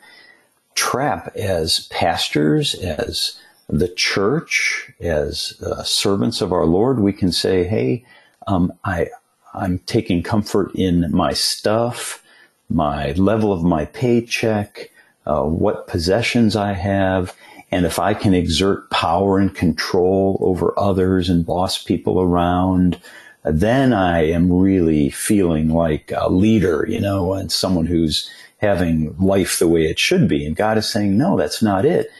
trap 0.73 1.35
as 1.35 1.87
pastors, 1.91 2.73
as 2.75 3.37
the 3.71 3.87
church, 3.87 4.91
as 4.99 5.59
uh, 5.61 5.83
servants 5.83 6.41
of 6.41 6.51
our 6.51 6.65
Lord, 6.65 6.99
we 6.99 7.13
can 7.13 7.31
say, 7.31 7.63
"Hey, 7.63 8.03
um, 8.47 8.73
I 8.83 9.07
I'm 9.53 9.79
taking 9.79 10.23
comfort 10.23 10.71
in 10.75 11.09
my 11.11 11.33
stuff, 11.33 12.23
my 12.69 13.11
level 13.13 13.51
of 13.51 13.63
my 13.63 13.85
paycheck, 13.85 14.91
uh, 15.25 15.43
what 15.43 15.87
possessions 15.87 16.55
I 16.55 16.73
have, 16.73 17.35
and 17.71 17.85
if 17.85 17.97
I 17.97 18.13
can 18.13 18.33
exert 18.33 18.89
power 18.89 19.39
and 19.39 19.53
control 19.55 20.37
over 20.41 20.77
others 20.77 21.29
and 21.29 21.45
boss 21.45 21.81
people 21.81 22.21
around." 22.21 22.99
Then 23.43 23.91
I 23.91 24.29
am 24.29 24.51
really 24.51 25.09
feeling 25.09 25.69
like 25.69 26.11
a 26.15 26.29
leader, 26.29 26.85
you 26.87 27.01
know, 27.01 27.33
and 27.33 27.51
someone 27.51 27.87
who's 27.87 28.29
having 28.57 29.17
life 29.17 29.57
the 29.57 29.67
way 29.67 29.85
it 29.85 29.97
should 29.97 30.27
be. 30.27 30.45
And 30.45 30.55
God 30.55 30.77
is 30.77 30.87
saying, 30.87 31.17
no, 31.17 31.35
that's 31.37 31.59
not 31.59 31.83
it 31.83 32.11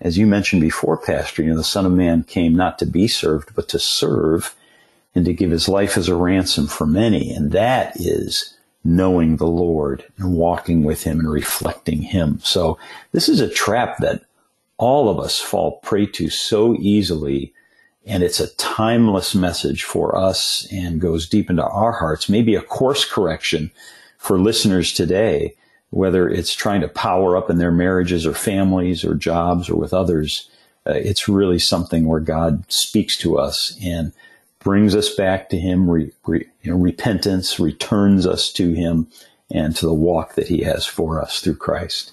as 0.00 0.16
you 0.16 0.26
mentioned 0.26 0.62
before, 0.62 0.96
Pastor, 0.96 1.42
you 1.42 1.50
know, 1.50 1.56
the 1.56 1.64
Son 1.64 1.84
of 1.84 1.92
Man 1.92 2.22
came 2.24 2.54
not 2.54 2.78
to 2.78 2.86
be 2.86 3.06
served, 3.06 3.54
but 3.54 3.68
to 3.68 3.78
serve 3.78 4.54
and 5.14 5.24
to 5.24 5.32
give 5.32 5.50
his 5.50 5.68
life 5.68 5.96
as 5.96 6.08
a 6.08 6.14
ransom 6.14 6.66
for 6.66 6.86
many. 6.86 7.32
And 7.32 7.52
that 7.52 8.00
is 8.00 8.56
knowing 8.82 9.36
the 9.36 9.46
Lord 9.46 10.04
and 10.16 10.34
walking 10.34 10.84
with 10.84 11.02
him 11.02 11.20
and 11.20 11.30
reflecting 11.30 12.02
him. 12.02 12.40
So 12.42 12.78
this 13.12 13.28
is 13.28 13.40
a 13.40 13.48
trap 13.48 13.98
that 13.98 14.22
all 14.78 15.10
of 15.10 15.18
us 15.18 15.38
fall 15.38 15.78
prey 15.82 16.06
to 16.06 16.30
so 16.30 16.74
easily. 16.76 17.52
And 18.06 18.22
it's 18.22 18.40
a 18.40 18.54
timeless 18.56 19.34
message 19.34 19.84
for 19.84 20.16
us 20.16 20.66
and 20.72 21.00
goes 21.00 21.28
deep 21.28 21.50
into 21.50 21.64
our 21.64 21.92
hearts. 21.92 22.30
Maybe 22.30 22.54
a 22.54 22.62
course 22.62 23.04
correction 23.04 23.70
for 24.16 24.40
listeners 24.40 24.94
today 24.94 25.54
whether 25.90 26.28
it's 26.28 26.54
trying 26.54 26.80
to 26.80 26.88
power 26.88 27.36
up 27.36 27.50
in 27.50 27.58
their 27.58 27.72
marriages 27.72 28.26
or 28.26 28.32
families 28.32 29.04
or 29.04 29.14
jobs 29.14 29.68
or 29.68 29.76
with 29.76 29.92
others, 29.92 30.48
uh, 30.86 30.92
it's 30.92 31.28
really 31.28 31.58
something 31.58 32.06
where 32.06 32.20
God 32.20 32.64
speaks 32.70 33.16
to 33.18 33.38
us 33.38 33.76
and 33.82 34.12
brings 34.60 34.94
us 34.94 35.14
back 35.14 35.48
to 35.50 35.58
Him, 35.58 35.90
re, 35.90 36.12
re, 36.26 36.46
you 36.62 36.70
know, 36.70 36.78
repentance 36.78 37.58
returns 37.58 38.26
us 38.26 38.52
to 38.52 38.72
Him 38.72 39.08
and 39.50 39.74
to 39.76 39.86
the 39.86 39.94
walk 39.94 40.34
that 40.34 40.48
He 40.48 40.62
has 40.62 40.86
for 40.86 41.20
us 41.20 41.40
through 41.40 41.56
Christ. 41.56 42.12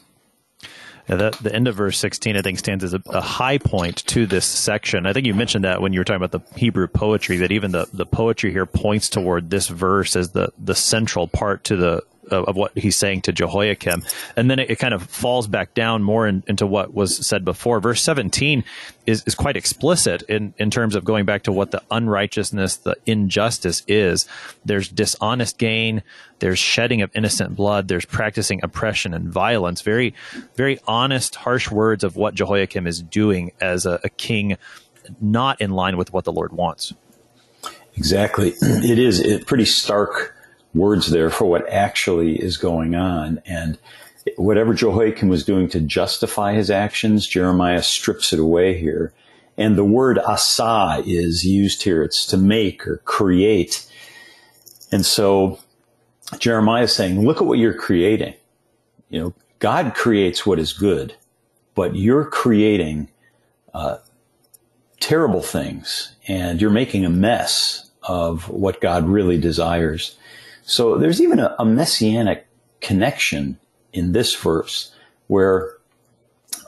Yeah, 1.08 1.16
the, 1.16 1.38
the 1.42 1.56
end 1.56 1.70
of 1.70 1.76
verse 1.76 1.98
16, 2.00 2.36
I 2.36 2.42
think, 2.42 2.60
stands 2.60 2.84
as 2.84 2.94
a, 2.94 3.02
a, 3.08 3.22
high 3.22 3.60
point 3.60 4.06
to 4.08 4.26
this 4.26 4.46
section. 4.46 5.06
I 5.06 5.14
think 5.14 5.26
you 5.26 5.34
mentioned 5.34 5.64
that 5.64 5.82
when 5.82 5.94
you 5.94 6.02
were 6.02 6.04
talking 6.04 6.22
about 6.22 6.32
the 6.32 6.60
Hebrew 6.60 6.88
poetry, 6.88 7.38
that 7.38 7.52
even 7.54 7.72
the, 7.72 7.88
the 7.94 8.06
poetry 8.06 8.52
here 8.52 8.66
points 8.66 9.08
toward 9.08 9.50
this 9.50 9.70
verse 9.70 10.18
as 10.18 10.32
the, 10.32 10.52
the 10.58 10.76
central 10.76 11.30
part 11.30 11.64
to 11.66 11.78
the 11.78 12.04
of, 12.32 12.56
what 12.56 12.78
he's 12.78 12.96
saying 12.96 13.22
to 13.22 13.32
Jehoiakim. 13.32 14.04
And 14.36 14.50
then 14.50 14.60
it, 14.60 14.72
it 14.72 14.80
kind 14.80 14.94
of 14.94 15.04
falls 15.04 15.48
back 15.48 15.74
down 15.74 16.04
more 16.04 16.28
in, 16.28 16.44
into 16.48 16.66
what 16.66 16.94
was 16.94 17.26
said 17.26 17.46
before. 17.46 17.80
Verse 17.80 18.02
17 18.02 18.64
is, 19.06 19.24
is 19.26 19.36
quite 19.36 19.58
explicit 19.58 20.24
in, 20.24 20.54
in 20.58 20.70
terms 20.70 20.96
of 20.96 21.04
going 21.04 21.26
back 21.26 21.44
to 21.44 21.52
what 21.52 21.72
the 21.72 21.82
unrighteousness, 21.92 22.78
the 22.78 22.96
injustice 23.06 23.84
is. 23.88 24.28
There's 24.66 24.90
dishonest 24.90 25.58
gain. 25.58 26.04
There's 26.40 26.60
shedding 26.60 27.02
of 27.02 27.12
innocent 27.16 27.56
blood. 27.56 27.88
There's 27.88 28.06
practicing 28.06 28.60
oppression 28.64 29.14
and 29.14 29.30
violence. 29.30 29.82
Very, 29.82 30.14
very 30.56 30.80
honest, 30.88 31.36
harsh 31.36 31.72
words 31.72 32.04
of 32.04 32.16
what 32.16 32.36
Jehoiakim 32.36 32.88
is 32.88 33.02
doing 33.02 33.52
as 33.60 33.86
a, 33.86 34.00
a 34.04 34.10
king, 34.10 34.58
not 35.22 35.62
in 35.62 35.72
line 35.72 35.98
with 35.98 36.14
what 36.14 36.26
the 36.26 36.34
Lord 36.34 36.54
wants. 36.54 36.94
Exactly. 37.96 38.54
It 38.62 39.00
is 39.00 39.44
pretty 39.46 39.66
stark 39.66 40.37
words 40.78 41.10
there 41.10 41.30
for 41.30 41.46
what 41.46 41.68
actually 41.70 42.42
is 42.42 42.58
going 42.58 42.96
on. 42.96 43.42
And 43.46 43.78
whatever 44.36 44.74
Jehoiakim 44.74 45.30
was 45.30 45.46
doing 45.46 45.70
to 45.70 45.80
justify 45.80 46.54
his 46.54 46.70
actions, 46.70 47.28
Jeremiah 47.28 47.84
strips 47.84 48.34
it 48.34 48.40
away 48.40 48.78
here. 48.78 49.14
And 49.58 49.76
the 49.76 49.84
word 49.84 50.20
asa 50.20 51.04
is 51.06 51.44
used 51.44 51.84
here. 51.84 52.04
It's 52.04 52.26
to 52.28 52.38
make 52.38 52.88
or 52.88 52.98
create. 52.98 53.90
And 54.92 55.06
so 55.06 55.60
Jeremiah 56.38 56.84
is 56.84 56.94
saying, 56.94 57.26
look 57.26 57.38
at 57.38 57.48
what 57.48 57.58
you're 57.58 57.74
creating. 57.74 58.36
You 59.10 59.20
know, 59.22 59.34
God 59.60 59.96
creates 59.96 60.46
what 60.46 60.60
is 60.60 60.74
good, 60.74 61.16
but 61.74 61.96
you're 61.96 62.26
creating 62.26 63.10
uh, 63.74 63.98
terrible 65.00 65.42
things 65.42 66.16
and 66.28 66.62
you're 66.62 66.70
making 66.70 67.06
a 67.06 67.10
mess 67.10 67.90
of 68.04 68.50
what 68.50 68.82
God 68.82 69.08
really 69.08 69.38
desires. 69.38 70.16
So 70.68 70.98
there's 70.98 71.22
even 71.22 71.40
a, 71.40 71.56
a 71.58 71.66
messianic 71.66 72.46
connection 72.82 73.58
in 73.94 74.12
this 74.12 74.36
verse 74.36 74.94
where 75.28 75.78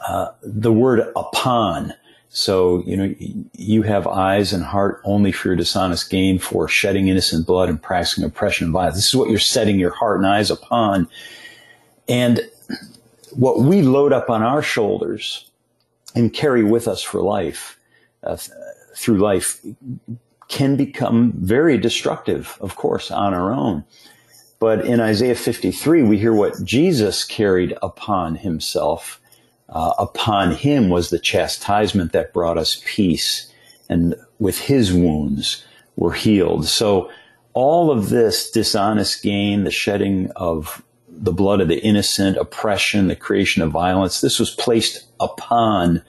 uh, 0.07 0.29
the 0.41 0.71
word 0.71 1.11
upon. 1.17 1.93
So, 2.29 2.81
you 2.85 2.95
know, 2.95 3.13
you 3.57 3.81
have 3.81 4.07
eyes 4.07 4.53
and 4.53 4.63
heart 4.63 5.01
only 5.03 5.33
for 5.33 5.49
your 5.49 5.57
dishonest 5.57 6.09
gain, 6.09 6.39
for 6.39 6.69
shedding 6.69 7.09
innocent 7.09 7.45
blood 7.45 7.67
and 7.67 7.81
practicing 7.81 8.23
oppression 8.23 8.65
and 8.65 8.73
violence. 8.73 8.95
This 8.95 9.07
is 9.07 9.15
what 9.15 9.29
you're 9.29 9.37
setting 9.37 9.77
your 9.77 9.93
heart 9.93 10.19
and 10.19 10.27
eyes 10.27 10.49
upon. 10.49 11.09
And 12.07 12.39
what 13.31 13.59
we 13.59 13.81
load 13.81 14.13
up 14.13 14.29
on 14.29 14.43
our 14.43 14.61
shoulders 14.61 15.51
and 16.15 16.33
carry 16.33 16.63
with 16.63 16.87
us 16.87 17.01
for 17.01 17.21
life, 17.21 17.77
uh, 18.23 18.37
through 18.95 19.17
life, 19.17 19.59
can 20.49 20.75
become 20.75 21.31
very 21.37 21.77
destructive, 21.77 22.57
of 22.59 22.75
course, 22.75 23.11
on 23.11 23.33
our 23.33 23.53
own. 23.53 23.85
But 24.59 24.85
in 24.85 24.99
Isaiah 24.99 25.35
53, 25.35 26.03
we 26.03 26.17
hear 26.17 26.33
what 26.33 26.61
Jesus 26.63 27.23
carried 27.23 27.77
upon 27.81 28.35
himself. 28.35 29.21
Uh, 29.69 29.93
upon 29.97 30.51
him 30.51 30.89
was 30.89 31.09
the 31.09 31.19
chastisement 31.19 32.11
that 32.11 32.33
brought 32.33 32.57
us 32.57 32.81
peace, 32.85 33.53
and 33.87 34.15
with 34.39 34.59
his 34.59 34.91
wounds 34.91 35.63
we're 35.95 36.13
healed. 36.13 36.65
So 36.65 37.09
all 37.53 37.91
of 37.91 38.09
this 38.09 38.49
dishonest 38.49 39.21
gain, 39.21 39.63
the 39.63 39.71
shedding 39.71 40.31
of 40.35 40.83
the 41.07 41.31
blood 41.31 41.61
of 41.61 41.67
the 41.67 41.79
innocent, 41.83 42.37
oppression, 42.37 43.07
the 43.07 43.15
creation 43.15 43.61
of 43.61 43.71
violence, 43.71 44.21
this 44.21 44.39
was 44.39 44.51
placed 44.51 45.05
upon 45.19 46.01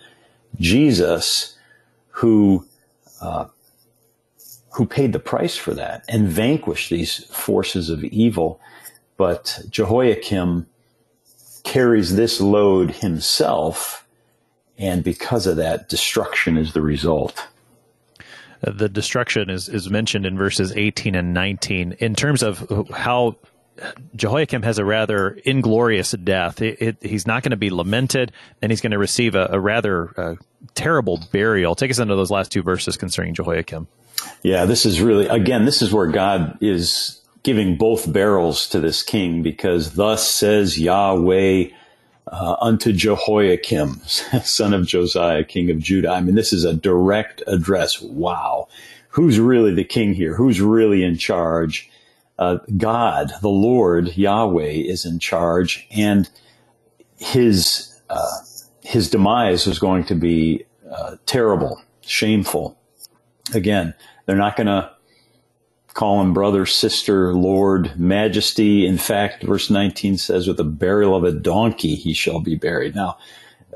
Jesus, 0.58 1.56
who 2.08 2.66
uh, 3.20 3.46
who 4.72 4.86
paid 4.86 5.12
the 5.12 5.18
price 5.18 5.56
for 5.56 5.74
that 5.74 6.04
and 6.08 6.28
vanquished 6.28 6.90
these 6.90 7.24
forces 7.26 7.90
of 7.90 8.04
evil. 8.04 8.60
But 9.16 9.60
Jehoiakim 9.68 10.66
carries 11.64 12.16
this 12.16 12.40
load 12.40 12.90
himself, 12.90 14.06
and 14.78 15.04
because 15.04 15.46
of 15.46 15.56
that, 15.56 15.88
destruction 15.88 16.56
is 16.56 16.72
the 16.72 16.80
result. 16.80 17.46
The 18.62 18.88
destruction 18.88 19.50
is, 19.50 19.68
is 19.68 19.90
mentioned 19.90 20.26
in 20.26 20.36
verses 20.36 20.72
18 20.72 21.14
and 21.14 21.32
19 21.32 21.92
in 21.98 22.14
terms 22.14 22.42
of 22.42 22.88
how 22.94 23.36
Jehoiakim 24.14 24.62
has 24.62 24.78
a 24.78 24.84
rather 24.84 25.30
inglorious 25.44 26.12
death. 26.12 26.60
It, 26.60 26.80
it, 26.80 26.96
he's 27.02 27.26
not 27.26 27.42
going 27.42 27.50
to 27.50 27.56
be 27.56 27.70
lamented, 27.70 28.32
and 28.60 28.70
he's 28.70 28.80
going 28.80 28.92
to 28.92 28.98
receive 28.98 29.34
a, 29.34 29.48
a 29.52 29.60
rather 29.60 30.12
uh, 30.20 30.34
terrible 30.74 31.22
burial. 31.32 31.74
Take 31.74 31.90
us 31.90 31.98
into 31.98 32.16
those 32.16 32.30
last 32.30 32.52
two 32.52 32.62
verses 32.62 32.96
concerning 32.96 33.34
Jehoiakim. 33.34 33.88
Yeah, 34.42 34.64
this 34.64 34.86
is 34.86 35.00
really, 35.00 35.26
again, 35.26 35.64
this 35.64 35.82
is 35.82 35.92
where 35.92 36.06
God 36.06 36.58
is 36.60 37.20
giving 37.42 37.76
both 37.76 38.12
barrels 38.12 38.66
to 38.68 38.80
this 38.80 39.02
king 39.02 39.42
because 39.42 39.94
thus 39.94 40.28
says 40.28 40.78
Yahweh 40.78 41.68
uh, 42.26 42.56
unto 42.60 42.92
Jehoiakim, 42.92 43.94
son 44.44 44.74
of 44.74 44.86
Josiah, 44.86 45.44
king 45.44 45.70
of 45.70 45.78
Judah. 45.78 46.10
I 46.10 46.20
mean, 46.20 46.34
this 46.34 46.52
is 46.52 46.64
a 46.64 46.74
direct 46.74 47.42
address. 47.46 48.00
Wow. 48.00 48.68
Who's 49.10 49.40
really 49.40 49.74
the 49.74 49.84
king 49.84 50.14
here? 50.14 50.34
Who's 50.34 50.60
really 50.60 51.02
in 51.02 51.16
charge? 51.16 51.90
Uh, 52.38 52.58
God, 52.76 53.32
the 53.42 53.48
Lord, 53.48 54.16
Yahweh, 54.16 54.62
is 54.62 55.04
in 55.04 55.18
charge, 55.18 55.86
and 55.90 56.30
his 57.18 58.00
uh, 58.08 58.38
his 58.82 59.10
demise 59.10 59.66
was 59.66 59.78
going 59.78 60.04
to 60.04 60.14
be 60.14 60.64
uh, 60.90 61.16
terrible, 61.26 61.82
shameful. 62.00 62.78
Again, 63.54 63.94
they're 64.26 64.36
not 64.36 64.56
going 64.56 64.66
to 64.66 64.90
call 65.94 66.20
him 66.20 66.32
brother, 66.32 66.66
sister, 66.66 67.34
Lord, 67.34 67.98
majesty. 67.98 68.86
In 68.86 68.98
fact, 68.98 69.42
verse 69.42 69.70
19 69.70 70.18
says, 70.18 70.46
with 70.46 70.56
the 70.56 70.64
burial 70.64 71.16
of 71.16 71.24
a 71.24 71.32
donkey, 71.32 71.94
he 71.94 72.12
shall 72.12 72.40
be 72.40 72.54
buried. 72.54 72.94
Now, 72.94 73.18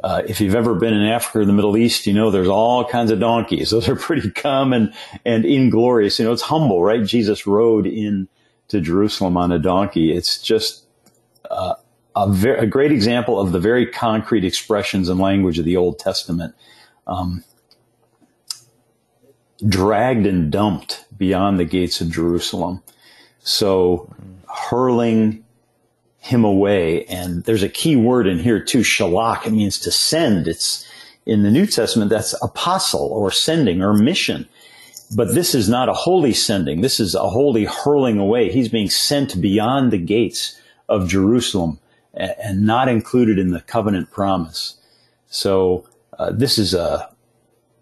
uh, 0.03 0.23
if 0.27 0.41
you've 0.41 0.55
ever 0.55 0.75
been 0.75 0.93
in 0.93 1.03
Africa 1.03 1.41
or 1.41 1.45
the 1.45 1.53
Middle 1.53 1.77
East, 1.77 2.07
you 2.07 2.13
know 2.13 2.31
there's 2.31 2.49
all 2.49 2.85
kinds 2.85 3.11
of 3.11 3.21
donkeys. 3.21 3.71
Those 3.71 3.89
are 3.89 3.97
pretty 3.97 4.31
common 4.31 4.93
and 5.25 5.45
inglorious. 5.45 6.19
You 6.19 6.27
know, 6.27 6.33
it's 6.33 6.43
humble, 6.43 6.83
right? 6.83 7.05
Jesus 7.05 7.47
rode 7.47 7.87
in 7.87 8.29
to 8.69 8.81
Jerusalem 8.81 9.37
on 9.37 9.53
a 9.53 9.59
donkey. 9.59 10.13
It's 10.13 10.41
just 10.43 10.85
uh, 11.51 11.75
a, 12.17 12.29
ver- 12.29 12.57
a, 12.57 12.67
great 12.67 12.93
example 12.93 13.39
of 13.39 13.53
the 13.53 13.61
very 13.61 13.87
concrete 13.87 14.45
expressions 14.45 15.09
and 15.09 15.21
language 15.21 15.59
of 15.59 15.65
the 15.65 15.77
Old 15.77 15.99
Testament. 15.99 16.55
Um, 17.07 17.45
dragged 19.67 20.27
and 20.27 20.51
dumped 20.51 21.05
beyond 21.17 21.59
the 21.59 21.65
gates 21.65 22.01
of 22.01 22.11
Jerusalem. 22.11 22.83
So 23.41 24.13
hurling 24.49 25.45
him 26.19 26.45
away. 26.45 27.05
And 27.07 27.45
there's 27.45 27.63
a 27.63 27.69
key 27.69 27.97
word 27.97 28.27
in 28.27 28.39
here 28.39 28.63
too, 28.63 28.81
shalach. 28.81 29.47
It 29.47 29.53
means 29.53 29.79
to 29.81 29.91
send. 29.91 30.49
It's 30.49 30.89
in 31.27 31.43
the 31.43 31.51
New 31.51 31.67
Testament, 31.67 32.11
that's 32.11 32.35
apostle 32.43 33.09
or 33.13 33.31
sending 33.31 33.83
or 33.83 33.95
mission. 33.95 34.49
But 35.15 35.35
this 35.35 35.55
is 35.55 35.69
not 35.69 35.89
a 35.89 35.93
holy 35.93 36.33
sending. 36.33 36.81
This 36.81 36.99
is 36.99 37.15
a 37.15 37.29
holy 37.29 37.67
hurling 37.67 38.19
away. 38.19 38.51
He's 38.51 38.69
being 38.69 38.91
sent 38.91 39.41
beyond 39.41 39.93
the 39.93 39.99
gates 39.99 40.61
of 40.89 41.09
Jerusalem 41.09 41.79
and 42.15 42.67
not 42.67 42.89
included 42.89 43.39
in 43.39 43.51
the 43.51 43.61
covenant 43.61 44.11
promise. 44.11 44.77
So 45.29 45.87
uh, 46.19 46.33
this 46.33 46.59
is 46.59 46.75
a, 46.75 47.11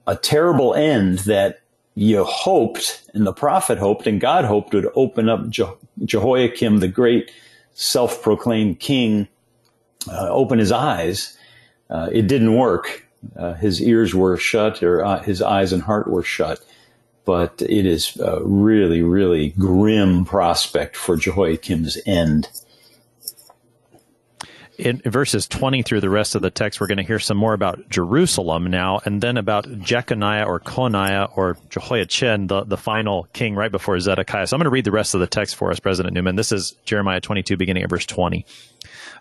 a 0.07 0.17
terrible 0.17 0.75
end 0.75 1.21
that 1.21 1.62
you 1.95 2.25
hoped, 2.25 3.03
and 3.15 3.27
the 3.27 3.33
prophet 3.33 3.79
hoped, 3.79 4.07
and 4.07 4.21
God 4.21 4.45
hoped 4.45 4.73
would 4.75 4.89
open 4.95 5.29
up 5.29 5.49
Je- 5.49 5.65
Jehoiakim, 6.05 6.79
the 6.79 6.89
great 6.89 7.31
self 7.75 8.23
proclaimed 8.23 8.81
king, 8.81 9.29
uh, 10.11 10.29
open 10.31 10.59
his 10.59 10.73
eyes. 10.73 11.37
Uh, 11.91 12.09
it 12.11 12.27
didn't 12.27 12.57
work. 12.57 13.07
Uh, 13.37 13.55
his 13.55 13.81
ears 13.81 14.15
were 14.15 14.37
shut, 14.37 14.83
or 14.83 15.05
uh, 15.05 15.23
his 15.23 15.43
eyes 15.43 15.73
and 15.73 15.83
heart 15.83 16.09
were 16.09 16.23
shut. 16.23 16.61
But 17.25 17.63
it 17.63 17.87
is 17.87 18.17
a 18.17 18.43
really, 18.43 19.03
really 19.03 19.51
grim 19.51 20.25
prospect 20.25 20.97
for 20.97 21.17
Jehoiakim's 21.17 21.99
end 22.05 22.49
in 24.79 25.03
verses 25.05 25.47
20 25.47 25.83
through 25.83 26.01
the 26.01 26.11
rest 26.11 26.35
of 26.35 26.43
the 26.43 26.51
text, 26.51 26.81
we're 26.81 26.87
going 26.87 26.99
to 26.99 27.05
hear 27.05 27.19
some 27.19 27.37
more 27.37 27.53
about 27.53 27.89
Jerusalem 27.89 28.71
now, 28.71 29.01
and 29.05 29.21
then 29.21 29.37
about 29.37 29.67
Jeconiah 29.81 30.45
or 30.47 30.61
Coniah 30.61 31.31
or 31.37 31.57
Jehoiachin, 31.69 32.47
the, 32.47 32.65
the 32.65 32.77
final 32.77 33.29
king 33.33 33.55
right 33.55 33.71
before 33.71 33.99
Zedekiah. 34.01 34.47
So 34.47 34.57
I'm 34.57 34.59
going 34.59 34.65
to 34.65 34.71
read 34.71 34.85
the 34.85 34.91
rest 34.91 35.15
of 35.15 35.21
the 35.21 35.27
text 35.27 35.57
for 35.57 35.71
us, 35.71 35.79
President 35.79 36.15
Newman. 36.15 36.37
This 36.37 36.53
is 36.53 36.75
Jeremiah 36.85 37.21
22, 37.21 37.57
beginning 37.57 37.83
at 37.83 37.91
verse 37.91 38.07
20. 38.07 38.47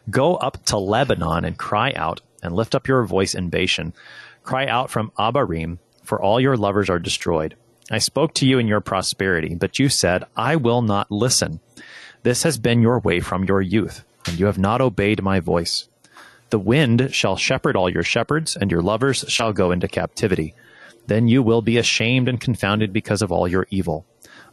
Go 0.10 0.36
up 0.36 0.64
to 0.66 0.78
Lebanon 0.78 1.46
and 1.46 1.58
cry 1.58 1.92
out 1.96 2.22
and 2.42 2.56
lift 2.56 2.74
up 2.74 2.88
your 2.88 3.04
voice 3.04 3.36
in 3.36 3.50
Bashan. 3.50 3.94
Cry 4.44 4.68
out 4.68 4.90
from 4.90 5.12
Abarim, 5.20 5.78
for 6.04 6.22
all 6.22 6.40
your 6.40 6.58
lovers 6.58 6.90
are 6.90 7.00
destroyed. 7.00 7.56
I 7.92 7.98
spoke 7.98 8.34
to 8.36 8.48
you 8.48 8.58
in 8.58 8.68
your 8.68 8.82
prosperity, 8.82 9.56
but 9.56 9.78
you 9.78 9.90
said, 9.90 10.24
I 10.36 10.56
will 10.56 10.82
not 10.82 11.12
listen. 11.12 11.60
This 12.24 12.44
has 12.44 12.58
been 12.58 12.82
your 12.82 13.00
way 13.00 13.20
from 13.20 13.44
your 13.44 13.62
youth, 13.62 14.04
and 14.28 14.40
you 14.40 14.46
have 14.46 14.58
not 14.58 14.82
obeyed 14.82 15.22
my 15.22 15.40
voice. 15.40 15.88
The 16.50 16.60
wind 16.60 17.14
shall 17.14 17.38
shepherd 17.38 17.76
all 17.76 17.90
your 17.90 18.04
shepherds, 18.04 18.56
and 18.56 18.70
your 18.70 18.82
lovers 18.82 19.24
shall 19.28 19.54
go 19.54 19.72
into 19.72 19.88
captivity. 19.88 20.54
Then 21.08 21.28
you 21.28 21.42
will 21.42 21.62
be 21.62 21.78
ashamed 21.78 22.28
and 22.28 22.40
confounded 22.40 22.94
because 22.94 23.22
of 23.22 23.32
all 23.32 23.48
your 23.48 23.68
evil. 23.70 24.06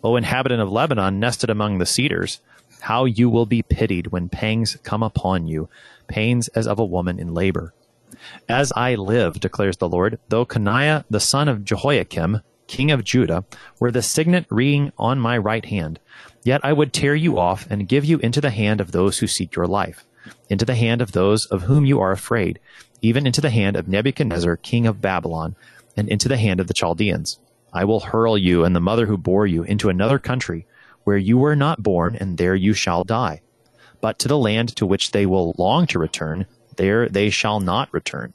O 0.05 0.17
inhabitant 0.17 0.63
of 0.63 0.71
Lebanon, 0.71 1.19
nested 1.19 1.51
among 1.51 1.79
the 1.79 1.87
cedars, 1.87 2.41
how 2.81 3.05
you 3.05 3.29
will 3.29 3.47
be 3.47 3.63
pitied 3.63 4.09
when 4.09 4.29
pangs 4.29 4.77
come 4.85 5.03
upon 5.03 5.49
you, 5.49 5.69
pains 6.07 6.49
as 6.49 6.67
of 6.67 6.79
a 6.79 6.85
woman 6.85 7.19
in 7.19 7.35
labor. 7.35 7.75
As 8.49 8.73
I 8.75 8.95
live, 8.95 9.41
declares 9.41 9.77
the 9.77 9.89
Lord, 9.89 10.19
though 10.29 10.47
Coniah 10.47 11.05
the 11.11 11.21
son 11.21 11.49
of 11.49 11.65
Jehoiakim, 11.65 12.43
king 12.69 12.93
of 12.93 13.03
Judah, 13.03 13.45
were 13.81 13.91
the 13.91 14.03
signet 14.03 14.47
ring 14.49 14.93
on 14.97 15.19
my 15.19 15.37
right 15.37 15.65
hand, 15.65 15.99
yet 16.45 16.61
I 16.63 16.73
would 16.73 16.93
tear 16.93 17.17
you 17.17 17.39
off 17.39 17.67
and 17.69 17.89
give 17.89 18.05
you 18.05 18.19
into 18.19 18.41
the 18.41 18.51
hand 18.51 18.81
of 18.81 18.93
those 18.93 19.19
who 19.19 19.27
seek 19.27 19.57
your 19.57 19.67
life, 19.67 20.05
into 20.49 20.65
the 20.65 20.77
hand 20.77 21.03
of 21.03 21.11
those 21.11 21.47
of 21.47 21.63
whom 21.63 21.85
you 21.85 22.01
are 22.01 22.13
afraid, 22.13 22.61
even 23.03 23.27
into 23.27 23.41
the 23.41 23.51
hand 23.51 23.75
of 23.77 23.89
Nebuchadnezzar, 23.89 24.57
king 24.59 24.87
of 24.87 25.01
Babylon, 25.01 25.57
and 25.97 26.09
into 26.09 26.29
the 26.29 26.37
hand 26.37 26.61
of 26.61 26.69
the 26.69 26.75
Chaldeans. 26.75 27.41
I 27.73 27.85
will 27.85 28.01
hurl 28.01 28.39
you 28.39 28.65
and 28.65 28.77
the 28.77 28.81
mother 28.81 29.07
who 29.07 29.19
bore 29.19 29.47
you 29.47 29.63
into 29.65 29.89
another 29.89 30.19
country, 30.19 30.67
where 31.05 31.17
you 31.17 31.39
were 31.39 31.57
not 31.57 31.83
born, 31.83 32.17
and 32.17 32.39
there 32.39 32.55
you 32.55 32.73
shall 32.73 33.03
die. 33.03 33.41
But 34.01 34.19
to 34.21 34.29
the 34.29 34.39
land 34.39 34.77
to 34.77 34.87
which 34.87 35.11
they 35.11 35.27
will 35.27 35.55
long 35.59 35.87
to 35.89 35.99
return, 35.99 36.47
there 36.77 37.09
they 37.09 37.31
shall 37.31 37.61
not 37.61 37.93
return. 37.93 38.33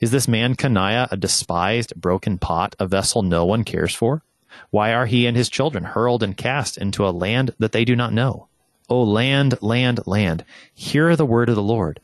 Is 0.00 0.10
this 0.10 0.28
man 0.28 0.54
Coniah 0.56 1.10
a 1.10 1.16
despised, 1.16 1.94
broken 1.96 2.38
pot, 2.38 2.76
a 2.78 2.86
vessel 2.86 3.22
no 3.22 3.44
one 3.44 3.64
cares 3.64 3.94
for? 3.94 4.22
Why 4.70 4.92
are 4.92 5.06
he 5.06 5.26
and 5.26 5.36
his 5.36 5.48
children 5.48 5.84
hurled 5.84 6.22
and 6.22 6.36
cast 6.36 6.78
into 6.78 7.06
a 7.06 7.10
land 7.10 7.54
that 7.58 7.72
they 7.72 7.84
do 7.84 7.96
not 7.96 8.12
know? 8.12 8.48
O 8.88 9.02
land, 9.02 9.60
land, 9.62 10.00
land, 10.06 10.44
hear 10.74 11.16
the 11.16 11.26
word 11.26 11.48
of 11.48 11.56
the 11.56 11.62
Lord. 11.62 12.00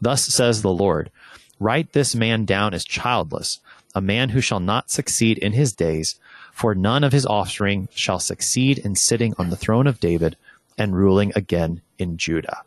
Thus 0.00 0.24
says 0.24 0.62
the 0.62 0.72
Lord, 0.72 1.10
Write 1.58 1.92
this 1.92 2.14
man 2.14 2.44
down 2.44 2.74
as 2.74 2.84
childless, 2.84 3.60
a 3.94 4.00
man 4.00 4.28
who 4.28 4.40
shall 4.40 4.60
not 4.60 4.90
succeed 4.90 5.38
in 5.38 5.52
his 5.52 5.72
days, 5.72 6.20
for 6.52 6.74
none 6.74 7.02
of 7.02 7.12
his 7.12 7.26
offspring 7.26 7.88
shall 7.94 8.20
succeed 8.20 8.78
in 8.78 8.94
sitting 8.94 9.34
on 9.38 9.50
the 9.50 9.56
throne 9.56 9.86
of 9.86 10.00
David 10.00 10.36
and 10.76 10.96
ruling 10.96 11.32
again 11.34 11.82
in 11.98 12.16
Judah. 12.16 12.62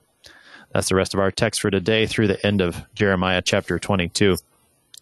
That's 0.73 0.89
the 0.89 0.95
rest 0.95 1.13
of 1.13 1.19
our 1.19 1.31
text 1.31 1.61
for 1.61 1.69
today 1.69 2.05
through 2.05 2.27
the 2.27 2.45
end 2.45 2.61
of 2.61 2.83
Jeremiah 2.95 3.41
chapter 3.41 3.79
22. 3.79 4.37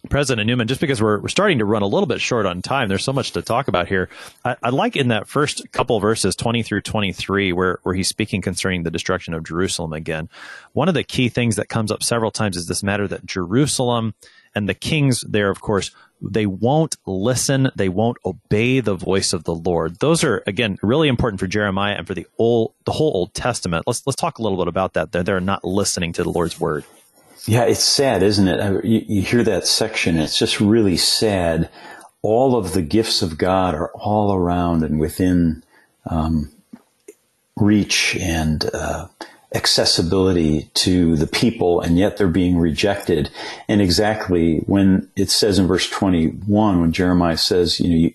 President 0.08 0.46
Newman, 0.46 0.66
just 0.66 0.80
because 0.80 1.02
we're, 1.02 1.20
we're 1.20 1.28
starting 1.28 1.58
to 1.58 1.64
run 1.64 1.82
a 1.82 1.86
little 1.86 2.06
bit 2.06 2.20
short 2.20 2.46
on 2.46 2.62
time, 2.62 2.88
there's 2.88 3.04
so 3.04 3.12
much 3.12 3.32
to 3.32 3.42
talk 3.42 3.68
about 3.68 3.86
here. 3.86 4.08
I, 4.44 4.56
I 4.62 4.70
like 4.70 4.96
in 4.96 5.08
that 5.08 5.28
first 5.28 5.70
couple 5.72 6.00
verses, 6.00 6.34
20 6.34 6.62
through 6.62 6.80
23, 6.80 7.52
where, 7.52 7.78
where 7.82 7.94
he's 7.94 8.08
speaking 8.08 8.40
concerning 8.40 8.82
the 8.82 8.90
destruction 8.90 9.34
of 9.34 9.44
Jerusalem 9.44 9.92
again. 9.92 10.28
One 10.72 10.88
of 10.88 10.94
the 10.94 11.04
key 11.04 11.28
things 11.28 11.56
that 11.56 11.68
comes 11.68 11.92
up 11.92 12.02
several 12.02 12.30
times 12.30 12.56
is 12.56 12.66
this 12.66 12.82
matter 12.82 13.06
that 13.08 13.26
Jerusalem 13.26 14.14
and 14.54 14.68
the 14.68 14.74
kings 14.74 15.20
there, 15.20 15.50
of 15.50 15.60
course, 15.60 15.90
they 16.22 16.46
won't 16.46 16.96
listen, 17.06 17.70
they 17.76 17.88
won't 17.88 18.18
obey 18.24 18.80
the 18.80 18.94
voice 18.94 19.32
of 19.32 19.44
the 19.44 19.54
Lord. 19.54 19.98
Those 20.00 20.22
are 20.24 20.42
again 20.46 20.78
really 20.82 21.08
important 21.08 21.40
for 21.40 21.46
Jeremiah 21.46 21.94
and 21.94 22.06
for 22.06 22.14
the 22.14 22.26
old 22.38 22.74
the 22.84 22.92
whole 22.92 23.12
Old 23.14 23.32
Testament. 23.32 23.84
Let's 23.86 24.06
let's 24.06 24.20
talk 24.20 24.38
a 24.38 24.42
little 24.42 24.58
bit 24.58 24.68
about 24.68 24.94
that. 24.94 25.12
They're, 25.12 25.22
they're 25.22 25.40
not 25.40 25.64
listening 25.64 26.12
to 26.14 26.22
the 26.22 26.30
Lord's 26.30 26.60
word. 26.60 26.84
Yeah, 27.46 27.64
it's 27.64 27.82
sad, 27.82 28.22
isn't 28.22 28.48
it? 28.48 28.84
You, 28.84 29.04
you 29.06 29.22
hear 29.22 29.42
that 29.44 29.66
section, 29.66 30.18
it's 30.18 30.38
just 30.38 30.60
really 30.60 30.96
sad. 30.96 31.70
All 32.22 32.56
of 32.56 32.74
the 32.74 32.82
gifts 32.82 33.22
of 33.22 33.38
God 33.38 33.74
are 33.74 33.90
all 33.92 34.34
around 34.34 34.82
and 34.82 35.00
within 35.00 35.64
um, 36.06 36.50
reach 37.56 38.16
and 38.16 38.68
uh, 38.74 39.08
accessibility 39.54 40.70
to 40.74 41.16
the 41.16 41.26
people, 41.26 41.80
and 41.80 41.98
yet 41.98 42.16
they're 42.16 42.28
being 42.28 42.58
rejected. 42.58 43.30
And 43.68 43.80
exactly 43.80 44.58
when 44.66 45.10
it 45.16 45.30
says 45.30 45.58
in 45.58 45.66
verse 45.66 45.88
21, 45.88 46.80
when 46.80 46.92
Jeremiah 46.92 47.38
says, 47.38 47.80
you 47.80 47.88
know, 47.88 47.96
you, 47.96 48.14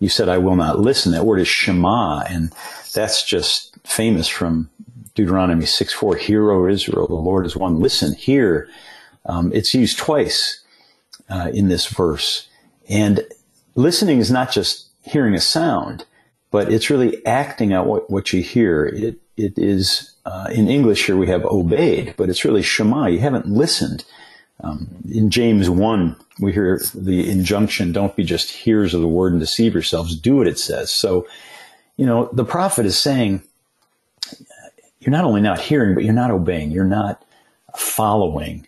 you 0.00 0.08
said, 0.08 0.28
I 0.28 0.38
will 0.38 0.56
not 0.56 0.80
listen, 0.80 1.12
that 1.12 1.24
word 1.24 1.40
is 1.40 1.48
Shema, 1.48 2.24
and 2.28 2.52
that's 2.92 3.24
just 3.24 3.76
famous 3.86 4.28
from 4.28 4.68
Deuteronomy 5.14 5.66
6 5.66 5.92
4. 5.92 6.16
Hear, 6.16 6.50
O 6.50 6.66
Israel, 6.66 7.06
the 7.06 7.14
Lord 7.14 7.46
is 7.46 7.56
one. 7.56 7.80
Listen, 7.80 8.14
hear. 8.14 8.68
Um, 9.26 9.52
it's 9.54 9.74
used 9.74 9.98
twice 9.98 10.62
uh, 11.28 11.50
in 11.54 11.68
this 11.68 11.86
verse. 11.86 12.48
And 12.88 13.24
listening 13.74 14.18
is 14.18 14.30
not 14.30 14.52
just 14.52 14.88
hearing 15.02 15.34
a 15.34 15.40
sound, 15.40 16.04
but 16.50 16.72
it's 16.72 16.90
really 16.90 17.24
acting 17.26 17.72
out 17.72 17.86
what, 17.86 18.10
what 18.10 18.32
you 18.32 18.42
hear. 18.42 18.86
It, 18.86 19.18
it 19.36 19.58
is 19.58 20.14
uh, 20.26 20.48
in 20.52 20.68
English 20.68 21.06
here 21.06 21.16
we 21.16 21.26
have 21.28 21.44
obeyed, 21.44 22.14
but 22.16 22.28
it's 22.28 22.44
really 22.44 22.62
Shema. 22.62 23.06
You 23.06 23.20
haven't 23.20 23.46
listened. 23.46 24.04
Um, 24.60 24.88
in 25.10 25.30
James 25.30 25.68
1, 25.68 26.16
we 26.40 26.52
hear 26.52 26.80
the 26.94 27.28
injunction, 27.30 27.92
don't 27.92 28.16
be 28.16 28.24
just 28.24 28.50
hearers 28.50 28.94
of 28.94 29.00
the 29.00 29.08
word 29.08 29.32
and 29.32 29.40
deceive 29.40 29.74
yourselves. 29.74 30.16
Do 30.16 30.36
what 30.36 30.46
it 30.46 30.58
says. 30.58 30.90
So, 30.90 31.26
you 31.96 32.06
know, 32.06 32.30
the 32.32 32.44
prophet 32.44 32.86
is 32.86 32.96
saying, 32.96 33.42
you're 35.04 35.12
not 35.12 35.24
only 35.24 35.42
not 35.42 35.60
hearing, 35.60 35.94
but 35.94 36.04
you're 36.04 36.14
not 36.14 36.30
obeying. 36.30 36.70
You're 36.70 36.84
not 36.84 37.24
following. 37.76 38.66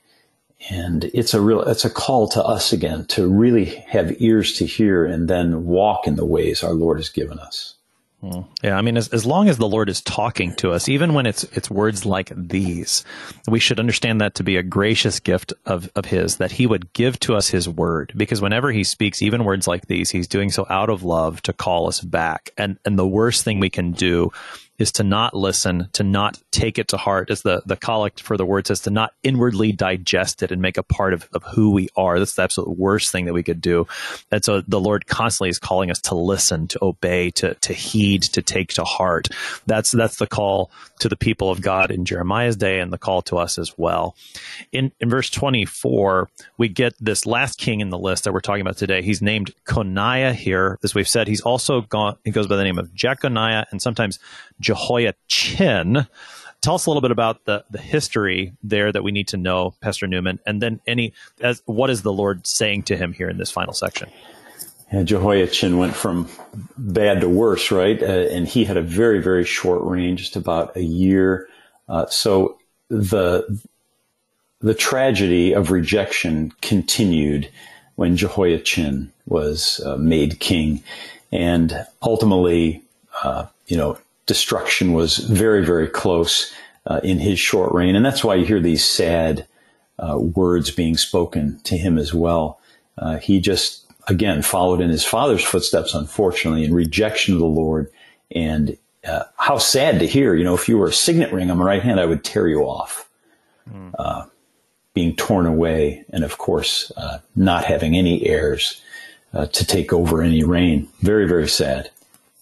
And 0.70 1.04
it's 1.14 1.32
a 1.32 1.40
real, 1.40 1.62
it's 1.62 1.84
a 1.84 1.90
call 1.90 2.28
to 2.28 2.42
us 2.42 2.72
again 2.72 3.06
to 3.06 3.28
really 3.28 3.64
have 3.64 4.20
ears 4.20 4.54
to 4.54 4.66
hear 4.66 5.04
and 5.04 5.28
then 5.28 5.64
walk 5.64 6.06
in 6.06 6.16
the 6.16 6.24
ways 6.24 6.62
our 6.62 6.72
Lord 6.72 6.98
has 6.98 7.08
given 7.08 7.38
us. 7.38 7.74
Hmm. 8.22 8.40
Yeah, 8.62 8.76
I 8.78 8.82
mean, 8.82 8.96
as, 8.96 9.08
as 9.08 9.26
long 9.26 9.48
as 9.48 9.58
the 9.58 9.68
Lord 9.68 9.90
is 9.90 10.00
talking 10.00 10.54
to 10.56 10.72
us, 10.72 10.88
even 10.88 11.12
when 11.12 11.26
it's 11.26 11.44
it's 11.44 11.70
words 11.70 12.06
like 12.06 12.32
these, 12.34 13.04
we 13.46 13.60
should 13.60 13.78
understand 13.78 14.22
that 14.22 14.34
to 14.36 14.42
be 14.42 14.56
a 14.56 14.62
gracious 14.62 15.20
gift 15.20 15.52
of, 15.66 15.90
of 15.94 16.06
His, 16.06 16.36
that 16.38 16.50
He 16.50 16.66
would 16.66 16.92
give 16.94 17.20
to 17.20 17.36
us 17.36 17.48
His 17.48 17.68
word. 17.68 18.14
Because 18.16 18.40
whenever 18.40 18.72
He 18.72 18.84
speaks, 18.84 19.20
even 19.20 19.44
words 19.44 19.68
like 19.68 19.86
these, 19.86 20.10
He's 20.10 20.26
doing 20.26 20.50
so 20.50 20.66
out 20.70 20.88
of 20.88 21.02
love 21.02 21.42
to 21.42 21.52
call 21.52 21.88
us 21.88 22.00
back. 22.00 22.50
And 22.56 22.78
and 22.86 22.98
the 22.98 23.06
worst 23.06 23.44
thing 23.44 23.60
we 23.60 23.70
can 23.70 23.92
do 23.92 24.32
is 24.78 24.92
to 24.92 25.04
not 25.04 25.34
listen, 25.34 25.88
to 25.92 26.02
not 26.02 26.40
take 26.50 26.78
it 26.78 26.88
to 26.88 26.96
heart, 26.96 27.30
as 27.30 27.42
the, 27.42 27.62
the 27.66 27.76
collect 27.76 28.20
for 28.20 28.36
the 28.36 28.44
word 28.44 28.66
says, 28.66 28.80
to 28.80 28.90
not 28.90 29.12
inwardly 29.22 29.72
digest 29.72 30.42
it 30.42 30.52
and 30.52 30.60
make 30.60 30.76
a 30.76 30.82
part 30.82 31.14
of, 31.14 31.28
of 31.32 31.42
who 31.44 31.70
we 31.70 31.88
are. 31.96 32.18
That's 32.18 32.34
the 32.34 32.42
absolute 32.42 32.78
worst 32.78 33.10
thing 33.10 33.26
that 33.26 33.34
we 33.34 33.42
could 33.42 33.60
do. 33.60 33.86
And 34.30 34.44
so 34.44 34.60
the 34.60 34.80
Lord 34.80 35.06
constantly 35.06 35.50
is 35.50 35.58
calling 35.58 35.90
us 35.90 36.00
to 36.02 36.14
listen, 36.14 36.68
to 36.68 36.78
obey, 36.82 37.30
to, 37.32 37.54
to 37.54 37.72
heed, 37.72 38.22
to 38.24 38.42
take 38.42 38.74
to 38.74 38.84
heart. 38.84 39.28
That's, 39.66 39.92
that's 39.92 40.16
the 40.16 40.26
call 40.26 40.70
to 41.00 41.08
the 41.08 41.16
people 41.16 41.50
of 41.50 41.60
God 41.60 41.90
in 41.90 42.04
Jeremiah's 42.04 42.56
day 42.56 42.80
and 42.80 42.92
the 42.92 42.98
call 42.98 43.22
to 43.22 43.38
us 43.38 43.58
as 43.58 43.76
well. 43.78 44.14
In, 44.72 44.92
in 45.00 45.08
verse 45.08 45.30
24, 45.30 46.28
we 46.58 46.68
get 46.68 46.94
this 47.00 47.26
last 47.26 47.58
king 47.58 47.80
in 47.80 47.90
the 47.90 47.98
list 47.98 48.24
that 48.24 48.32
we're 48.32 48.40
talking 48.40 48.60
about 48.60 48.76
today. 48.76 49.02
He's 49.02 49.22
named 49.22 49.54
Coniah 49.64 50.34
here. 50.34 50.78
As 50.82 50.94
we've 50.94 51.08
said, 51.08 51.28
he's 51.28 51.40
also 51.40 51.82
gone, 51.82 52.16
he 52.24 52.30
goes 52.30 52.46
by 52.46 52.56
the 52.56 52.64
name 52.64 52.78
of 52.78 52.94
Jeconiah 52.94 53.66
and 53.70 53.80
sometimes 53.80 54.18
Jehoiachin. 54.66 56.08
Tell 56.60 56.74
us 56.74 56.86
a 56.86 56.90
little 56.90 57.00
bit 57.00 57.12
about 57.12 57.44
the, 57.44 57.64
the 57.70 57.78
history 57.78 58.52
there 58.64 58.90
that 58.90 59.04
we 59.04 59.12
need 59.12 59.28
to 59.28 59.36
know, 59.36 59.74
Pastor 59.80 60.08
Newman, 60.08 60.40
and 60.44 60.60
then 60.60 60.80
any 60.88 61.12
as 61.40 61.62
what 61.66 61.88
is 61.88 62.02
the 62.02 62.12
Lord 62.12 62.46
saying 62.46 62.82
to 62.84 62.96
him 62.96 63.12
here 63.12 63.28
in 63.28 63.38
this 63.38 63.52
final 63.52 63.72
section? 63.72 64.10
Yeah, 64.92 65.04
Jehoiachin 65.04 65.78
went 65.78 65.94
from 65.94 66.28
bad 66.76 67.20
to 67.20 67.28
worse, 67.28 67.70
right? 67.70 68.02
Uh, 68.02 68.06
and 68.06 68.48
he 68.48 68.64
had 68.64 68.76
a 68.76 68.82
very, 68.82 69.22
very 69.22 69.44
short 69.44 69.82
reign, 69.82 70.16
just 70.16 70.34
about 70.34 70.76
a 70.76 70.82
year. 70.82 71.48
Uh, 71.88 72.06
so 72.06 72.58
the 72.88 73.60
the 74.60 74.74
tragedy 74.74 75.52
of 75.52 75.70
rejection 75.70 76.52
continued 76.60 77.48
when 77.94 78.16
Jehoiachin 78.16 79.12
was 79.26 79.80
uh, 79.86 79.96
made 79.96 80.40
king, 80.40 80.82
and 81.30 81.86
ultimately, 82.02 82.82
uh, 83.22 83.46
you 83.68 83.76
know, 83.76 83.98
destruction 84.26 84.92
was 84.92 85.18
very, 85.18 85.64
very 85.64 85.88
close 85.88 86.52
uh, 86.86 87.00
in 87.02 87.18
his 87.18 87.38
short 87.38 87.72
reign. 87.72 87.96
And 87.96 88.04
that's 88.04 88.24
why 88.24 88.34
you 88.34 88.44
hear 88.44 88.60
these 88.60 88.84
sad 88.84 89.46
uh, 89.98 90.18
words 90.18 90.70
being 90.70 90.96
spoken 90.96 91.58
to 91.64 91.76
him 91.76 91.96
as 91.98 92.12
well. 92.12 92.60
Uh, 92.98 93.18
he 93.18 93.40
just, 93.40 93.86
again, 94.08 94.42
followed 94.42 94.80
in 94.80 94.90
his 94.90 95.04
father's 95.04 95.44
footsteps, 95.44 95.94
unfortunately, 95.94 96.64
in 96.64 96.74
rejection 96.74 97.34
of 97.34 97.40
the 97.40 97.46
Lord. 97.46 97.90
And 98.34 98.76
uh, 99.06 99.24
how 99.36 99.58
sad 99.58 100.00
to 100.00 100.06
hear, 100.06 100.34
you 100.34 100.44
know, 100.44 100.54
if 100.54 100.68
you 100.68 100.76
were 100.76 100.88
a 100.88 100.92
signet 100.92 101.32
ring 101.32 101.50
on 101.50 101.58
my 101.58 101.64
right 101.64 101.82
hand, 101.82 102.00
I 102.00 102.06
would 102.06 102.24
tear 102.24 102.48
you 102.48 102.62
off. 102.62 103.08
Mm. 103.68 104.30
being 104.94 105.16
torn 105.16 105.44
away, 105.44 106.04
and 106.10 106.22
of 106.22 106.38
course, 106.38 106.92
uh, 106.96 107.18
not 107.34 107.64
having 107.64 107.96
any 107.96 108.24
heirs 108.24 108.80
to 109.32 109.66
take 109.66 109.92
over 109.92 110.22
any 110.22 110.44
reign. 110.44 110.88
Very, 111.00 111.26
very 111.26 111.48
sad. 111.48 111.90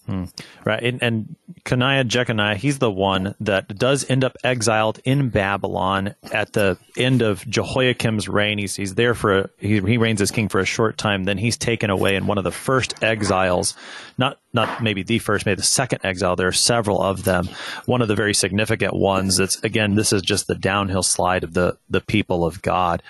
Hmm. 0.05 0.25
Right. 0.63 0.83
And, 0.83 1.01
and 1.01 1.35
Coniah 1.63 2.07
Jeconiah, 2.07 2.55
he's 2.55 2.77
the 2.77 2.91
one 2.91 3.33
that 3.39 3.75
does 3.75 4.07
end 4.07 4.23
up 4.23 4.37
exiled 4.43 4.99
in 5.03 5.29
Babylon 5.29 6.13
at 6.31 6.53
the 6.53 6.77
end 6.95 7.23
of 7.23 7.43
Jehoiakim's 7.47 8.29
reign. 8.29 8.59
He's, 8.59 8.75
he's 8.75 8.93
there 8.93 9.15
for, 9.15 9.39
a, 9.39 9.49
he, 9.57 9.79
he 9.79 9.97
reigns 9.97 10.21
as 10.21 10.29
king 10.29 10.47
for 10.47 10.59
a 10.59 10.65
short 10.65 10.99
time. 10.99 11.23
Then 11.23 11.39
he's 11.39 11.57
taken 11.57 11.89
away 11.89 12.15
in 12.15 12.27
one 12.27 12.37
of 12.37 12.43
the 12.43 12.51
first 12.51 13.03
exiles, 13.03 13.75
not, 14.19 14.39
not 14.53 14.83
maybe 14.83 15.01
the 15.01 15.17
first, 15.17 15.47
maybe 15.47 15.57
the 15.57 15.63
second 15.63 16.01
exile. 16.03 16.35
There 16.35 16.47
are 16.47 16.51
several 16.51 17.01
of 17.01 17.23
them. 17.23 17.49
One 17.85 18.03
of 18.03 18.07
the 18.07 18.15
very 18.15 18.35
significant 18.35 18.93
ones 18.93 19.37
that's, 19.37 19.63
again, 19.63 19.95
this 19.95 20.13
is 20.13 20.21
just 20.21 20.45
the 20.45 20.55
downhill 20.55 21.03
slide 21.03 21.43
of 21.43 21.53
the, 21.53 21.77
the 21.89 22.01
people 22.01 22.45
of 22.45 22.61
God 22.61 23.01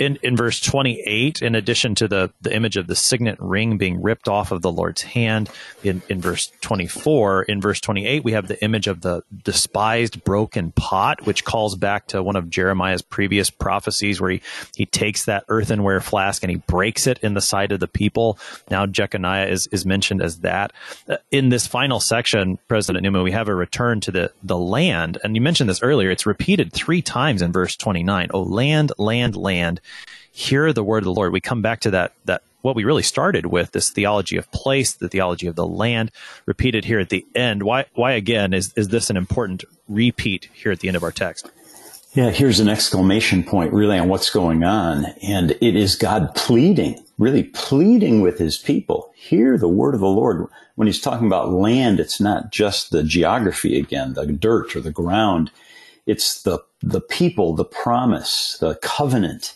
in, 0.00 0.18
in 0.22 0.34
verse 0.34 0.60
28, 0.60 1.42
in 1.42 1.54
addition 1.54 1.94
to 1.96 2.08
the, 2.08 2.32
the 2.40 2.54
image 2.54 2.78
of 2.78 2.86
the 2.86 2.96
signet 2.96 3.36
ring 3.38 3.76
being 3.76 4.00
ripped 4.00 4.28
off 4.28 4.50
of 4.50 4.62
the 4.62 4.72
Lord's 4.72 5.02
hand, 5.02 5.50
in, 5.84 6.00
in 6.08 6.22
verse 6.22 6.50
24, 6.62 7.42
in 7.42 7.60
verse 7.60 7.82
28, 7.82 8.24
we 8.24 8.32
have 8.32 8.48
the 8.48 8.62
image 8.64 8.86
of 8.86 9.02
the 9.02 9.22
despised 9.44 10.24
broken 10.24 10.72
pot, 10.72 11.26
which 11.26 11.44
calls 11.44 11.76
back 11.76 12.06
to 12.06 12.22
one 12.22 12.34
of 12.34 12.48
Jeremiah's 12.48 13.02
previous 13.02 13.50
prophecies 13.50 14.22
where 14.22 14.30
he, 14.30 14.42
he 14.74 14.86
takes 14.86 15.26
that 15.26 15.44
earthenware 15.48 16.00
flask 16.00 16.42
and 16.42 16.50
he 16.50 16.56
breaks 16.56 17.06
it 17.06 17.18
in 17.18 17.34
the 17.34 17.42
sight 17.42 17.70
of 17.70 17.78
the 17.78 17.86
people. 17.86 18.38
Now 18.70 18.86
Jeconiah 18.86 19.48
is, 19.48 19.66
is 19.66 19.84
mentioned 19.84 20.22
as 20.22 20.38
that. 20.38 20.72
Uh, 21.06 21.18
in 21.30 21.50
this 21.50 21.66
final 21.66 22.00
section, 22.00 22.58
President 22.68 23.02
Newman, 23.02 23.22
we 23.22 23.32
have 23.32 23.48
a 23.48 23.54
return 23.54 24.00
to 24.00 24.10
the, 24.10 24.32
the 24.42 24.56
land. 24.56 25.18
And 25.22 25.36
you 25.36 25.42
mentioned 25.42 25.68
this 25.68 25.82
earlier. 25.82 26.10
It's 26.10 26.24
repeated 26.24 26.72
three 26.72 27.02
times 27.02 27.42
in 27.42 27.52
verse 27.52 27.76
29. 27.76 28.30
Oh, 28.32 28.40
land, 28.40 28.92
land, 28.96 29.36
land 29.36 29.82
hear 30.32 30.72
the 30.72 30.84
word 30.84 30.98
of 30.98 31.04
the 31.04 31.14
Lord. 31.14 31.32
We 31.32 31.40
come 31.40 31.62
back 31.62 31.80
to 31.80 31.90
that 31.92 32.12
that 32.24 32.42
what 32.62 32.76
we 32.76 32.84
really 32.84 33.02
started 33.02 33.46
with 33.46 33.72
this 33.72 33.90
theology 33.90 34.36
of 34.36 34.50
place, 34.52 34.92
the 34.92 35.08
theology 35.08 35.46
of 35.46 35.56
the 35.56 35.66
land, 35.66 36.10
repeated 36.46 36.84
here 36.84 37.00
at 37.00 37.08
the 37.08 37.26
end. 37.34 37.62
Why 37.62 37.86
why 37.94 38.12
again 38.12 38.52
is 38.52 38.72
is 38.74 38.88
this 38.88 39.10
an 39.10 39.16
important 39.16 39.64
repeat 39.88 40.48
here 40.52 40.72
at 40.72 40.80
the 40.80 40.88
end 40.88 40.96
of 40.96 41.02
our 41.02 41.12
text? 41.12 41.50
Yeah, 42.12 42.30
here's 42.30 42.58
an 42.58 42.68
exclamation 42.68 43.44
point 43.44 43.72
really 43.72 43.96
on 43.96 44.08
what's 44.08 44.30
going 44.30 44.64
on. 44.64 45.06
And 45.22 45.52
it 45.52 45.76
is 45.76 45.94
God 45.94 46.34
pleading, 46.34 47.04
really 47.18 47.44
pleading 47.44 48.20
with 48.20 48.38
his 48.38 48.58
people. 48.58 49.12
Hear 49.14 49.56
the 49.56 49.68
word 49.68 49.94
of 49.94 50.00
the 50.00 50.08
Lord. 50.08 50.48
When 50.74 50.88
he's 50.88 51.00
talking 51.00 51.28
about 51.28 51.52
land, 51.52 52.00
it's 52.00 52.20
not 52.20 52.50
just 52.50 52.90
the 52.90 53.04
geography 53.04 53.78
again, 53.78 54.14
the 54.14 54.26
dirt 54.26 54.74
or 54.74 54.80
the 54.80 54.90
ground. 54.90 55.52
It's 56.04 56.42
the, 56.42 56.58
the 56.82 57.00
people, 57.00 57.54
the 57.54 57.64
promise, 57.64 58.56
the 58.58 58.74
covenant. 58.82 59.54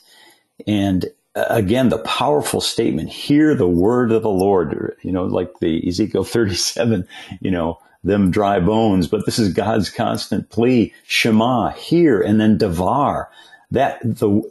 And 0.66 1.06
uh, 1.34 1.46
again, 1.48 1.88
the 1.88 1.98
powerful 1.98 2.60
statement, 2.60 3.10
hear 3.10 3.54
the 3.54 3.68
word 3.68 4.12
of 4.12 4.22
the 4.22 4.30
Lord, 4.30 4.96
you 5.02 5.12
know, 5.12 5.24
like 5.24 5.58
the 5.60 5.86
Ezekiel 5.86 6.24
37, 6.24 7.06
you 7.40 7.50
know, 7.50 7.78
them 8.04 8.30
dry 8.30 8.60
bones, 8.60 9.08
but 9.08 9.24
this 9.24 9.38
is 9.38 9.52
God's 9.52 9.90
constant 9.90 10.50
plea, 10.50 10.92
Shema, 11.06 11.70
hear, 11.70 12.20
and 12.20 12.40
then 12.40 12.58
Devar. 12.58 13.30
That, 13.70 13.98
the, 14.02 14.42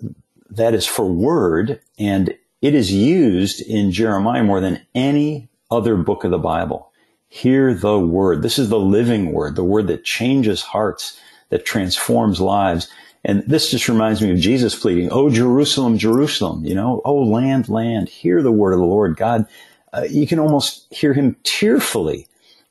that 0.49 0.74
is 0.74 0.86
for 0.86 1.06
word, 1.06 1.80
and 1.99 2.36
it 2.62 2.74
is 2.74 2.91
used 2.91 3.62
in 3.62 3.91
Jeremiah 3.91 4.43
more 4.43 4.60
than 4.60 4.82
any 4.95 5.49
other 5.70 5.95
book 5.95 6.24
of 6.24 6.32
the 6.32 6.38
Bible. 6.38 6.91
Hear 7.30 7.74
the 7.74 7.99
word. 7.99 8.41
This 8.41 8.60
is 8.60 8.70
the 8.70 8.80
living 8.80 9.32
word, 9.32 9.56
the 9.56 9.64
word 9.64 9.88
that 9.88 10.04
changes 10.04 10.62
hearts, 10.62 11.20
that 11.49 11.66
transforms 11.66 12.39
lives. 12.39 12.89
And 13.26 13.43
this 13.47 13.71
just 13.71 13.88
reminds 13.88 14.21
me 14.21 14.32
of 14.32 14.39
Jesus 14.39 14.78
pleading, 14.78 15.09
Oh, 15.11 15.30
Jerusalem, 15.30 15.97
Jerusalem, 15.97 16.65
you 16.65 16.76
know, 16.76 17.01
oh, 17.05 17.24
land, 17.24 17.69
land, 17.69 18.09
hear 18.09 18.41
the 18.41 18.51
word 18.51 18.74
of 18.74 18.80
the 18.80 18.86
Lord. 18.86 19.15
God, 19.15 19.45
uh, 19.93 20.05
you 20.09 20.28
can 20.28 20.39
almost 20.39 20.93
hear 20.93 21.13
him 21.13 21.38
tearfully 21.43 22.28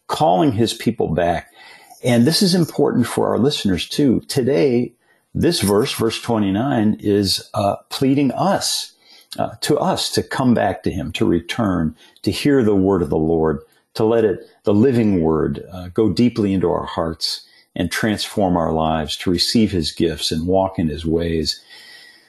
calling 0.08 0.52
his 0.52 0.74
people 0.74 1.08
back. 1.08 1.52
And 2.04 2.26
this 2.26 2.42
is 2.42 2.54
important 2.54 3.06
for 3.06 3.28
our 3.28 3.38
listeners 3.38 3.88
too. 3.88 4.20
Today, 4.28 4.92
this 5.34 5.60
verse, 5.60 5.92
verse 5.94 6.20
29, 6.20 6.98
is 7.00 7.48
uh, 7.54 7.76
pleading 7.88 8.32
us, 8.32 8.92
uh, 9.38 9.54
to 9.62 9.78
us 9.78 10.10
to 10.10 10.22
come 10.22 10.52
back 10.52 10.82
to 10.82 10.90
him, 10.90 11.12
to 11.12 11.24
return, 11.24 11.96
to 12.22 12.30
hear 12.30 12.62
the 12.62 12.76
word 12.76 13.00
of 13.00 13.08
the 13.08 13.16
Lord, 13.16 13.60
to 13.94 14.04
let 14.04 14.24
it, 14.24 14.46
the 14.64 14.74
living 14.74 15.22
word, 15.22 15.64
uh, 15.72 15.88
go 15.88 16.12
deeply 16.12 16.52
into 16.52 16.70
our 16.70 16.84
hearts 16.84 17.46
and 17.74 17.90
transform 17.90 18.56
our 18.56 18.72
lives, 18.72 19.16
to 19.16 19.30
receive 19.30 19.72
his 19.72 19.92
gifts 19.92 20.30
and 20.30 20.46
walk 20.46 20.78
in 20.78 20.88
his 20.88 21.06
ways. 21.06 21.62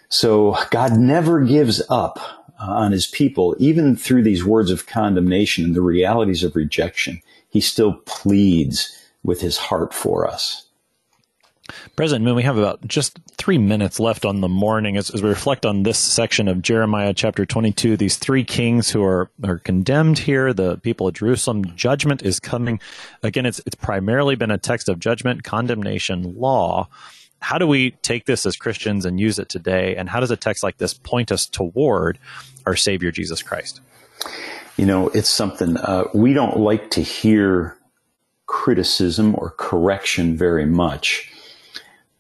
So 0.10 0.58
God 0.70 0.98
never 0.98 1.42
gives 1.42 1.82
up 1.90 2.20
uh, 2.60 2.66
on 2.66 2.92
his 2.92 3.08
people, 3.08 3.56
even 3.60 3.96
through 3.96 4.24
these 4.24 4.46
words 4.46 4.72
of 4.72 4.86
condemnation 4.86 5.66
and 5.66 5.76
the 5.76 5.82
realities 5.82 6.44
of 6.44 6.56
rejection. 6.56 7.22
He 7.50 7.62
still 7.62 7.94
pleads 8.06 8.98
with 9.24 9.42
his 9.42 9.58
heart 9.58 9.94
for 9.94 10.28
us. 10.28 10.68
President 11.96 12.26
Newman, 12.26 12.38
we 12.38 12.44
have 12.44 12.58
about 12.58 12.88
just 12.88 13.20
three 13.38 13.60
minutes 13.60 14.00
left 14.00 14.26
on 14.26 14.42
the 14.42 14.50
morning 14.50 14.98
as, 14.98 15.12
as, 15.12 15.22
we 15.22 15.30
reflect 15.30 15.64
on 15.64 15.84
this 15.84 16.00
section 16.00 16.48
of 16.48 16.64
Jeremiah 16.64 17.14
chapter 17.14 17.46
22. 17.46 17.98
These 17.98 18.18
three 18.18 18.44
kings 18.44 18.90
who 18.90 19.04
are, 19.04 19.30
are 19.44 19.60
condemned 19.60 20.18
here, 20.18 20.54
the 20.54 20.78
people 20.78 21.08
of 21.08 21.14
Jerusalem, 21.14 21.76
judgment 21.76 22.24
is 22.24 22.40
coming. 22.40 22.80
Again, 23.22 23.46
it's, 23.46 23.62
it's 23.68 23.76
primarily 23.76 24.36
been 24.36 24.50
a 24.50 24.58
text 24.58 24.90
of 24.90 24.98
judgment, 24.98 25.44
condemnation, 25.44 26.34
law. 26.36 26.90
How 27.38 27.60
do 27.60 27.68
we 27.68 27.92
take 28.02 28.26
this 28.26 28.48
as 28.48 28.56
Christians 28.56 29.06
and 29.06 29.20
use 29.20 29.38
it 29.38 29.50
today? 29.50 29.96
And 29.96 30.10
how 30.10 30.20
does 30.20 30.32
a 30.32 30.38
text 30.38 30.64
like 30.64 30.80
this 30.80 30.96
point 30.96 31.32
us 31.32 31.46
toward 31.46 32.18
our 32.66 32.76
Savior, 32.76 33.12
Jesus 33.12 33.44
Christ? 33.44 33.82
You 34.78 34.88
know, 34.88 35.10
it's 35.10 35.30
something 35.30 35.78
uh, 35.78 36.06
we 36.12 36.34
don't 36.34 36.58
like 36.58 36.90
to 36.92 37.04
hear 37.04 37.78
criticism 38.48 39.36
or 39.38 39.52
correction 39.52 40.36
very 40.36 40.66
much 40.66 41.30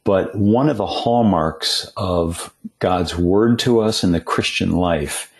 but 0.03 0.35
one 0.35 0.69
of 0.69 0.77
the 0.77 0.85
hallmarks 0.85 1.91
of 1.95 2.53
God's 2.79 3.17
word 3.17 3.59
to 3.59 3.79
us 3.79 4.03
in 4.03 4.11
the 4.11 4.21
Christian 4.21 4.71
life 4.71 5.31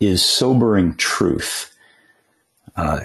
is 0.00 0.24
sobering 0.24 0.96
truth. 0.96 1.74
Uh, 2.76 3.00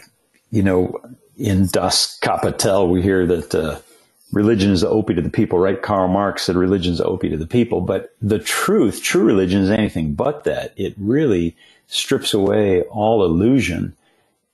you 0.52 0.64
know, 0.64 1.00
in 1.38 1.68
Das 1.68 2.18
Kapital, 2.20 2.90
we 2.90 3.02
hear 3.02 3.26
that 3.26 3.56
uh, 3.56 3.80
religion 4.32 4.72
is 4.72 4.82
the 4.82 4.90
opiate 4.90 5.20
of 5.20 5.24
the 5.24 5.30
people, 5.30 5.60
right? 5.60 5.82
Karl 5.82 6.08
Marx 6.08 6.44
said 6.44 6.56
religion 6.56 6.94
is 6.94 7.00
the 7.00 7.06
opiate 7.06 7.34
of 7.34 7.40
the 7.40 7.48
people. 7.48 7.82
But 7.82 8.16
the 8.22 8.40
truth, 8.40 9.02
true 9.02 9.24
religion 9.24 9.62
is 9.62 9.70
anything 9.70 10.14
but 10.14 10.44
that. 10.44 10.74
It 10.76 10.96
really 10.98 11.56
strips 11.88 12.34
away 12.34 12.82
all 12.84 13.24
illusion 13.24 13.96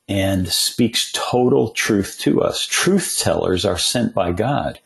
and 0.07 0.47
speaks 0.49 1.12
total 1.14 1.70
truth 1.70 2.18
to 2.22 2.41
us. 2.41 2.66
Truth 2.66 3.20
tellers 3.20 3.64
are 3.64 3.78
sent 3.78 4.14
by 4.14 4.32
God. 4.32 4.80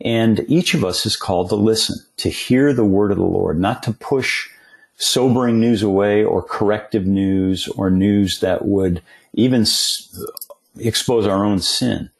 And 0.00 0.44
each 0.48 0.74
of 0.74 0.84
us 0.84 1.06
is 1.06 1.16
called 1.16 1.48
to 1.48 1.56
listen, 1.56 1.96
to 2.18 2.28
hear 2.28 2.72
the 2.72 2.84
word 2.84 3.10
of 3.10 3.18
the 3.18 3.24
Lord, 3.24 3.58
not 3.58 3.82
to 3.84 3.92
push 3.92 4.48
sobering 4.96 5.60
news 5.60 5.82
away 5.82 6.24
or 6.24 6.42
corrective 6.42 7.06
news 7.06 7.68
or 7.68 7.90
news 7.90 8.40
that 8.40 8.64
would 8.64 9.02
even 9.34 9.64
expose 10.78 11.26
our 11.26 11.44
own 11.44 11.60
sin. 11.60 12.10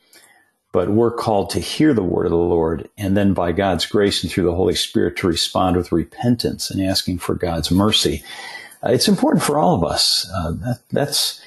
But 0.70 0.90
we're 0.90 1.10
called 1.12 1.50
to 1.50 1.60
hear 1.60 1.94
the 1.94 2.02
word 2.02 2.26
of 2.26 2.30
the 2.30 2.36
Lord 2.36 2.88
and 2.98 3.16
then 3.16 3.32
by 3.32 3.52
God's 3.52 3.86
grace 3.86 4.22
and 4.22 4.30
through 4.30 4.44
the 4.44 4.54
Holy 4.54 4.74
Spirit 4.74 5.16
to 5.18 5.26
respond 5.26 5.76
with 5.76 5.92
repentance 5.92 6.70
and 6.70 6.82
asking 6.82 7.18
for 7.18 7.34
God's 7.34 7.70
mercy. 7.70 8.22
Uh, 8.84 8.90
it's 8.90 9.08
important 9.08 9.42
for 9.42 9.58
all 9.58 9.74
of 9.74 9.82
us. 9.82 10.28
Uh, 10.36 10.52
that, 10.52 10.80
that's, 10.90 11.40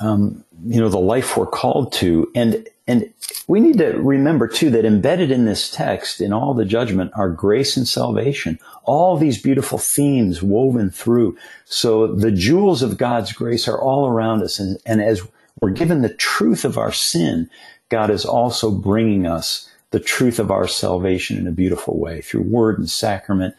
um, 0.00 0.44
you 0.66 0.80
know, 0.80 0.88
the 0.88 0.98
life 0.98 1.36
we're 1.36 1.46
called 1.46 1.92
to. 1.94 2.30
And 2.34 2.66
and 2.86 3.12
we 3.48 3.60
need 3.60 3.78
to 3.78 3.92
remember 3.92 4.46
too 4.46 4.70
that 4.70 4.84
embedded 4.84 5.30
in 5.30 5.46
this 5.46 5.70
text, 5.70 6.20
in 6.20 6.32
all 6.32 6.52
the 6.52 6.66
judgment, 6.66 7.12
are 7.14 7.30
grace 7.30 7.76
and 7.76 7.88
salvation. 7.88 8.58
All 8.84 9.16
these 9.16 9.40
beautiful 9.40 9.78
themes 9.78 10.42
woven 10.42 10.90
through. 10.90 11.36
So 11.64 12.06
the 12.06 12.30
jewels 12.30 12.82
of 12.82 12.98
God's 12.98 13.32
grace 13.32 13.68
are 13.68 13.80
all 13.80 14.06
around 14.06 14.42
us. 14.42 14.58
And, 14.58 14.78
and 14.84 15.00
as 15.00 15.26
we're 15.60 15.70
given 15.70 16.02
the 16.02 16.12
truth 16.12 16.64
of 16.66 16.76
our 16.76 16.92
sin, 16.92 17.48
God 17.88 18.10
is 18.10 18.26
also 18.26 18.70
bringing 18.70 19.26
us 19.26 19.70
the 19.90 20.00
truth 20.00 20.38
of 20.38 20.50
our 20.50 20.66
salvation 20.66 21.38
in 21.38 21.46
a 21.46 21.52
beautiful 21.52 21.98
way 21.98 22.20
through 22.20 22.42
word 22.42 22.78
and 22.78 22.90
sacrament. 22.90 23.54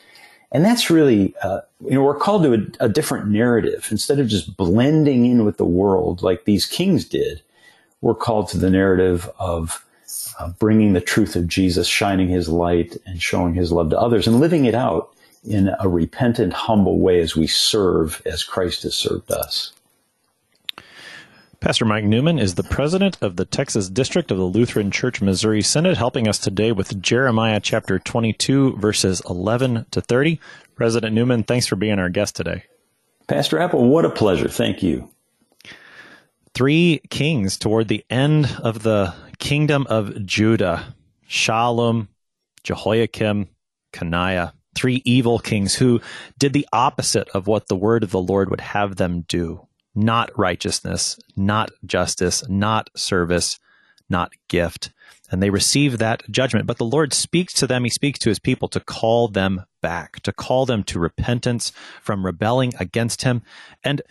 And 0.51 0.63
that's 0.63 0.89
really, 0.89 1.35
uh, 1.41 1.61
you 1.83 1.91
know, 1.91 2.03
we're 2.03 2.17
called 2.17 2.43
to 2.43 2.53
a, 2.53 2.85
a 2.85 2.89
different 2.89 3.27
narrative 3.27 3.87
instead 3.91 4.19
of 4.19 4.27
just 4.27 4.55
blending 4.55 5.25
in 5.25 5.43
with 5.43 5.57
the 5.57 5.65
world 5.65 6.21
like 6.21 6.45
these 6.45 6.65
kings 6.65 7.05
did 7.05 7.41
we're 8.05 8.13
called 8.13 8.47
to 8.49 8.59
the 8.59 8.69
narrative 8.69 9.27
of 9.39 9.83
uh, 10.39 10.49
bringing 10.59 10.93
the 10.93 11.01
truth 11.01 11.35
of 11.35 11.47
Jesus, 11.47 11.87
shining 11.87 12.27
his 12.27 12.47
light 12.47 12.95
and 13.07 13.19
showing 13.19 13.55
his 13.55 13.71
love 13.71 13.89
to 13.89 13.99
others 13.99 14.27
and 14.27 14.39
living 14.39 14.65
it 14.65 14.75
out 14.75 15.11
in 15.43 15.71
a 15.79 15.89
repentant, 15.89 16.53
humble 16.53 16.99
way 16.99 17.19
as 17.19 17.35
we 17.35 17.47
serve 17.47 18.21
as 18.27 18.43
Christ 18.43 18.83
has 18.83 18.93
served 18.93 19.31
us. 19.31 19.73
Pastor 21.59 21.85
Mike 21.85 22.03
Newman 22.03 22.37
is 22.39 22.55
the 22.55 22.63
president 22.63 23.17
of 23.21 23.35
the 23.35 23.45
Texas 23.45 23.89
District 23.89 24.29
of 24.31 24.37
the 24.37 24.43
Lutheran 24.43 24.91
Church 24.91 25.21
Missouri 25.21 25.61
Synod, 25.61 25.97
helping 25.97 26.27
us 26.27 26.37
today 26.37 26.71
with 26.71 27.01
Jeremiah 27.01 27.59
chapter 27.59 27.97
22, 27.99 28.77
verses 28.77 29.21
11 29.29 29.85
to 29.91 30.01
30. 30.01 30.39
President 30.75 31.13
Newman, 31.15 31.43
thanks 31.43 31.65
for 31.65 31.75
being 31.75 31.97
our 31.99 32.09
guest 32.09 32.35
today. 32.35 32.63
Pastor 33.27 33.59
Apple, 33.59 33.87
what 33.87 34.05
a 34.05 34.09
pleasure. 34.09 34.47
Thank 34.47 34.83
you. 34.83 35.09
three 36.53 37.01
kings 37.09 37.57
toward 37.57 37.87
the 37.87 38.05
end 38.09 38.55
of 38.61 38.83
the 38.83 39.13
kingdom 39.39 39.85
of 39.89 40.25
Judah 40.25 40.95
Shallum, 41.29 42.07
Jehoiakim, 42.63 43.49
Coniah. 43.93 44.53
Three 44.75 45.01
evil 45.05 45.39
kings 45.39 45.75
who 45.75 46.01
did 46.37 46.51
the 46.51 46.67
opposite 46.73 47.29
of 47.29 47.47
what 47.47 47.67
the 47.67 47.77
word 47.77 48.03
of 48.03 48.11
the 48.11 48.19
Lord 48.21 48.49
would 48.49 48.61
have 48.61 48.97
them 48.97 49.21
do. 49.21 49.65
Not 49.95 50.37
righteousness, 50.37 51.17
not 51.35 51.71
justice, 51.85 52.47
not 52.49 52.89
service, 52.95 53.59
not 54.09 54.33
gift. 54.49 54.91
And 55.31 55.41
they 55.41 55.49
receive 55.49 55.97
that 55.97 56.21
judgment. 56.29 56.67
But 56.67 56.77
the 56.77 56.85
Lord 56.85 57.13
speaks 57.13 57.53
to 57.53 57.67
them. 57.67 57.83
He 57.83 57.89
speaks 57.89 58.19
to 58.19 58.29
his 58.29 58.39
people 58.39 58.67
to 58.69 58.79
call 58.79 59.27
them 59.27 59.63
back, 59.81 60.19
to 60.21 60.31
call 60.31 60.65
them 60.65 60.83
to 60.83 60.99
repentance 60.99 61.71
from 62.01 62.25
rebelling 62.25 62.73
against 62.79 63.23
him. 63.23 63.41
And 63.83 64.01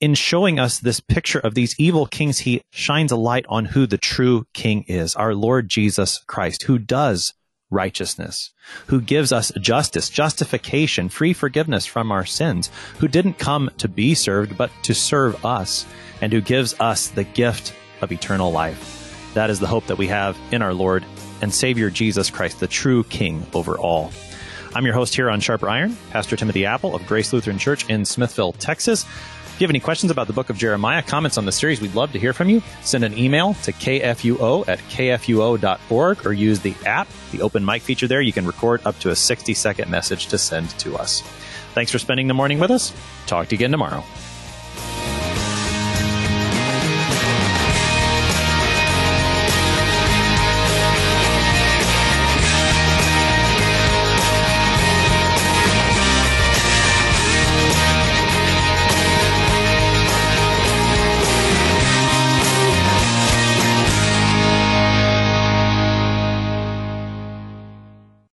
in 0.00 0.14
showing 0.14 0.58
us 0.58 0.78
this 0.78 1.00
picture 1.00 1.38
of 1.38 1.54
these 1.54 1.74
evil 1.78 2.06
kings, 2.06 2.40
he 2.40 2.62
shines 2.70 3.12
a 3.12 3.16
light 3.16 3.46
on 3.48 3.66
who 3.66 3.86
the 3.86 3.98
true 3.98 4.46
king 4.52 4.84
is, 4.88 5.14
our 5.14 5.34
Lord 5.34 5.68
Jesus 5.68 6.18
Christ, 6.26 6.64
who 6.64 6.78
does 6.78 7.32
righteousness, 7.70 8.50
who 8.86 9.00
gives 9.00 9.32
us 9.32 9.52
justice, 9.60 10.08
justification, 10.08 11.08
free 11.08 11.32
forgiveness 11.32 11.86
from 11.86 12.10
our 12.10 12.24
sins, 12.24 12.70
who 12.98 13.08
didn't 13.08 13.38
come 13.38 13.70
to 13.78 13.88
be 13.88 14.14
served, 14.14 14.56
but 14.56 14.70
to 14.82 14.94
serve 14.94 15.44
us, 15.44 15.86
and 16.20 16.32
who 16.32 16.40
gives 16.40 16.74
us 16.80 17.08
the 17.08 17.24
gift 17.24 17.74
of 18.00 18.12
eternal 18.12 18.50
life. 18.50 19.32
That 19.34 19.50
is 19.50 19.60
the 19.60 19.66
hope 19.66 19.86
that 19.86 19.98
we 19.98 20.08
have 20.08 20.36
in 20.50 20.62
our 20.62 20.74
Lord 20.74 21.04
and 21.42 21.52
Savior 21.52 21.90
Jesus 21.90 22.30
Christ, 22.30 22.60
the 22.60 22.66
true 22.66 23.04
King 23.04 23.46
over 23.54 23.78
all. 23.78 24.12
I'm 24.74 24.84
your 24.84 24.94
host 24.94 25.14
here 25.14 25.30
on 25.30 25.40
Sharper 25.40 25.68
Iron, 25.68 25.96
Pastor 26.10 26.36
Timothy 26.36 26.66
Apple 26.66 26.94
of 26.94 27.06
Grace 27.06 27.32
Lutheran 27.32 27.58
Church 27.58 27.88
in 27.88 28.04
Smithville, 28.04 28.52
Texas. 28.52 29.06
If 29.58 29.62
you 29.62 29.66
have 29.66 29.72
any 29.72 29.80
questions 29.80 30.12
about 30.12 30.28
the 30.28 30.32
book 30.32 30.50
of 30.50 30.56
Jeremiah, 30.56 31.02
comments 31.02 31.36
on 31.36 31.44
the 31.44 31.50
series, 31.50 31.80
we'd 31.80 31.96
love 31.96 32.12
to 32.12 32.18
hear 32.20 32.32
from 32.32 32.48
you. 32.48 32.62
Send 32.82 33.02
an 33.02 33.18
email 33.18 33.54
to 33.64 33.72
kfuo 33.72 34.68
at 34.68 34.78
kfuo.org 34.78 36.24
or 36.24 36.32
use 36.32 36.60
the 36.60 36.76
app, 36.86 37.08
the 37.32 37.42
open 37.42 37.64
mic 37.64 37.82
feature 37.82 38.06
there. 38.06 38.20
You 38.20 38.32
can 38.32 38.46
record 38.46 38.82
up 38.84 38.96
to 39.00 39.10
a 39.10 39.16
60 39.16 39.54
second 39.54 39.90
message 39.90 40.28
to 40.28 40.38
send 40.38 40.70
to 40.78 40.94
us. 40.96 41.22
Thanks 41.74 41.90
for 41.90 41.98
spending 41.98 42.28
the 42.28 42.34
morning 42.34 42.60
with 42.60 42.70
us. 42.70 42.94
Talk 43.26 43.48
to 43.48 43.56
you 43.56 43.58
again 43.58 43.72
tomorrow. 43.72 44.04